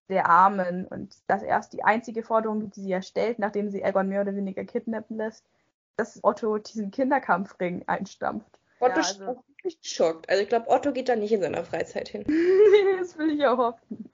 [0.09, 4.09] der Armen und das erst die einzige Forderung, die sie ja stellt, nachdem sie Aegon
[4.09, 5.45] mehr oder weniger kidnappen lässt,
[5.97, 8.59] dass Otto diesen Kinderkampfring einstampft.
[8.79, 10.29] Otto ja, also, ist wirklich geschockt.
[10.29, 12.25] Also ich glaube, Otto geht da nicht in seiner Freizeit hin.
[12.99, 14.09] das will ich auch hoffen.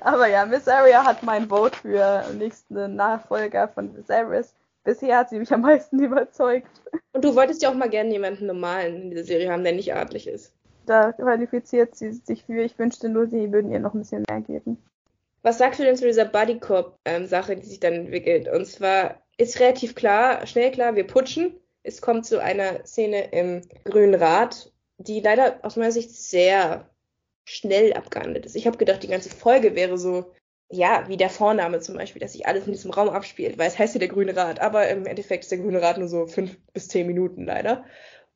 [0.00, 4.54] Aber ja, Miss Aria hat mein Vote für nächsten Nachfolger von Viserys.
[4.84, 6.82] Bisher hat sie mich am meisten überzeugt.
[7.12, 9.94] Und du wolltest ja auch mal gerne jemanden normalen in dieser Serie haben, der nicht
[9.94, 10.52] adlig ist.
[10.86, 12.62] Da qualifiziert sie sich für.
[12.62, 14.78] Ich wünschte nur, sie würden ihr noch ein bisschen mehr geben.
[15.42, 18.48] Was sagst du denn zu dieser Bodycorp-Sache, die sich dann entwickelt?
[18.48, 21.58] Und zwar ist relativ klar, schnell klar, wir putschen.
[21.82, 26.90] Es kommt zu einer Szene im Grünen Rat, die leider aus meiner Sicht sehr
[27.44, 28.54] schnell abgehandelt ist.
[28.54, 30.32] Ich habe gedacht, die ganze Folge wäre so,
[30.68, 33.78] ja, wie der Vorname zum Beispiel, dass sich alles in diesem Raum abspielt, weil es
[33.78, 36.56] heißt ja der Grüne Rat, aber im Endeffekt ist der Grüne Rat nur so fünf
[36.72, 37.84] bis zehn Minuten leider.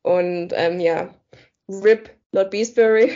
[0.03, 1.15] Und ähm, ja,
[1.69, 3.13] RIP Lord Beesbury.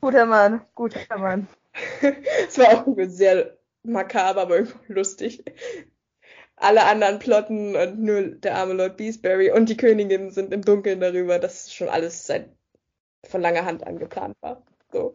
[0.00, 1.48] Guter Mann, guter Mann.
[2.48, 5.44] Es war auch sehr makaber, aber lustig.
[6.56, 11.00] Alle anderen plotten und nur der arme Lord Beesbury und die Königin sind im Dunkeln
[11.00, 12.50] darüber, dass schon alles seit
[13.26, 14.62] von langer Hand angeplant war.
[14.92, 15.12] So.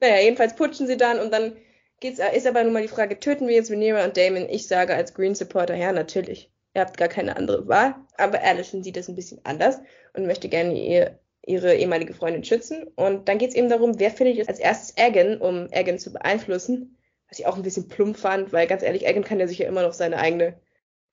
[0.00, 1.56] Naja, jedenfalls putschen sie dann und dann
[2.00, 4.48] geht's, ist aber nun mal die Frage, töten wir jetzt Rhaenyra und Damon?
[4.48, 6.50] Ich sage als Green Supporter, ja, natürlich.
[6.74, 7.94] Ihr habt gar keine andere Wahl.
[8.16, 9.78] Aber Alison sieht das ein bisschen anders
[10.14, 12.86] und möchte gerne ihr ihre ehemalige Freundin schützen.
[12.96, 16.12] Und dann geht es eben darum, wer findet jetzt als erstes Egan, um Egan zu
[16.12, 16.98] beeinflussen.
[17.28, 19.68] Was ich auch ein bisschen plump fand, weil ganz ehrlich, Egan kann ja sich ja
[19.68, 20.60] immer noch seine eigene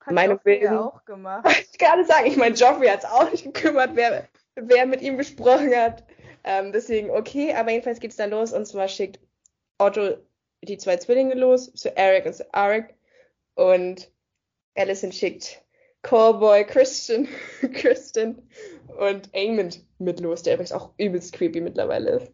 [0.00, 0.64] hat Meinung bilden.
[0.64, 1.46] Ja auch gemacht.
[1.72, 5.16] Ich gerade sagen, ich meine, Joffrey hat es auch nicht gekümmert, wer, wer mit ihm
[5.16, 6.04] gesprochen hat.
[6.42, 9.20] Ähm, deswegen okay, aber jedenfalls geht es dann los und zwar schickt
[9.78, 10.16] Otto
[10.62, 12.94] die zwei Zwillinge los, zu Eric und zu Arik.
[13.54, 14.10] Und
[14.74, 15.62] Alison schickt
[16.08, 17.28] Callboy Christian,
[17.74, 18.48] Kristen
[18.98, 22.32] und Amond mit los, der übrigens auch übelst creepy mittlerweile ist.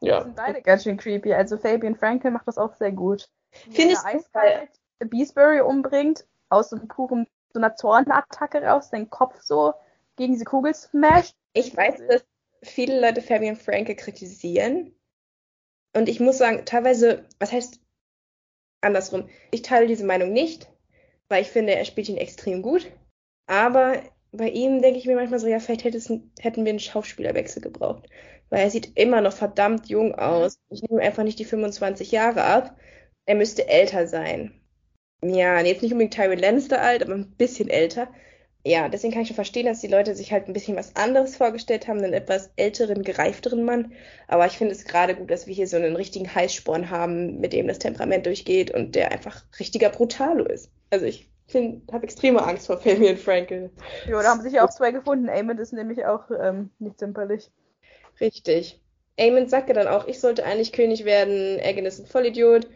[0.00, 0.18] Ja.
[0.18, 1.32] Die sind beide ganz schön creepy.
[1.34, 3.28] Also Fabian Frankel macht das auch sehr gut.
[3.70, 9.40] Findest du eiskalt Beesbury umbringt, aus so einem puren, so einer Zornattacke raus, seinen Kopf
[9.40, 9.74] so
[10.16, 11.36] gegen diese Kugel smasht.
[11.52, 12.24] Ich weiß, dass
[12.62, 14.94] viele Leute Fabian Frankel kritisieren.
[15.94, 17.80] Und ich muss sagen, teilweise, was heißt
[18.80, 19.28] andersrum?
[19.52, 20.68] Ich teile diese Meinung nicht,
[21.28, 22.90] weil ich finde, er spielt ihn extrem gut.
[23.46, 24.02] Aber
[24.32, 28.08] bei ihm denke ich mir manchmal so, ja, vielleicht hätten wir einen Schauspielerwechsel gebraucht.
[28.50, 30.58] Weil er sieht immer noch verdammt jung aus.
[30.70, 32.76] Ich nehme einfach nicht die 25 Jahre ab.
[33.26, 34.52] Er müsste älter sein.
[35.22, 38.08] Ja, jetzt nicht unbedingt Tyrell Lannister alt, aber ein bisschen älter.
[38.64, 41.36] ja, deswegen kann ich schon verstehen, dass die Leute sich halt ein bisschen was anderes
[41.36, 43.92] vorgestellt haben, einen etwas älteren, gereifteren Mann.
[44.28, 47.52] Aber ich finde es gerade gut, dass wir hier so einen richtigen Heißsporn haben, mit
[47.52, 50.70] dem das Temperament durchgeht und der einfach richtiger Brutalo ist.
[50.90, 51.28] Also ich
[51.92, 53.70] habe extreme Angst vor Fabian Frankel.
[54.06, 55.28] Ja, da haben sich ja auch zwei gefunden.
[55.28, 57.50] Amond ist nämlich auch ähm, nicht zimperlich.
[58.20, 58.80] Richtig.
[59.18, 62.68] Amond sagt ja dann auch, ich sollte eigentlich König werden, Egan ist ein Vollidiot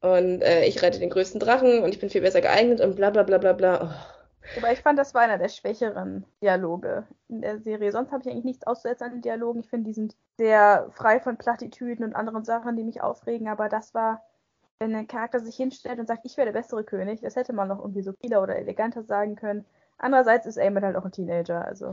[0.00, 3.10] und äh, ich rette den größten Drachen und ich bin viel besser geeignet und bla
[3.10, 3.82] bla bla bla bla.
[3.82, 4.20] Oh.
[4.56, 7.92] Aber ich fand, das war einer der schwächeren Dialoge in der Serie.
[7.92, 9.60] Sonst habe ich eigentlich nichts auszusetzen an den Dialogen.
[9.60, 13.48] Ich finde, die sind sehr frei von Plattitüden und anderen Sachen, die mich aufregen.
[13.48, 14.22] Aber das war,
[14.80, 17.68] wenn ein Charakter sich hinstellt und sagt, ich wäre der bessere König, das hätte man
[17.68, 19.66] noch irgendwie subtiler oder eleganter sagen können.
[19.98, 21.64] Andererseits ist Amon halt auch ein Teenager.
[21.64, 21.92] Also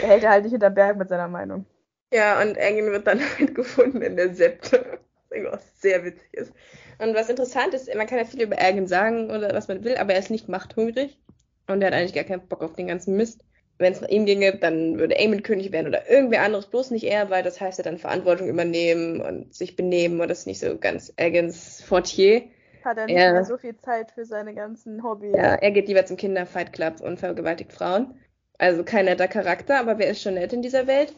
[0.00, 1.66] er hält halt nicht hinter Berg mit seiner Meinung.
[2.12, 4.98] Ja, und Engin wird dann halt gefunden in der Septe.
[5.28, 6.52] Was auch sehr witzig ist.
[6.98, 9.96] Und was interessant ist, man kann ja viel über Ergen sagen oder was man will,
[9.96, 11.20] aber er ist nicht machthungrig.
[11.68, 13.44] Und er hat eigentlich gar keinen Bock auf den ganzen Mist.
[13.80, 17.04] Wenn es nach ihm ginge, dann würde Aemon König werden oder irgendwer anderes, bloß nicht
[17.04, 20.60] er, weil das heißt er dann Verantwortung übernehmen und sich benehmen und das ist nicht
[20.60, 22.42] so ganz Ergens Fortier.
[22.84, 25.34] Hat er nicht er, mehr so viel Zeit für seine ganzen Hobbys.
[25.34, 28.20] Ja, er geht lieber zum Kinderfight Club und vergewaltigt Frauen.
[28.58, 31.14] Also kein netter Charakter, aber wer ist schon nett in dieser Welt?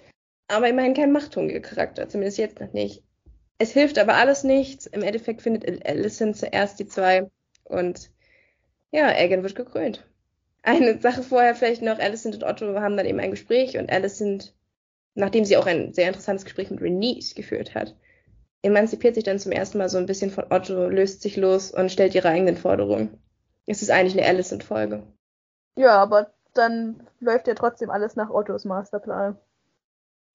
[0.47, 3.03] Aber immerhin kein machthungriger Charakter, zumindest jetzt noch nicht.
[3.59, 4.87] Es hilft aber alles nichts.
[4.87, 7.29] Im Endeffekt findet Alicent zuerst die zwei
[7.65, 8.13] und
[8.93, 10.07] ja, Egan wird gekrönt.
[10.63, 14.55] Eine Sache vorher vielleicht noch, Alicent und Otto haben dann eben ein Gespräch und Alicent,
[15.15, 17.97] nachdem sie auch ein sehr interessantes Gespräch mit Renice geführt hat,
[18.63, 21.91] emanzipiert sich dann zum ersten Mal so ein bisschen von Otto, löst sich los und
[21.91, 23.21] stellt ihre eigenen Forderungen.
[23.67, 25.03] Es ist eigentlich eine Alicent-Folge.
[25.77, 29.39] Ja, aber dann läuft ja trotzdem alles nach Ottos Masterplan.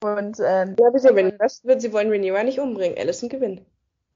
[0.04, 2.98] Und, ähm, ja, wieso, wenn das wird, sie wollen Rhaenyra nicht umbringen.
[2.98, 3.66] Allison gewinnt.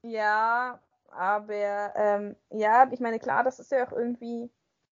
[0.02, 0.78] Ja,
[1.10, 4.50] aber, ähm, ja, ich meine, klar, das ist ja auch irgendwie,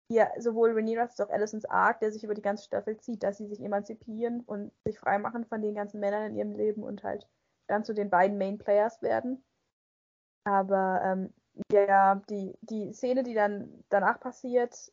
[0.10, 3.38] ja, sowohl Rhaenyra als auch Allisons Arc, der sich über die ganze Staffel zieht, dass
[3.38, 7.27] sie sich emanzipieren und sich freimachen von den ganzen Männern in ihrem Leben und halt
[7.68, 9.44] dann zu den beiden Main Players werden.
[10.44, 11.34] Aber, ähm,
[11.72, 14.91] ja, die, die Szene, die dann danach passiert,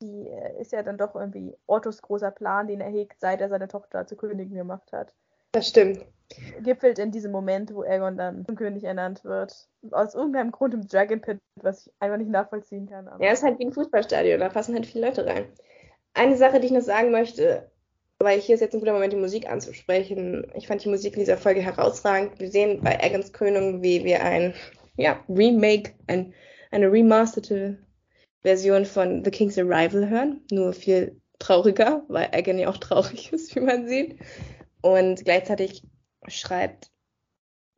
[0.00, 3.48] die äh, ist ja dann doch irgendwie Ottos großer Plan, den er hegt, seit er
[3.48, 5.14] seine Tochter zur Königin gemacht hat.
[5.52, 6.04] Das stimmt.
[6.62, 9.68] Gipfelt in diesem Moment, wo Aegon dann zum König ernannt wird.
[9.90, 13.06] Aus irgendeinem Grund im Dragon Pit, was ich einfach nicht nachvollziehen kann.
[13.06, 13.22] Aber.
[13.22, 15.44] Ja, es ist halt wie ein Fußballstadion, da passen halt viele Leute rein.
[16.14, 17.70] Eine Sache, die ich noch sagen möchte,
[18.18, 20.46] weil hier ist jetzt ein guter Moment, die Musik anzusprechen.
[20.54, 22.38] Ich fand die Musik in dieser Folge herausragend.
[22.38, 24.54] Wir sehen bei Aegons Krönung, wie wir ein
[24.96, 26.32] ja, Remake, ein,
[26.70, 27.78] eine remasterte
[28.42, 30.40] Version von The King's Arrival hören.
[30.50, 34.18] Nur viel trauriger, weil Aegon ja auch traurig ist, wie man sieht.
[34.82, 35.82] Und gleichzeitig
[36.28, 36.90] schreibt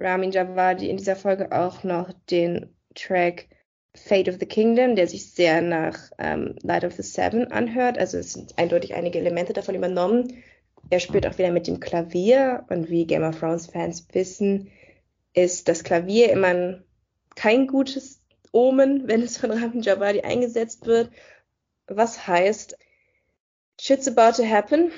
[0.01, 3.49] Ramin Javadi in dieser Folge auch noch den Track
[3.95, 7.97] Fate of the Kingdom, der sich sehr nach ähm, Light of the Seven anhört.
[7.97, 10.43] Also es sind eindeutig einige Elemente davon übernommen.
[10.91, 14.71] Er spielt auch wieder mit dem Klavier und wie Game of Thrones Fans wissen,
[15.33, 16.83] ist das Klavier immer
[17.37, 18.21] kein gutes
[18.53, 21.11] Omen, wenn es von Ramin Javadi eingesetzt wird.
[21.87, 22.77] Was heißt,
[23.81, 24.91] shit's about to happen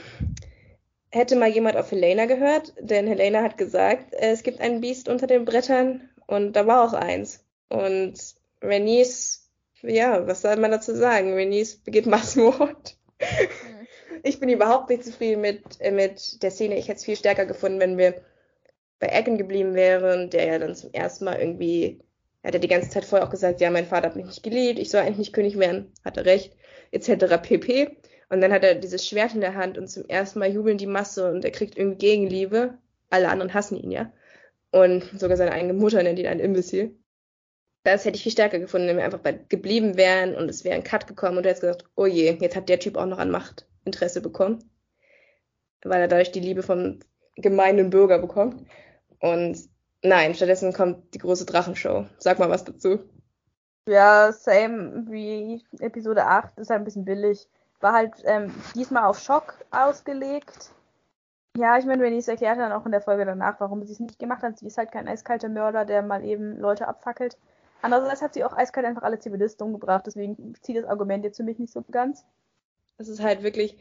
[1.16, 5.08] hätte mal jemand auf Helena gehört, denn Helena hat gesagt, äh, es gibt ein Biest
[5.08, 7.44] unter den Brettern und da war auch eins.
[7.68, 8.14] Und
[8.62, 9.48] Renice,
[9.82, 11.34] ja, was soll man dazu sagen?
[11.34, 12.96] Renice begeht Massenmord.
[13.20, 13.86] Mhm.
[14.22, 16.76] Ich bin überhaupt nicht zufrieden mit, äh, mit der Szene.
[16.76, 18.22] Ich hätte es viel stärker gefunden, wenn wir
[18.98, 22.00] bei Ecken geblieben wären, der ja dann zum ersten Mal irgendwie,
[22.42, 24.42] er hat ja die ganze Zeit vorher auch gesagt, ja, mein Vater hat mich nicht
[24.42, 26.56] geliebt, ich soll eigentlich nicht König werden, hatte recht,
[26.92, 27.38] etc.
[27.42, 27.96] pp.
[28.28, 30.86] Und dann hat er dieses Schwert in der Hand und zum ersten Mal jubeln die
[30.86, 32.76] Masse und er kriegt irgendwie Gegenliebe.
[33.08, 34.12] Alle anderen hassen ihn ja.
[34.72, 36.96] Und sogar seine eigene Mutter nennt ihn ein Imbecil.
[37.84, 40.74] Das hätte ich viel stärker gefunden, wenn wir einfach bei geblieben wären und es wäre
[40.74, 43.18] ein Cut gekommen und er hätte gesagt, oh je, jetzt hat der Typ auch noch
[43.18, 44.68] an Macht Interesse bekommen.
[45.84, 46.98] Weil er dadurch die Liebe vom
[47.36, 48.66] gemeinen Bürger bekommt.
[49.20, 49.68] Und
[50.02, 52.06] nein, stattdessen kommt die große Drachenshow.
[52.18, 52.98] Sag mal was dazu.
[53.88, 57.48] Ja, same wie Episode 8, ist halt ein bisschen billig
[57.80, 60.70] war halt ähm, diesmal auf Schock ausgelegt.
[61.56, 64.18] Ja, ich meine, Renice erklärt dann auch in der Folge danach, warum sie es nicht
[64.18, 64.58] gemacht hat.
[64.58, 67.38] Sie ist halt kein eiskalter Mörder, der mal eben Leute abfackelt.
[67.82, 71.44] Andererseits hat sie auch eiskalt einfach alle Zivilisten umgebracht, deswegen zieht das Argument jetzt für
[71.44, 72.24] mich nicht so ganz.
[72.98, 73.76] Es ist halt wirklich,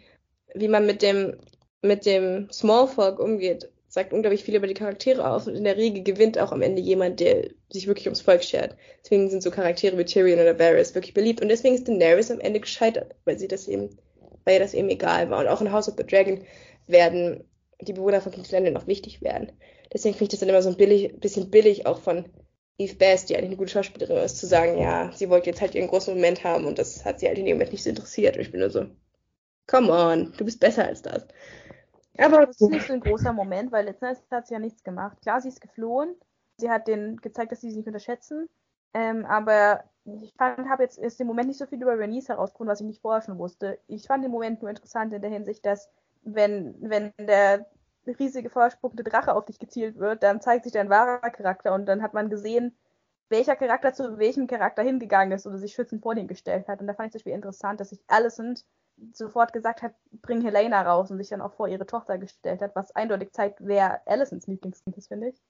[0.53, 1.37] wie man mit dem,
[1.81, 6.03] mit dem Smallfolk umgeht sagt unglaublich viel über die Charaktere aus und in der Regel
[6.03, 8.75] gewinnt auch am Ende jemand, der sich wirklich ums Volk schert.
[9.01, 12.41] Deswegen sind so Charaktere wie Tyrion oder Varys wirklich beliebt und deswegen ist Daenerys am
[12.41, 13.97] Ende gescheitert, weil sie das eben,
[14.43, 15.39] weil ihr das eben egal war.
[15.39, 16.43] Und auch in House of the Dragon
[16.87, 17.45] werden
[17.79, 19.53] die Bewohner von King's Landing noch wichtig werden.
[19.93, 22.25] Deswegen finde ich das dann immer so ein billig, bisschen billig auch von
[22.77, 25.73] Eve Best, die eigentlich eine gute Schauspielerin ist, zu sagen, ja, sie wollte jetzt halt
[25.73, 28.35] ihren großen Moment haben und das hat sie halt in dem Moment nicht so interessiert.
[28.35, 28.87] Und ich bin nur so,
[29.67, 31.25] Come on, du bist besser als das.
[32.17, 35.21] Aber das ist nicht so ein großer Moment, weil letztendlich hat sie ja nichts gemacht.
[35.21, 36.15] Klar, sie ist geflohen.
[36.57, 38.49] Sie hat denen gezeigt, dass sie sie nicht unterschätzen.
[38.93, 42.71] Ähm, aber ich fand, habe jetzt ist im Moment nicht so viel über Bernice herausgefunden,
[42.71, 43.79] was ich nicht vorher schon wusste.
[43.87, 45.89] Ich fand den Moment nur interessant in der Hinsicht, dass
[46.23, 47.65] wenn, wenn der
[48.05, 52.01] riesige vorspuckende Drache auf dich gezielt wird, dann zeigt sich dein wahrer Charakter und dann
[52.01, 52.77] hat man gesehen,
[53.29, 56.79] welcher Charakter zu welchem Charakter hingegangen ist oder sich schützend vor den gestellt hat.
[56.79, 58.63] Und da fand ich zum Beispiel interessant, dass sich Alicent
[59.13, 62.75] sofort gesagt hat, bring Helena raus und sich dann auch vor ihre Tochter gestellt hat,
[62.75, 65.41] was eindeutig zeigt, wer Alicents Lieblingskind ist, finde ich.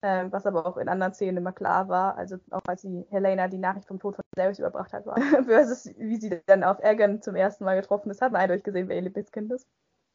[0.00, 3.48] Ähm, was aber auch in anderen Szenen immer klar war, also auch als sie Helena
[3.48, 7.20] die Nachricht vom Tod von Daenerys überbracht hat, war, versus wie sie dann auf Aegon
[7.20, 9.66] zum ersten Mal getroffen ist, hat man eindeutig gesehen, wer ihr Lieblingskind ist.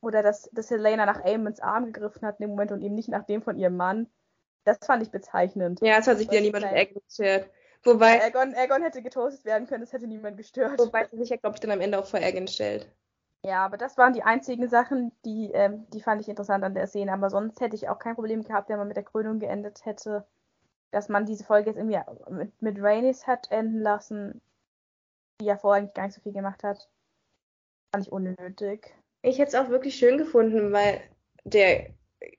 [0.02, 3.10] Oder dass, dass Helena nach Aemons Arm gegriffen hat in dem Moment und eben nicht
[3.10, 4.08] nach dem von ihrem Mann.
[4.64, 5.82] Das fand ich bezeichnend.
[5.82, 7.50] Ja, es hat sich wieder niemand mit Aegon gestört.
[7.84, 8.22] Wobei.
[8.22, 10.80] Aegon, Aegon hätte getoastet werden können, das hätte niemand gestört.
[10.80, 12.88] Wobei sie sich ja, glaube ich, dann am Ende auch vor Aegon stellt.
[13.46, 16.88] Ja, aber das waren die einzigen Sachen, die, ähm, die fand ich interessant an der
[16.88, 17.12] Szene.
[17.12, 20.26] Aber sonst hätte ich auch kein Problem gehabt, wenn man mit der Krönung geendet hätte,
[20.92, 22.00] dass man diese Folge jetzt irgendwie
[22.30, 24.42] mit, mit Rhaenys hat enden lassen,
[25.42, 26.90] die ja vorher eigentlich gar nicht so viel gemacht hat.
[27.94, 28.96] Fand ich unnötig.
[29.24, 31.02] Ich hätte es auch wirklich schön gefunden, weil
[31.44, 31.90] der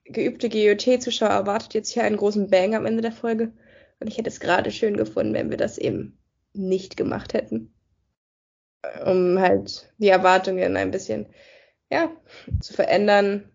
[0.05, 3.53] geübte GOT-Zuschauer erwartet jetzt hier einen großen Bang am Ende der Folge.
[4.05, 6.19] Und ich hätte es gerade schön gefunden, wenn wir das eben
[6.53, 7.75] nicht gemacht hätten
[9.05, 11.27] um halt die Erwartungen ein bisschen
[11.91, 12.11] ja,
[12.61, 13.51] zu verändern,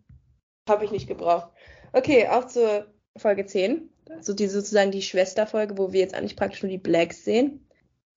[0.68, 1.52] habe ich nicht gebraucht.
[1.94, 3.90] Okay, auch zur Folge 10.
[4.10, 7.68] Also die sozusagen die Schwesterfolge, wo wir jetzt eigentlich praktisch nur die Blacks sehen.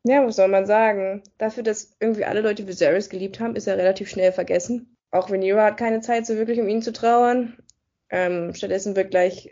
[0.04, 1.22] Ja, was soll man sagen?
[1.38, 4.96] Dafür, dass irgendwie alle Leute Viserys geliebt haben, ist er relativ schnell vergessen.
[5.10, 7.56] Auch Rhaenyra hat keine Zeit, so wirklich um ihn zu trauern.
[8.10, 9.50] Ähm, stattdessen wird gleich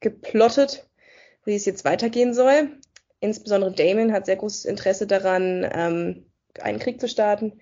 [0.00, 0.88] geplottet,
[1.48, 2.68] wie es jetzt weitergehen soll.
[3.20, 6.26] Insbesondere Damon hat sehr großes Interesse daran, ähm,
[6.60, 7.58] einen Krieg zu starten.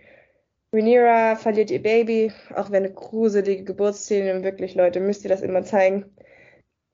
[0.72, 5.62] Rhaenyra verliert ihr Baby, auch wenn eine gruselige Geburtsszene, wirklich, Leute, müsst ihr das immer
[5.62, 6.04] zeigen.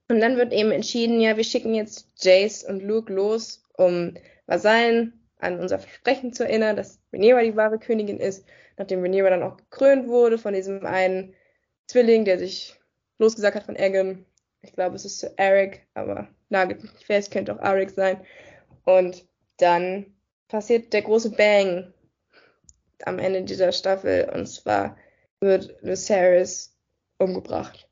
[0.09, 4.15] Und dann wird eben entschieden, ja, wir schicken jetzt Jace und Luke los, um
[4.47, 8.45] Vasallen an unser Versprechen zu erinnern, dass Rhaenyra die wahre Königin ist,
[8.77, 11.35] nachdem Rhaenyra dann auch gekrönt wurde von diesem einen
[11.87, 12.79] Zwilling, der sich
[13.19, 14.27] losgesagt hat von Egan.
[14.61, 18.25] Ich glaube, es ist Eric, aber nagelt mich fest, könnte auch Arik sein.
[18.85, 19.27] Und
[19.57, 20.15] dann
[20.49, 21.93] passiert der große Bang
[23.05, 24.97] am Ende dieser Staffel und zwar
[25.41, 26.77] wird Lucerys
[27.19, 27.89] umgebracht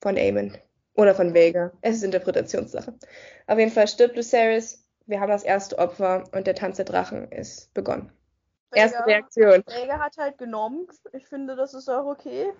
[0.00, 0.56] von Aemon
[0.94, 1.72] oder von Vega.
[1.80, 2.94] Es ist Interpretationssache.
[3.46, 4.86] Auf jeden Fall stirbt Lucerys.
[5.06, 8.12] Wir haben das erste Opfer und der Tanz der Drachen ist begonnen.
[8.70, 9.64] Vega, Erste Reaktion.
[9.66, 10.86] Vega hat halt genommen.
[11.12, 12.52] Ich finde, das ist auch okay.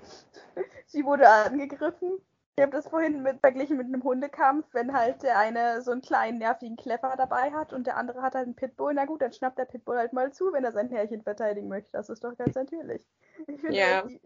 [0.87, 2.19] Sie wurde angegriffen.
[2.61, 6.03] Ich habe das vorhin mit, verglichen mit einem Hundekampf, wenn halt der eine so einen
[6.03, 9.33] kleinen nervigen Klepper dabei hat und der andere hat halt einen Pitbull, na gut, dann
[9.33, 11.91] schnappt der Pitbull halt mal zu, wenn er sein Herrchen verteidigen möchte.
[11.93, 13.09] Das ist doch ganz natürlich.
[13.47, 14.03] Ich finde, ja.
[14.03, 14.21] die,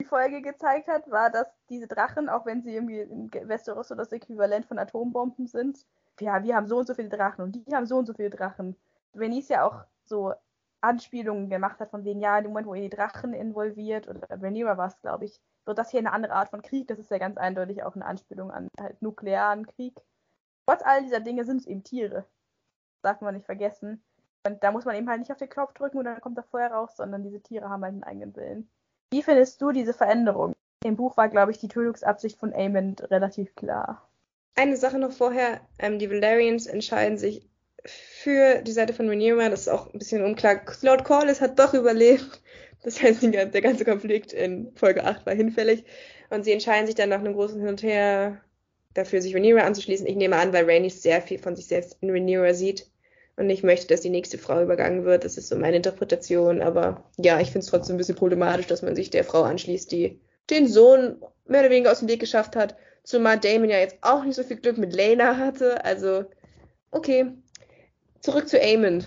[0.00, 3.94] die Folge gezeigt hat, war, dass diese Drachen, auch wenn sie irgendwie in Westeros so
[3.94, 5.86] das Äquivalent von Atombomben sind,
[6.18, 8.30] ja, wir haben so und so viele Drachen und die haben so und so viele
[8.30, 8.74] Drachen.
[9.12, 10.32] Venice ja auch so
[10.80, 14.76] Anspielungen gemacht hat, von wegen, ja, im Moment, wo ihr die Drachen involviert, oder Rhaenyra
[14.76, 16.88] war es, glaube ich, wird das hier eine andere Art von Krieg.
[16.88, 19.94] Das ist ja ganz eindeutig auch eine Anspielung an halt nuklearen Krieg.
[20.66, 22.26] Trotz all dieser Dinge sind es eben Tiere.
[22.94, 24.02] Das darf man nicht vergessen.
[24.46, 26.42] Und da muss man eben halt nicht auf den Knopf drücken und dann kommt da
[26.42, 28.70] Feuer raus, sondern diese Tiere haben halt einen eigenen Willen.
[29.10, 30.54] Wie findest du diese Veränderung?
[30.84, 34.08] Im Buch war, glaube ich, die Tötungsabsicht von Aemond relativ klar.
[34.54, 35.60] Eine Sache noch vorher.
[35.78, 37.48] Ähm, die Valerians entscheiden sich
[37.84, 39.48] für die Seite von Rhaenyra.
[39.48, 40.60] Das ist auch ein bisschen unklar.
[40.82, 42.42] Lord Corlys hat doch überlebt.
[42.82, 45.84] Das heißt, der ganze Konflikt in Folge 8 war hinfällig.
[46.30, 48.40] Und sie entscheiden sich dann nach einem großen Hin und Her
[48.94, 50.06] dafür, sich Rhaenyra anzuschließen.
[50.06, 52.86] Ich nehme an, weil Rhaenys sehr viel von sich selbst in Rhaenyra sieht
[53.36, 55.24] und nicht möchte, dass die nächste Frau übergangen wird.
[55.24, 56.60] Das ist so meine Interpretation.
[56.60, 59.90] Aber ja, ich finde es trotzdem ein bisschen problematisch, dass man sich der Frau anschließt,
[59.90, 62.76] die den Sohn mehr oder weniger aus dem Weg geschafft hat.
[63.02, 65.84] Zumal Damon ja jetzt auch nicht so viel Glück mit Lena hatte.
[65.84, 66.24] Also,
[66.90, 67.32] okay.
[68.20, 69.04] Zurück zu Aemon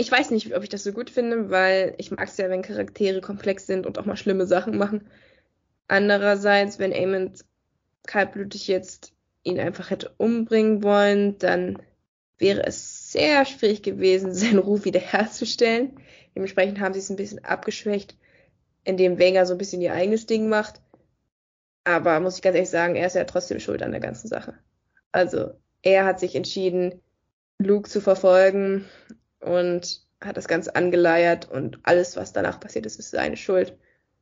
[0.00, 2.62] ich weiß nicht, ob ich das so gut finde, weil ich mag es ja, wenn
[2.62, 5.08] Charaktere komplex sind und auch mal schlimme Sachen machen.
[5.88, 7.44] Andererseits, wenn Aemond
[8.06, 9.12] kaltblütig jetzt
[9.42, 11.82] ihn einfach hätte umbringen wollen, dann
[12.38, 15.98] wäre es sehr schwierig gewesen, seinen Ruf wiederherzustellen.
[16.36, 18.16] Dementsprechend haben sie es ein bisschen abgeschwächt,
[18.84, 20.80] indem Vega so ein bisschen ihr eigenes Ding macht.
[21.82, 24.54] Aber muss ich ganz ehrlich sagen, er ist ja trotzdem schuld an der ganzen Sache.
[25.10, 27.00] Also, er hat sich entschieden,
[27.58, 28.84] Luke zu verfolgen
[29.40, 33.76] und hat das Ganze angeleiert und alles, was danach passiert ist, ist seine Schuld.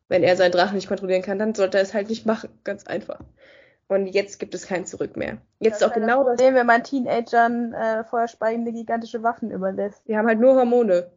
[0.08, 2.50] Wenn er seinen Drachen nicht kontrollieren kann, dann sollte er es halt nicht machen.
[2.64, 3.20] Ganz einfach.
[3.88, 5.38] Und jetzt gibt es kein Zurück mehr.
[5.58, 6.36] Jetzt das auch genau das.
[6.36, 10.02] Problem, wenn man Teenagern äh, feuerspeiende gigantische Waffen überlässt.
[10.06, 11.10] Die haben halt nur Hormone.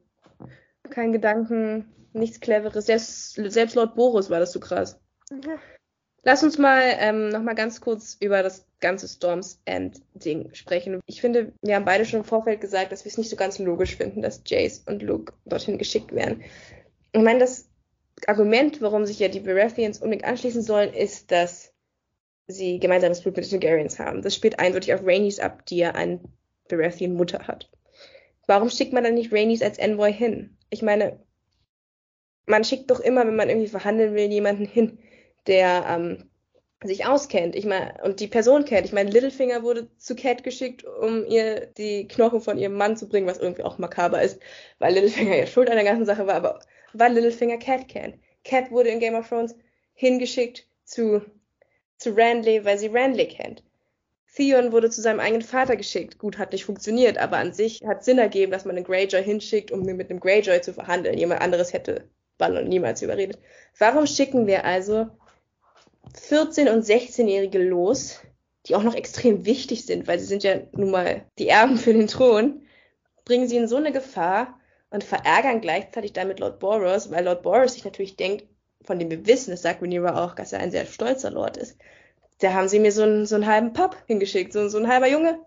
[0.90, 2.86] kein Gedanken, nichts Cleveres.
[2.86, 5.00] Selbst, selbst Lord Boris war das so krass.
[5.32, 5.60] Mhm.
[6.24, 11.00] Lass uns mal ähm, noch mal ganz kurz über das ganze Storms End Ding sprechen.
[11.06, 13.60] Ich finde, wir haben beide schon im Vorfeld gesagt, dass wir es nicht so ganz
[13.60, 16.44] logisch finden, dass Jace und Luke dorthin geschickt werden.
[17.14, 17.70] Ich meine, das
[18.28, 21.74] Argument, warum sich ja die Baratheons unbedingt anschließen sollen, ist, dass
[22.48, 24.22] sie gemeinsames Blut mit den Targaryens haben.
[24.22, 26.20] Das spielt eindeutig auf Rhaenys ab, die ja eine
[26.68, 27.70] Baratheon-Mutter hat.
[28.48, 30.58] Warum schickt man dann nicht Rhaenys als Envoy hin?
[30.70, 31.20] Ich meine,
[32.46, 35.00] man schickt doch immer, wenn man irgendwie verhandeln will, jemanden hin,
[35.48, 36.30] der ähm,
[36.84, 37.56] sich auskennt.
[37.56, 38.86] Ich meine, und die Person kennt.
[38.86, 43.10] Ich meine, Littlefinger wurde zu Cat geschickt, um ihr die Knochen von ihrem Mann zu
[43.10, 44.40] bringen, was irgendwie auch makaber ist,
[44.80, 46.60] weil Littlefinger ja schuld an der ganzen Sache war, aber
[46.94, 48.16] weil Littlefinger Cat kennt.
[48.46, 49.56] Cat wurde in Game of Thrones
[49.94, 51.22] hingeschickt zu,
[51.98, 53.64] zu Randley, weil sie Randley kennt.
[54.36, 56.18] Theon wurde zu seinem eigenen Vater geschickt.
[56.18, 59.72] Gut, hat nicht funktioniert, aber an sich hat Sinn ergeben, dass man einen Greyjoy hinschickt,
[59.72, 61.18] um mit einem Greyjoy zu verhandeln.
[61.18, 62.08] Jemand anderes hätte
[62.38, 63.38] Ballon niemals überredet.
[63.78, 65.08] Warum schicken wir also
[66.16, 68.20] 14- und 16-Jährige los,
[68.66, 71.94] die auch noch extrem wichtig sind, weil sie sind ja nun mal die Erben für
[71.94, 72.62] den Thron,
[73.26, 74.60] bringen sie in so eine Gefahr
[74.90, 78.46] und verärgern gleichzeitig damit Lord Boros, weil Lord Boros sich natürlich denkt,
[78.84, 81.78] von dem wir wissen, das sagt Rhaenyra auch, dass er ein sehr stolzer Lord ist.
[82.40, 85.08] Da haben sie mir so einen, so einen halben Pub hingeschickt, so, so ein halber
[85.08, 85.40] Junge.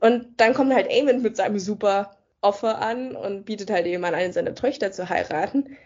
[0.00, 4.14] Und dann kommt halt Aemon mit seinem super Offer an und bietet halt eben an,
[4.14, 5.76] eine seiner Töchter zu heiraten.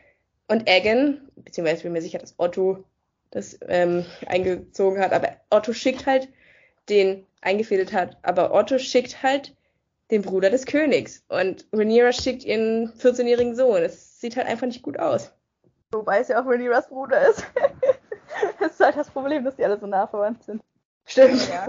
[0.49, 2.85] Und Egan, beziehungsweise ich bin mir sicher, dass Otto
[3.33, 5.13] das ähm, eingezogen hat.
[5.13, 6.29] Aber Otto schickt halt
[6.89, 8.17] den eingefädelt hat.
[8.23, 9.57] Aber Otto schickt halt
[10.11, 11.25] den Bruder des Königs.
[11.29, 13.83] Und Rhaenyra schickt ihren 14-jährigen Sohn.
[13.83, 15.33] Das sieht halt einfach nicht gut aus.
[15.93, 17.45] Wobei es ja auch Rhaenyras Bruder ist.
[18.61, 20.63] das ist halt das Problem, dass die alle so nah verwandt sind.
[21.05, 21.49] Stimmt.
[21.49, 21.69] Ja.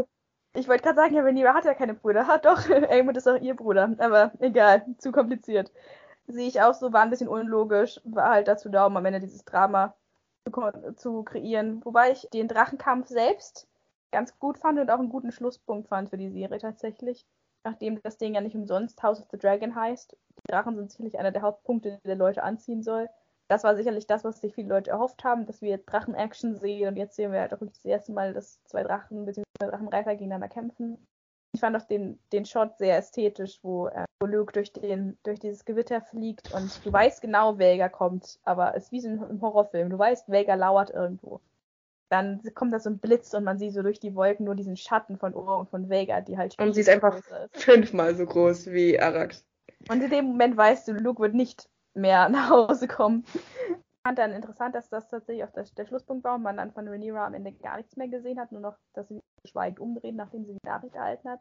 [0.56, 2.28] Ich wollte gerade sagen, ja, Rhaenyra hat ja keine Brüder.
[2.28, 3.96] Hat doch, Aemond ist auch ihr Bruder.
[3.98, 5.72] Aber egal, zu kompliziert.
[6.28, 8.00] Sehe ich auch so, war ein bisschen unlogisch.
[8.04, 9.96] War halt dazu da, um am Ende dieses Drama
[10.46, 11.84] zu, zu kreieren.
[11.86, 13.68] Wobei ich den Drachenkampf selbst
[14.12, 17.26] ganz gut fand und auch einen guten Schlusspunkt fand für die Serie tatsächlich.
[17.66, 20.12] Nachdem das Ding ja nicht umsonst House of the Dragon heißt.
[20.12, 23.10] Die Drachen sind sicherlich einer der Hauptpunkte, der Leute anziehen soll.
[23.48, 26.88] Das war sicherlich das, was sich viele Leute erhofft haben, dass wir Drachen-Action sehen.
[26.90, 29.44] Und jetzt sehen wir halt auch das erste Mal, dass zwei Drachen bzw.
[29.60, 31.08] Drachenreiter gegeneinander kämpfen.
[31.54, 35.40] Ich fand auch den, den Shot sehr ästhetisch, wo, äh, wo Luke durch, den, durch
[35.40, 39.40] dieses Gewitter fliegt und du weißt genau, Vega kommt, aber es ist wie so ein
[39.40, 39.90] Horrorfilm.
[39.92, 41.42] Du weißt, Vega lauert irgendwo.
[42.10, 44.78] Dann kommt da so ein Blitz und man sieht so durch die Wolken nur diesen
[44.78, 46.60] Schatten von Ohr und von Vega, die halt.
[46.60, 47.64] Und sie ist einfach ist.
[47.64, 49.46] fünfmal so groß wie Arax.
[49.90, 53.26] Und in dem Moment weißt du, Luke wird nicht mehr nach Hause kommen.
[54.04, 56.74] Ich fand dann interessant, dass das tatsächlich auch der, der Schlusspunkt war und man dann
[56.74, 60.14] von Rhaenyra am Ende gar nichts mehr gesehen hat, nur noch, dass sie schweigend umdreht,
[60.14, 61.40] nachdem sie die Nachricht erhalten hat.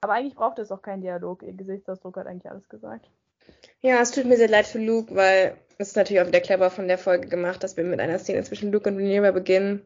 [0.00, 1.42] Aber eigentlich braucht es auch keinen Dialog.
[1.42, 3.10] Ihr Gesichtsausdruck hat eigentlich alles gesagt.
[3.80, 6.70] Ja, es tut mir sehr leid für Luke, weil es ist natürlich auch wieder clever
[6.70, 9.82] von der Folge gemacht, dass wir mit einer Szene zwischen Luke und Rhaenyra beginnen.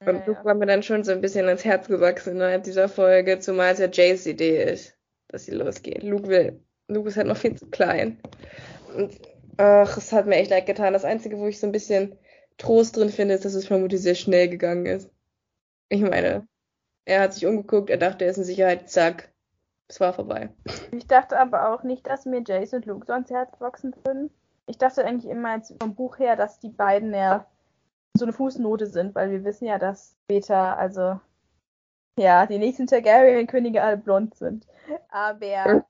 [0.00, 0.44] Und ja, Luke ja.
[0.44, 3.78] war mir dann schon so ein bisschen ans Herz gewachsen innerhalb dieser Folge, zumal es
[3.78, 4.98] ja Jays Idee ist,
[5.28, 6.02] dass sie losgeht.
[6.02, 6.60] Luke will.
[6.88, 8.20] Luke ist halt noch viel zu klein.
[8.96, 9.20] Und
[9.56, 10.92] ach, es hat mir echt leid getan.
[10.92, 12.16] Das Einzige, wo ich so ein bisschen
[12.58, 15.10] Trost drin finde, ist, dass es vermutlich sehr schnell gegangen ist.
[15.88, 16.46] Ich meine,
[17.04, 19.32] er hat sich umgeguckt, er dachte, er ist in Sicherheit, zack,
[19.88, 20.50] es war vorbei.
[20.92, 24.30] Ich dachte aber auch nicht, dass mir Jace und Luke so ans Herz wachsen würden.
[24.66, 27.46] Ich dachte eigentlich immer vom Buch her, dass die beiden ja
[28.16, 31.20] so eine Fußnote sind, weil wir wissen ja, dass später, also
[32.18, 34.66] ja, die nächsten Targaryen-Könige alle blond sind.
[35.10, 35.84] Aber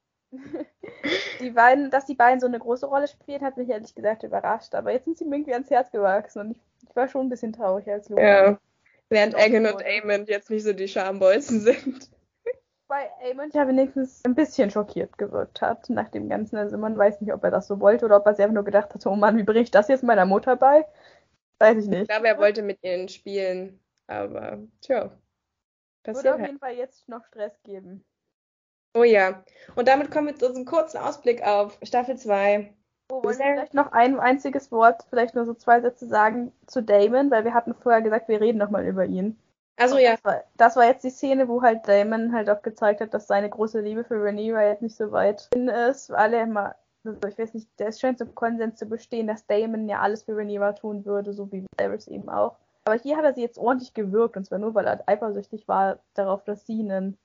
[1.41, 4.75] die beiden, dass die beiden so eine große Rolle spielen, hat mich ehrlich gesagt überrascht.
[4.75, 7.31] Aber jetzt sind sie mir irgendwie ans Herz gewachsen und ich, ich war schon ein
[7.31, 8.23] bisschen traurig als Luke.
[8.23, 8.59] Ja.
[9.11, 12.11] Während Egan und Eamon jetzt nicht so die Schambolzen sind.
[12.89, 16.57] Bei Eamon ja wenigstens ein bisschen schockiert gewirkt hat nach dem Ganzen.
[16.57, 18.65] Also man weiß nicht, ob er das so wollte oder ob er sich einfach nur
[18.65, 20.87] gedacht hat, oh Mann, wie bringe ich das jetzt meiner Mutter bei?
[21.59, 22.03] Weiß ich nicht.
[22.03, 25.11] Ich glaube, er wollte mit ihnen spielen, aber tja.
[26.03, 26.49] Passiert Würde auf halt.
[26.49, 28.05] jeden Fall jetzt noch Stress geben.
[28.95, 29.43] Oh ja.
[29.75, 32.73] Und damit kommen wir zu unserem kurzen Ausblick auf Staffel 2.
[33.11, 36.83] Oh, wollen wir vielleicht noch ein einziges Wort, vielleicht nur so zwei Sätze sagen zu
[36.83, 39.37] Damon, weil wir hatten vorher gesagt, wir reden nochmal über ihn.
[39.77, 40.13] Also ja.
[40.13, 43.27] Das war, das war, jetzt die Szene, wo halt Damon halt auch gezeigt hat, dass
[43.27, 46.13] seine große Liebe für Rhaenyra jetzt nicht so weit hin ist.
[46.13, 49.89] Alle immer, also ich weiß nicht, der ist scheint zum Konsens zu bestehen, dass Damon
[49.89, 52.57] ja alles für Rhaenyra tun würde, so wie Varys eben auch.
[52.87, 55.99] Aber hier hat er sie jetzt ordentlich gewirkt, und zwar nur, weil er eifersüchtig war
[56.15, 57.19] darauf, dass sie einen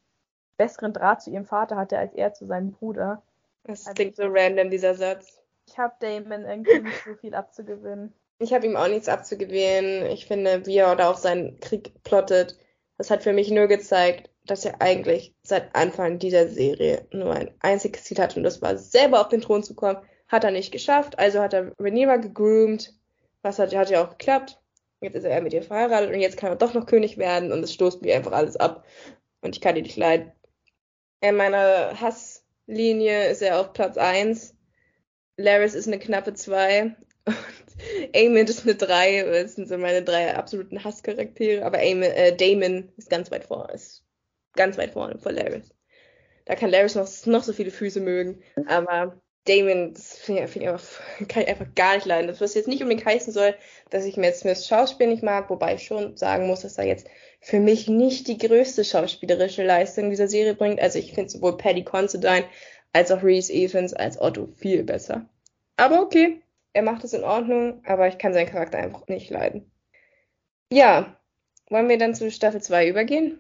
[0.60, 3.24] besseren Draht zu ihrem Vater hatte, als er zu seinem Bruder.
[3.64, 5.42] Das also klingt so random, dieser Satz.
[5.68, 8.14] Ich habe Damon irgendwie nicht so viel abzugewinnen.
[8.40, 10.06] Ich habe ihm auch nichts abzugewinnen.
[10.08, 12.58] Ich finde, wie er da auch seinen Krieg plottet,
[12.98, 17.52] das hat für mich nur gezeigt, dass er eigentlich seit Anfang dieser Serie nur ein
[17.62, 20.72] einziges Ziel hat und das war selber auf den Thron zu kommen Hat er nicht
[20.72, 22.94] geschafft, also hat er Rhaenyra gegroomt.
[23.42, 24.60] Was hat, hat ja auch geklappt.
[25.02, 27.64] Jetzt ist er mit ihr verheiratet und jetzt kann er doch noch König werden und
[27.64, 28.86] es stoßt mir einfach alles ab.
[29.42, 30.34] Und ich kann ihn nicht leiden.
[31.22, 34.56] In meiner Hasslinie ist er auf Platz 1.
[35.38, 36.96] Laris ist eine knappe 2.
[37.26, 37.36] Und
[38.16, 39.24] Aemond ist eine 3.
[39.24, 41.66] Das sind so meine drei absoluten Hasscharaktere.
[41.66, 43.74] Aber Aemond, äh, Damon ist ganz weit vorne.
[43.74, 44.04] Ist
[44.56, 45.74] ganz weit vorne vor Laris.
[46.46, 48.42] Da kann Laris noch, noch so viele Füße mögen.
[48.68, 52.28] Aber Damon, das finde ich, find ich einfach, kann ich einfach gar nicht leiden.
[52.28, 53.56] Das, was jetzt nicht unbedingt heißen soll,
[53.90, 57.08] dass ich Matt Smiths Schauspiel nicht mag, wobei ich schon sagen muss, dass er jetzt
[57.40, 60.80] für mich nicht die größte schauspielerische Leistung dieser Serie bringt.
[60.82, 62.46] Also ich finde sowohl Paddy Considine
[62.94, 65.26] als auch Reese Evans als Otto viel besser.
[65.78, 66.42] Aber okay,
[66.74, 69.72] er macht es in Ordnung, aber ich kann seinen Charakter einfach nicht leiden.
[70.72, 71.18] Ja,
[71.70, 73.40] wollen wir dann zu Staffel 2 übergehen?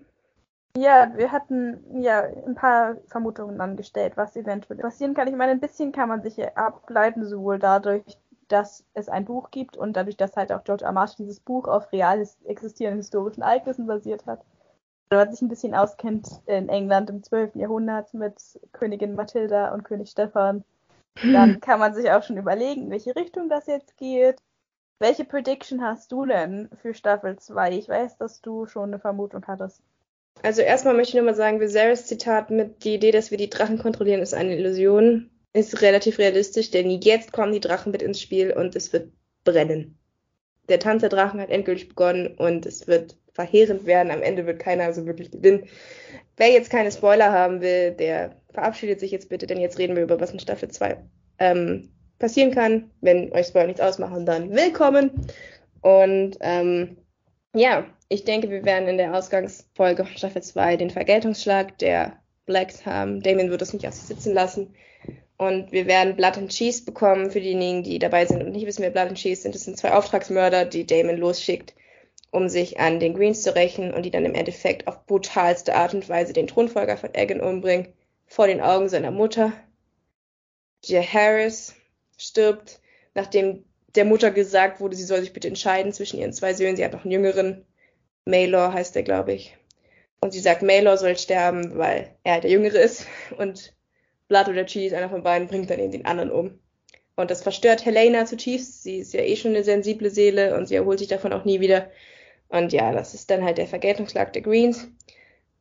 [0.77, 5.27] Ja, wir hatten ja ein paar Vermutungen angestellt, was eventuell passieren kann.
[5.27, 8.03] Ich meine, ein bisschen kann man sich ja ableiten, sowohl dadurch,
[8.51, 10.91] dass es ein Buch gibt und dadurch, dass halt auch George R.
[10.91, 14.41] Martin dieses Buch auf real existierenden historischen Ereignissen basiert hat.
[15.09, 17.55] Wenn man sich ein bisschen auskennt in England im 12.
[17.55, 18.35] Jahrhundert mit
[18.73, 20.63] Königin Mathilda und König Stephan,
[21.21, 24.37] dann kann man sich auch schon überlegen, in welche Richtung das jetzt geht.
[24.99, 27.77] Welche Prediction hast du denn für Staffel 2?
[27.77, 29.81] Ich weiß, dass du schon eine Vermutung hattest.
[30.43, 33.49] Also erstmal möchte ich nur mal sagen, Viserys Zitat mit die Idee, dass wir die
[33.49, 38.21] Drachen kontrollieren, ist eine Illusion, ist relativ realistisch, denn jetzt kommen die Drachen mit ins
[38.21, 39.11] Spiel und es wird
[39.43, 39.97] brennen.
[40.67, 44.11] Der Tanz der Drachen hat endgültig begonnen und es wird verheerend werden.
[44.11, 45.65] Am Ende wird keiner so wirklich gewinnen.
[46.37, 50.03] Wer jetzt keine Spoiler haben will, der verabschiedet sich jetzt bitte, denn jetzt reden wir
[50.03, 50.97] über was in Staffel 2
[51.39, 51.89] ähm,
[52.19, 52.91] passieren kann.
[53.01, 55.27] Wenn euch Spoiler nichts ausmachen, dann willkommen.
[55.81, 56.97] Und ähm,
[57.55, 62.85] ja, ich denke, wir werden in der Ausgangsfolge von Staffel 2 den Vergeltungsschlag der Blacks
[62.85, 63.21] haben.
[63.21, 64.73] Damien wird es nicht auf sich sitzen lassen.
[65.39, 68.81] Und wir werden Blood and Cheese bekommen für diejenigen, die dabei sind und nicht wissen,
[68.81, 69.55] wer Blood and Cheese sind.
[69.55, 71.73] Das sind zwei Auftragsmörder, die Damon losschickt,
[72.29, 75.93] um sich an den Greens zu rächen und die dann im Endeffekt auf brutalste Art
[75.93, 77.87] und Weise den Thronfolger von Egan umbringen,
[78.27, 79.53] vor den Augen seiner Mutter.
[80.83, 81.73] Gia Harris
[82.17, 82.81] stirbt,
[83.13, 83.63] nachdem
[83.95, 86.75] der Mutter gesagt wurde, sie soll sich bitte entscheiden zwischen ihren zwei Söhnen.
[86.75, 87.65] Sie hat noch einen jüngeren.
[88.25, 89.55] Maylor heißt der, glaube ich.
[90.19, 93.07] Und sie sagt, Maylor soll sterben, weil er der Jüngere ist.
[93.37, 93.73] Und
[94.29, 96.59] Blood oder Cheese, einer von beiden, bringt dann eben den anderen um.
[97.17, 98.83] Und das verstört Helena zutiefst.
[98.83, 101.59] Sie ist ja eh schon eine sensible Seele und sie erholt sich davon auch nie
[101.59, 101.91] wieder.
[102.47, 104.87] Und ja, das ist dann halt der Vergeltungsschlag der Greens,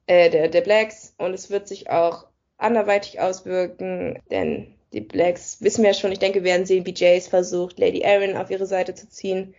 [0.07, 1.15] äh, der, der Blacks.
[1.19, 2.27] Und es wird sich auch
[2.59, 6.95] anderweitig auswirken, denn die Blacks wissen wir ja schon, ich denke, wir werden sehen, wie
[6.95, 9.55] Jace versucht, Lady Aaron auf ihre Seite zu ziehen.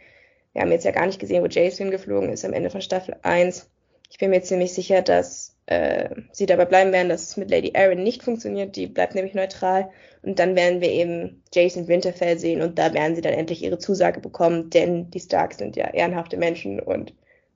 [0.54, 3.16] Wir haben jetzt ja gar nicht gesehen, wo Jace hingeflogen ist am Ende von Staffel
[3.22, 3.70] 1.
[4.10, 7.74] Ich bin mir ziemlich sicher, dass äh, sie dabei bleiben werden, dass es mit Lady
[7.76, 8.76] Aaron nicht funktioniert.
[8.76, 9.92] Die bleibt nämlich neutral.
[10.24, 13.78] Und dann werden wir eben Jason Winterfell sehen und da werden sie dann endlich ihre
[13.78, 17.14] Zusage bekommen, denn die Starks sind ja ehrenhafte Menschen und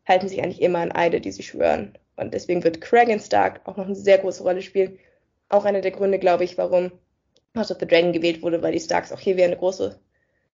[0.07, 1.97] halten sich eigentlich immer an Eide, die sie schwören.
[2.15, 4.99] Und deswegen wird Kragan Stark auch noch eine sehr große Rolle spielen.
[5.49, 6.91] Auch einer der Gründe, glaube ich, warum
[7.57, 9.99] House of the Dragon gewählt wurde, weil die Starks auch hier wieder eine große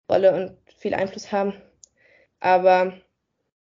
[0.10, 1.54] Rolle und viel Einfluss haben.
[2.40, 2.94] Aber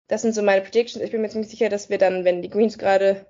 [0.07, 1.03] das sind so meine Predictions.
[1.03, 3.25] Ich bin mir ziemlich sicher, dass wir dann, wenn die Greens gerade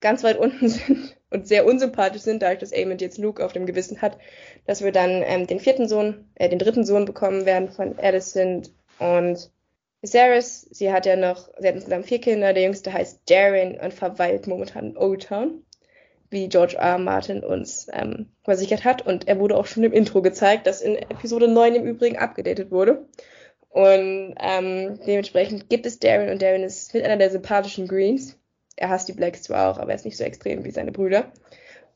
[0.00, 3.66] ganz weit unten sind und sehr unsympathisch sind, dadurch, dass Aemond jetzt Luke auf dem
[3.66, 4.18] Gewissen hat,
[4.66, 8.72] dass wir dann ähm, den vierten Sohn, äh, den dritten Sohn bekommen werden von Alicent
[8.98, 9.50] und
[10.02, 10.62] Viserys.
[10.70, 12.52] Sie hat ja noch, sie hat insgesamt vier Kinder.
[12.52, 15.62] Der jüngste heißt Darren und verweilt momentan in Old Town
[16.30, 16.92] wie George R.
[16.92, 16.98] R.
[16.98, 19.02] Martin uns ähm, versichert hat.
[19.02, 22.70] Und er wurde auch schon im Intro gezeigt, das in Episode 9 im Übrigen abgedatet
[22.70, 23.06] wurde.
[23.68, 28.38] Und ähm, dementsprechend gibt es Darren und Darren ist mit einer der sympathischen Greens.
[28.76, 31.32] Er hasst die Blacks zwar auch, aber er ist nicht so extrem wie seine Brüder.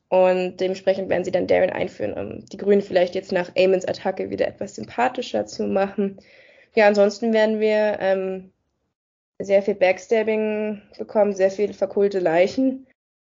[0.08, 4.30] Und dementsprechend werden sie dann Darren einführen, um die Grünen vielleicht jetzt nach Amons Attacke
[4.30, 6.18] wieder etwas sympathischer zu machen.
[6.74, 8.52] Ja, ansonsten werden wir ähm,
[9.38, 12.86] sehr viel Backstabbing bekommen, sehr viele verkohlte Leichen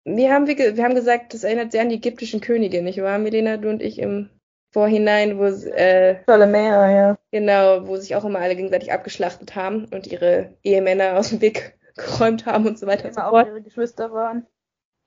[0.06, 3.18] wir haben, wir, wir haben gesagt, das erinnert sehr an die ägyptischen Könige, nicht wahr,
[3.18, 4.31] Milena, du und ich im
[4.73, 7.18] Vorhinein, wo äh, Ptolemäer, ja.
[7.32, 11.76] Genau, wo sich auch immer alle gegenseitig abgeschlachtet haben und ihre Ehemänner aus dem Weg
[11.97, 13.47] geräumt haben und so weiter und so fort.
[13.47, 14.47] auch ihre Geschwister waren.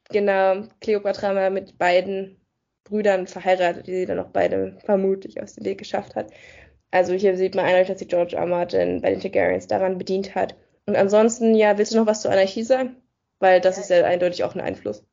[0.10, 2.40] Genau, Cleopatra mal mit beiden
[2.84, 6.32] Brüdern verheiratet, die sie dann auch beide vermutlich aus dem Weg geschafft hat.
[6.92, 8.48] Also hier sieht man eindeutig, dass sich George R.
[8.48, 10.56] Martin bei den Targaryens daran bedient hat.
[10.88, 12.96] Und ansonsten, ja, willst du noch was zur Anarchie sagen?
[13.40, 15.06] Weil das ist ja eindeutig auch ein Einfluss.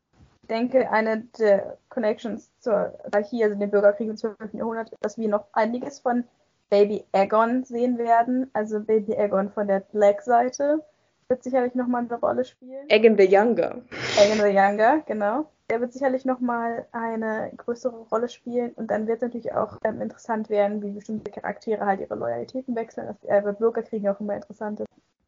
[0.42, 4.54] Ich denke, eine der Connections zur Anarchie, also dem Bürgerkrieg im 12.
[4.54, 6.24] Jahrhundert, dass wir noch einiges von
[6.70, 8.48] Baby Aegon sehen werden.
[8.54, 10.82] Also Baby Aegon von der Black-Seite
[11.28, 12.86] wird sicherlich nochmal eine Rolle spielen.
[12.90, 13.82] Aegon the Younger.
[14.18, 15.50] Aegon the Younger, genau.
[15.70, 20.00] der wird sicherlich nochmal eine größere Rolle spielen und dann wird es natürlich auch ähm,
[20.00, 23.08] interessant werden, wie bestimmte Charaktere halt ihre Loyalitäten wechseln.
[23.08, 24.82] Das äh, wird Bürgerkriege auch immer interessant.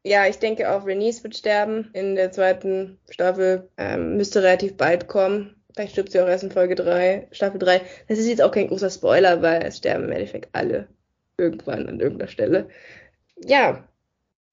[0.05, 3.69] Ja, ich denke auch Renice wird sterben in der zweiten Staffel.
[3.77, 5.57] Ähm, müsste relativ bald kommen.
[5.75, 7.83] Vielleicht stirbt sie auch erst in Folge 3, Staffel 3.
[8.09, 10.89] Das ist jetzt auch kein großer Spoiler, weil es sterben im Endeffekt alle
[11.37, 12.69] irgendwann an irgendeiner Stelle.
[13.45, 13.85] Ja,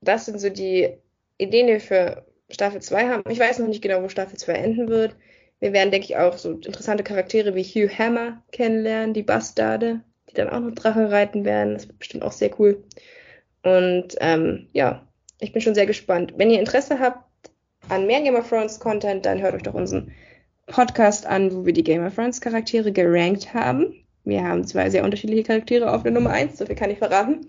[0.02, 0.98] das sind so die
[1.38, 3.24] Ideen, die wir für Staffel 2 haben.
[3.30, 5.16] Ich weiß noch nicht genau, wo Staffel 2 enden wird.
[5.60, 10.36] Wir werden, denke ich, auch so interessante Charaktere wie Hugh Hammer kennenlernen, die Bastarde, die
[10.36, 11.74] dann auch noch Drachen reiten werden.
[11.74, 12.84] Das wird bestimmt auch sehr cool.
[13.64, 15.08] Und ähm, ja,
[15.40, 16.34] ich bin schon sehr gespannt.
[16.38, 17.26] Wenn ihr Interesse habt
[17.90, 20.12] an mehr Game of Thrones Content, dann hört euch doch unseren
[20.68, 24.06] Podcast an, wo wir die Game of Thrones Charaktere gerankt haben.
[24.24, 27.48] Wir haben zwei sehr unterschiedliche Charaktere auf der Nummer 1, so viel kann ich verraten.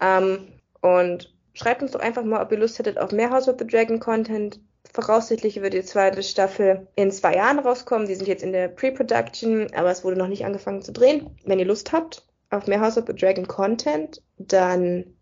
[0.00, 0.48] Ähm,
[0.80, 3.66] und schreibt uns doch einfach mal, ob ihr Lust hättet auf mehr House of the
[3.66, 4.60] Dragon Content.
[4.92, 8.06] Voraussichtlich wird die zweite Staffel in zwei Jahren rauskommen.
[8.06, 11.36] Die sind jetzt in der Pre-Production, aber es wurde noch nicht angefangen zu drehen.
[11.44, 15.16] Wenn ihr Lust habt auf mehr House of the Dragon Content, dann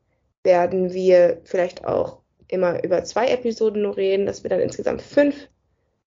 [0.44, 5.48] werden wir vielleicht auch immer über zwei Episoden nur reden, dass wir dann insgesamt fünf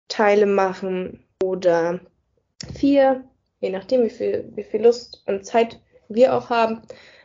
[0.08, 2.00] Teile machen oder
[2.76, 3.24] vier,
[3.60, 6.82] je nachdem, wie viel, wie viel Lust und Zeit wir auch haben.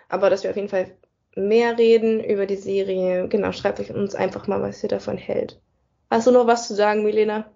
[0.08, 0.96] Aber dass wir auf jeden Fall
[1.36, 3.28] mehr reden über die Serie.
[3.28, 5.60] Genau, schreibt euch uns einfach mal, was ihr davon hält.
[6.10, 7.46] Hast du noch was zu sagen, Milena?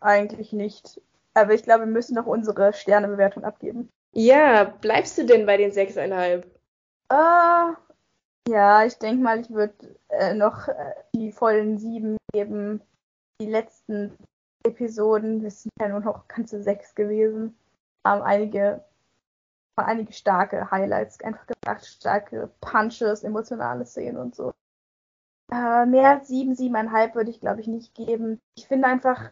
[0.00, 1.00] Eigentlich nicht.
[1.34, 3.88] Aber ich glaube, wir müssen noch unsere Sternebewertung abgeben.
[4.12, 6.44] Ja, bleibst du denn bei den sechseinhalb?
[7.10, 7.72] Äh,
[8.48, 12.80] ja, ich denke mal, ich würde äh, noch äh, die vollen sieben geben.
[13.40, 14.16] Die letzten
[14.64, 17.56] Episoden, das sind ja nur noch ganze sechs gewesen,
[18.04, 18.84] haben einige,
[19.86, 24.52] einige starke Highlights einfach gebracht, starke Punches, emotionale Szenen und so.
[25.52, 28.40] Äh, mehr als sieben, siebeneinhalb würde ich, glaube ich, nicht geben.
[28.56, 29.30] Ich finde einfach,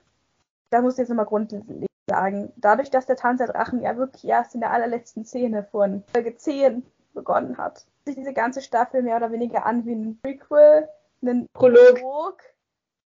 [0.70, 4.24] da muss ich jetzt nochmal grundlegend sagen, dadurch, dass der Tanz der Drachen ja wirklich
[4.24, 6.82] erst in der allerletzten Szene von Folge 10
[7.14, 10.88] begonnen hat, sich diese ganze Staffel mehr oder weniger an wie ein Prequel,
[11.22, 12.42] ein Prolog, Prolog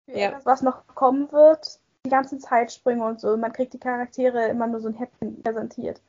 [0.05, 0.29] für ja.
[0.29, 1.79] etwas, was noch kommen wird.
[2.05, 3.35] Die ganzen Zeitsprünge und so.
[3.37, 6.01] Man kriegt die Charaktere immer nur so ein Häppchen präsentiert.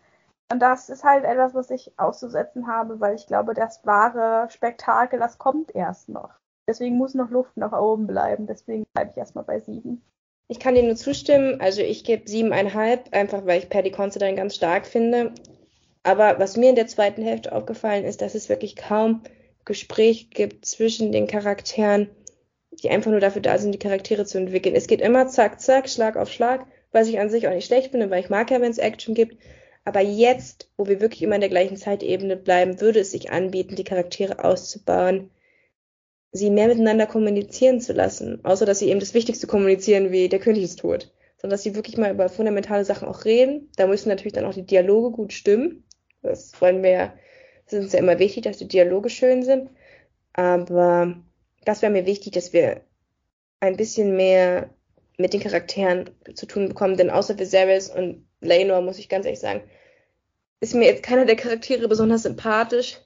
[0.51, 5.19] Und das ist halt etwas, was ich auszusetzen habe, weil ich glaube, das wahre Spektakel,
[5.19, 6.31] das kommt erst noch.
[6.67, 8.47] Deswegen muss noch Luft nach oben bleiben.
[8.47, 10.03] Deswegen bleibe ich erstmal bei sieben.
[10.49, 11.61] Ich kann dir nur zustimmen.
[11.61, 15.33] Also ich gebe siebeneinhalb, einfach weil ich Paddy Considine ganz stark finde.
[16.03, 19.23] Aber was mir in der zweiten Hälfte aufgefallen ist, dass es wirklich kaum
[19.65, 22.11] Gespräch gibt zwischen den Charakteren,
[22.73, 24.75] die einfach nur dafür da sind, die Charaktere zu entwickeln.
[24.75, 27.93] Es geht immer zack, zack, Schlag auf Schlag, was ich an sich auch nicht schlecht
[27.93, 29.37] finde, weil ich mag ja, wenn es Action gibt.
[29.91, 33.75] Aber jetzt, wo wir wirklich immer in der gleichen Zeitebene bleiben, würde es sich anbieten,
[33.75, 35.31] die Charaktere auszubauen,
[36.31, 38.39] sie mehr miteinander kommunizieren zu lassen.
[38.45, 41.13] Außer, dass sie eben das Wichtigste kommunizieren, wie der König ist tot.
[41.39, 43.69] Sondern, dass sie wirklich mal über fundamentale Sachen auch reden.
[43.75, 45.83] Da müssen natürlich dann auch die Dialoge gut stimmen.
[46.23, 47.15] Das wollen wir ja,
[47.67, 49.71] es ist uns ja immer wichtig, dass die Dialoge schön sind.
[50.35, 51.17] Aber
[51.65, 52.83] das wäre mir wichtig, dass wir
[53.59, 54.71] ein bisschen mehr
[55.19, 56.97] mit den Charakteren zu tun bekommen.
[56.97, 59.63] Denn außer Viserys und Laenor, muss ich ganz ehrlich sagen,
[60.61, 62.99] ist mir jetzt keiner der Charaktere besonders sympathisch.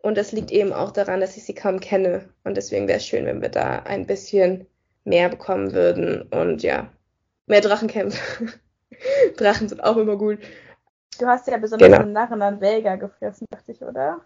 [0.00, 2.28] Und das liegt eben auch daran, dass ich sie kaum kenne.
[2.44, 4.66] Und deswegen wäre es schön, wenn wir da ein bisschen
[5.04, 6.22] mehr bekommen würden.
[6.22, 6.92] Und ja,
[7.46, 8.48] mehr Drachenkämpfe.
[9.36, 10.38] Drachen sind auch immer gut.
[11.18, 12.00] Du hast ja besonders genau.
[12.00, 14.24] einen Narren an Vega gefressen, dachte ich, oder?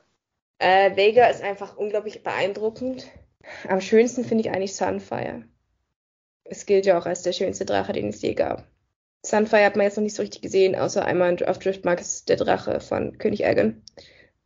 [0.59, 3.07] Äh, Vega ist einfach unglaublich beeindruckend.
[3.69, 5.45] Am schönsten finde ich eigentlich Sunfire.
[6.45, 8.65] Es gilt ja auch als der schönste Drache, den es je gab.
[9.25, 12.37] Sunfire hat man jetzt noch nicht so richtig gesehen, außer einmal auf Driftmark ist der
[12.37, 13.83] Drache von König Aegon.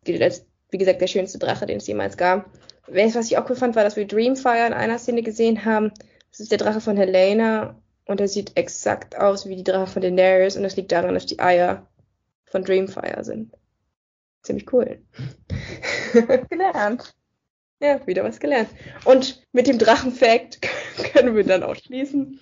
[0.05, 2.51] Gilt als, wie gesagt, der schönste Drache, den es jemals gab.
[2.87, 5.93] Was ich auch cool fand, war, dass wir Dreamfire in einer Szene gesehen haben.
[6.31, 10.03] Das ist der Drache von Helena und er sieht exakt aus wie die Drache von
[10.03, 11.87] Daenerys und das liegt daran, dass die Eier
[12.45, 13.53] von Dreamfire sind.
[14.43, 15.01] Ziemlich cool.
[16.51, 17.15] Gelernt.
[17.81, 18.71] Ja, wieder was gelernt.
[19.05, 20.63] Und mit dem Drachenfact
[21.13, 22.41] können wir dann auch schließen.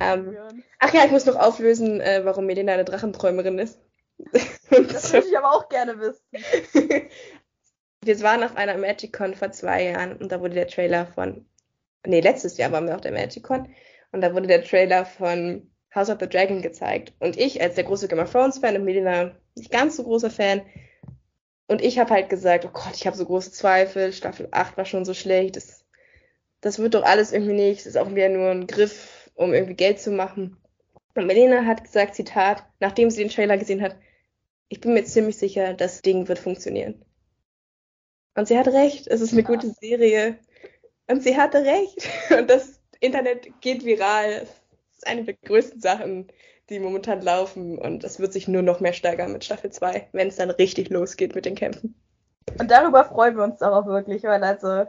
[0.00, 0.36] Ähm,
[0.78, 3.80] ach ja, ich muss noch auflösen, äh, warum Melina eine Drachenträumerin ist.
[4.70, 6.22] das würde ich aber auch gerne wissen.
[8.04, 11.44] wir waren auf einer MagicCon vor zwei Jahren und da wurde der Trailer von,
[12.06, 13.68] nee, letztes Jahr waren wir auf der MagicCon
[14.12, 17.12] und da wurde der Trailer von House of the Dragon gezeigt.
[17.18, 20.30] Und ich, als der große Game of Thrones Fan und Melina nicht ganz so großer
[20.30, 20.62] Fan,
[21.68, 24.84] und ich habe halt gesagt, oh Gott, ich habe so große Zweifel, Staffel 8 war
[24.84, 25.84] schon so schlecht, das,
[26.60, 29.74] das wird doch alles irgendwie nicht, das ist auch wieder nur ein Griff, um irgendwie
[29.74, 30.56] Geld zu machen.
[31.14, 33.96] Und Melina hat gesagt, Zitat, nachdem sie den Trailer gesehen hat,
[34.68, 37.04] ich bin mir ziemlich sicher, das Ding wird funktionieren.
[38.34, 39.48] Und sie hat recht, es ist eine ja.
[39.48, 40.38] gute Serie.
[41.08, 42.08] Und sie hatte recht.
[42.30, 44.46] Und das Internet geht viral
[44.98, 46.28] ist eine der größten Sachen,
[46.70, 47.78] die momentan laufen.
[47.78, 50.90] Und es wird sich nur noch mehr steigern mit Staffel 2, wenn es dann richtig
[50.90, 51.94] losgeht mit den Kämpfen.
[52.58, 54.84] Und darüber freuen wir uns auch wirklich, weil also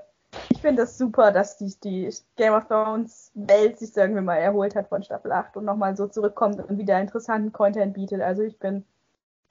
[0.49, 4.37] ich finde es das super, dass die, die Game of Thrones Welt sich irgendwie mal
[4.37, 8.21] erholt hat von Staffel 8 und nochmal so zurückkommt und wieder interessanten Content bietet.
[8.21, 8.85] Also ich bin,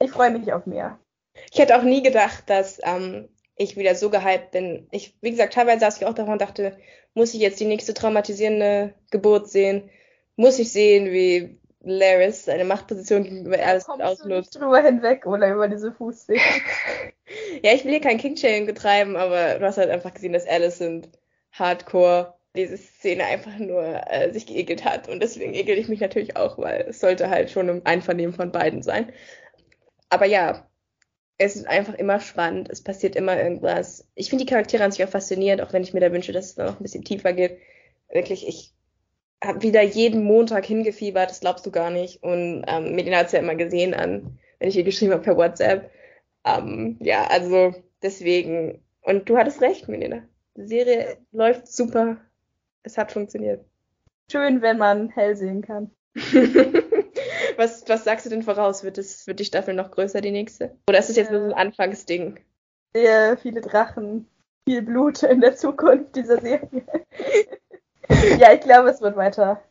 [0.01, 0.97] ich freue mich auf mehr.
[1.51, 4.87] Ich hätte auch nie gedacht, dass ähm, ich wieder so gehypt bin.
[4.91, 6.77] Ich, wie gesagt, teilweise saß ich auch davon und dachte,
[7.13, 9.89] muss ich jetzt die nächste traumatisierende Geburt sehen?
[10.37, 14.55] Muss ich sehen, wie Laris seine Machtposition gegenüber Alice ausnutzt?
[14.55, 16.41] Du drüber hinweg oder über diese Fußwege.
[17.63, 21.09] ja, ich will hier kein King-Shaming betreiben, aber du hast halt einfach gesehen, dass Alicent
[21.51, 25.07] hardcore diese Szene einfach nur äh, sich geekelt hat.
[25.07, 28.51] Und deswegen ekel ich mich natürlich auch, weil es sollte halt schon im Einvernehmen von
[28.51, 29.11] beiden sein.
[30.09, 30.67] Aber ja,
[31.37, 32.69] es ist einfach immer spannend.
[32.69, 34.07] Es passiert immer irgendwas.
[34.15, 36.47] Ich finde die Charaktere an sich auch faszinierend, auch wenn ich mir da wünsche, dass
[36.47, 37.59] es noch ein bisschen tiefer geht.
[38.11, 38.73] Wirklich, ich
[39.43, 42.23] habe wieder jeden Montag hingefiebert, das glaubst du gar nicht.
[42.23, 45.37] Und ähm, Medina hat es ja immer gesehen an, wenn ich ihr geschrieben habe per
[45.37, 45.91] WhatsApp.
[46.45, 48.83] Ähm, ja, also deswegen.
[49.01, 50.23] Und du hattest recht, Medina.
[50.55, 52.17] Die Serie läuft super.
[52.83, 53.63] Es hat funktioniert.
[54.31, 55.89] Schön, wenn man hell sehen kann.
[57.57, 58.83] was, was sagst du denn voraus?
[58.83, 60.75] Wird, das, wird die Staffel noch größer, die nächste?
[60.87, 62.39] Oder ist es jetzt nur so ein Anfangsding?
[62.93, 64.27] Sehr viele Drachen,
[64.65, 66.69] viel Blut in der Zukunft dieser Serie.
[68.39, 69.61] ja, ich glaube, es wird weiter,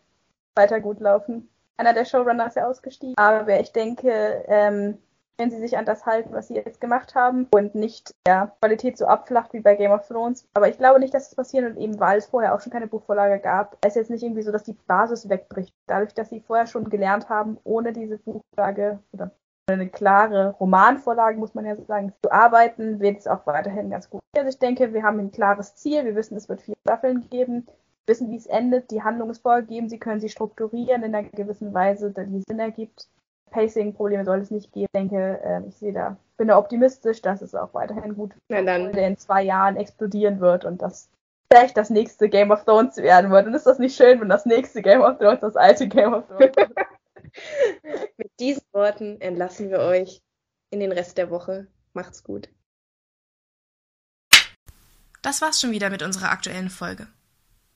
[0.55, 1.49] weiter gut laufen.
[1.77, 4.99] Einer der Showrunner ist ja ausgestiegen, aber ich denke, ähm,
[5.39, 8.99] wenn sie sich an das halten, was sie jetzt gemacht haben und nicht ja, Qualität
[8.99, 10.49] so abflacht wie bei Game of Thrones.
[10.55, 12.89] Aber ich glaube nicht, dass das passieren wird, eben weil es vorher auch schon keine
[12.89, 13.77] Buchvorlage gab.
[13.81, 15.73] Es ist jetzt nicht irgendwie so, dass die Basis wegbricht.
[15.87, 19.31] Dadurch, dass sie vorher schon gelernt haben, ohne diese Buchvorlage oder
[19.71, 24.21] eine klare Romanvorlage, muss man ja sagen, zu arbeiten, wird es auch weiterhin ganz gut.
[24.37, 26.05] Also ich denke, wir haben ein klares Ziel.
[26.05, 27.69] Wir wissen, es wird vier Staffeln geben
[28.09, 31.73] wissen, wie es endet, die Handlung ist vorgegeben, sie können sie strukturieren in einer gewissen
[31.75, 33.09] Weise, die Sinn ergibt.
[33.51, 34.87] Pacing-Probleme soll es nicht geben.
[34.87, 38.63] Ich denke, äh, ich sehe da, bin da optimistisch, dass es auch weiterhin gut ja,
[38.63, 38.91] dann.
[38.91, 41.09] in zwei Jahren explodieren wird und dass
[41.51, 43.47] vielleicht das nächste Game of Thrones werden wird.
[43.47, 46.27] Und ist das nicht schön, wenn das nächste Game of Thrones das alte Game of
[46.29, 46.69] Thrones ist?
[48.17, 50.23] Mit diesen Worten entlassen wir euch
[50.71, 51.67] in den Rest der Woche.
[51.93, 52.49] Macht's gut.
[55.23, 57.09] Das war's schon wieder mit unserer aktuellen Folge.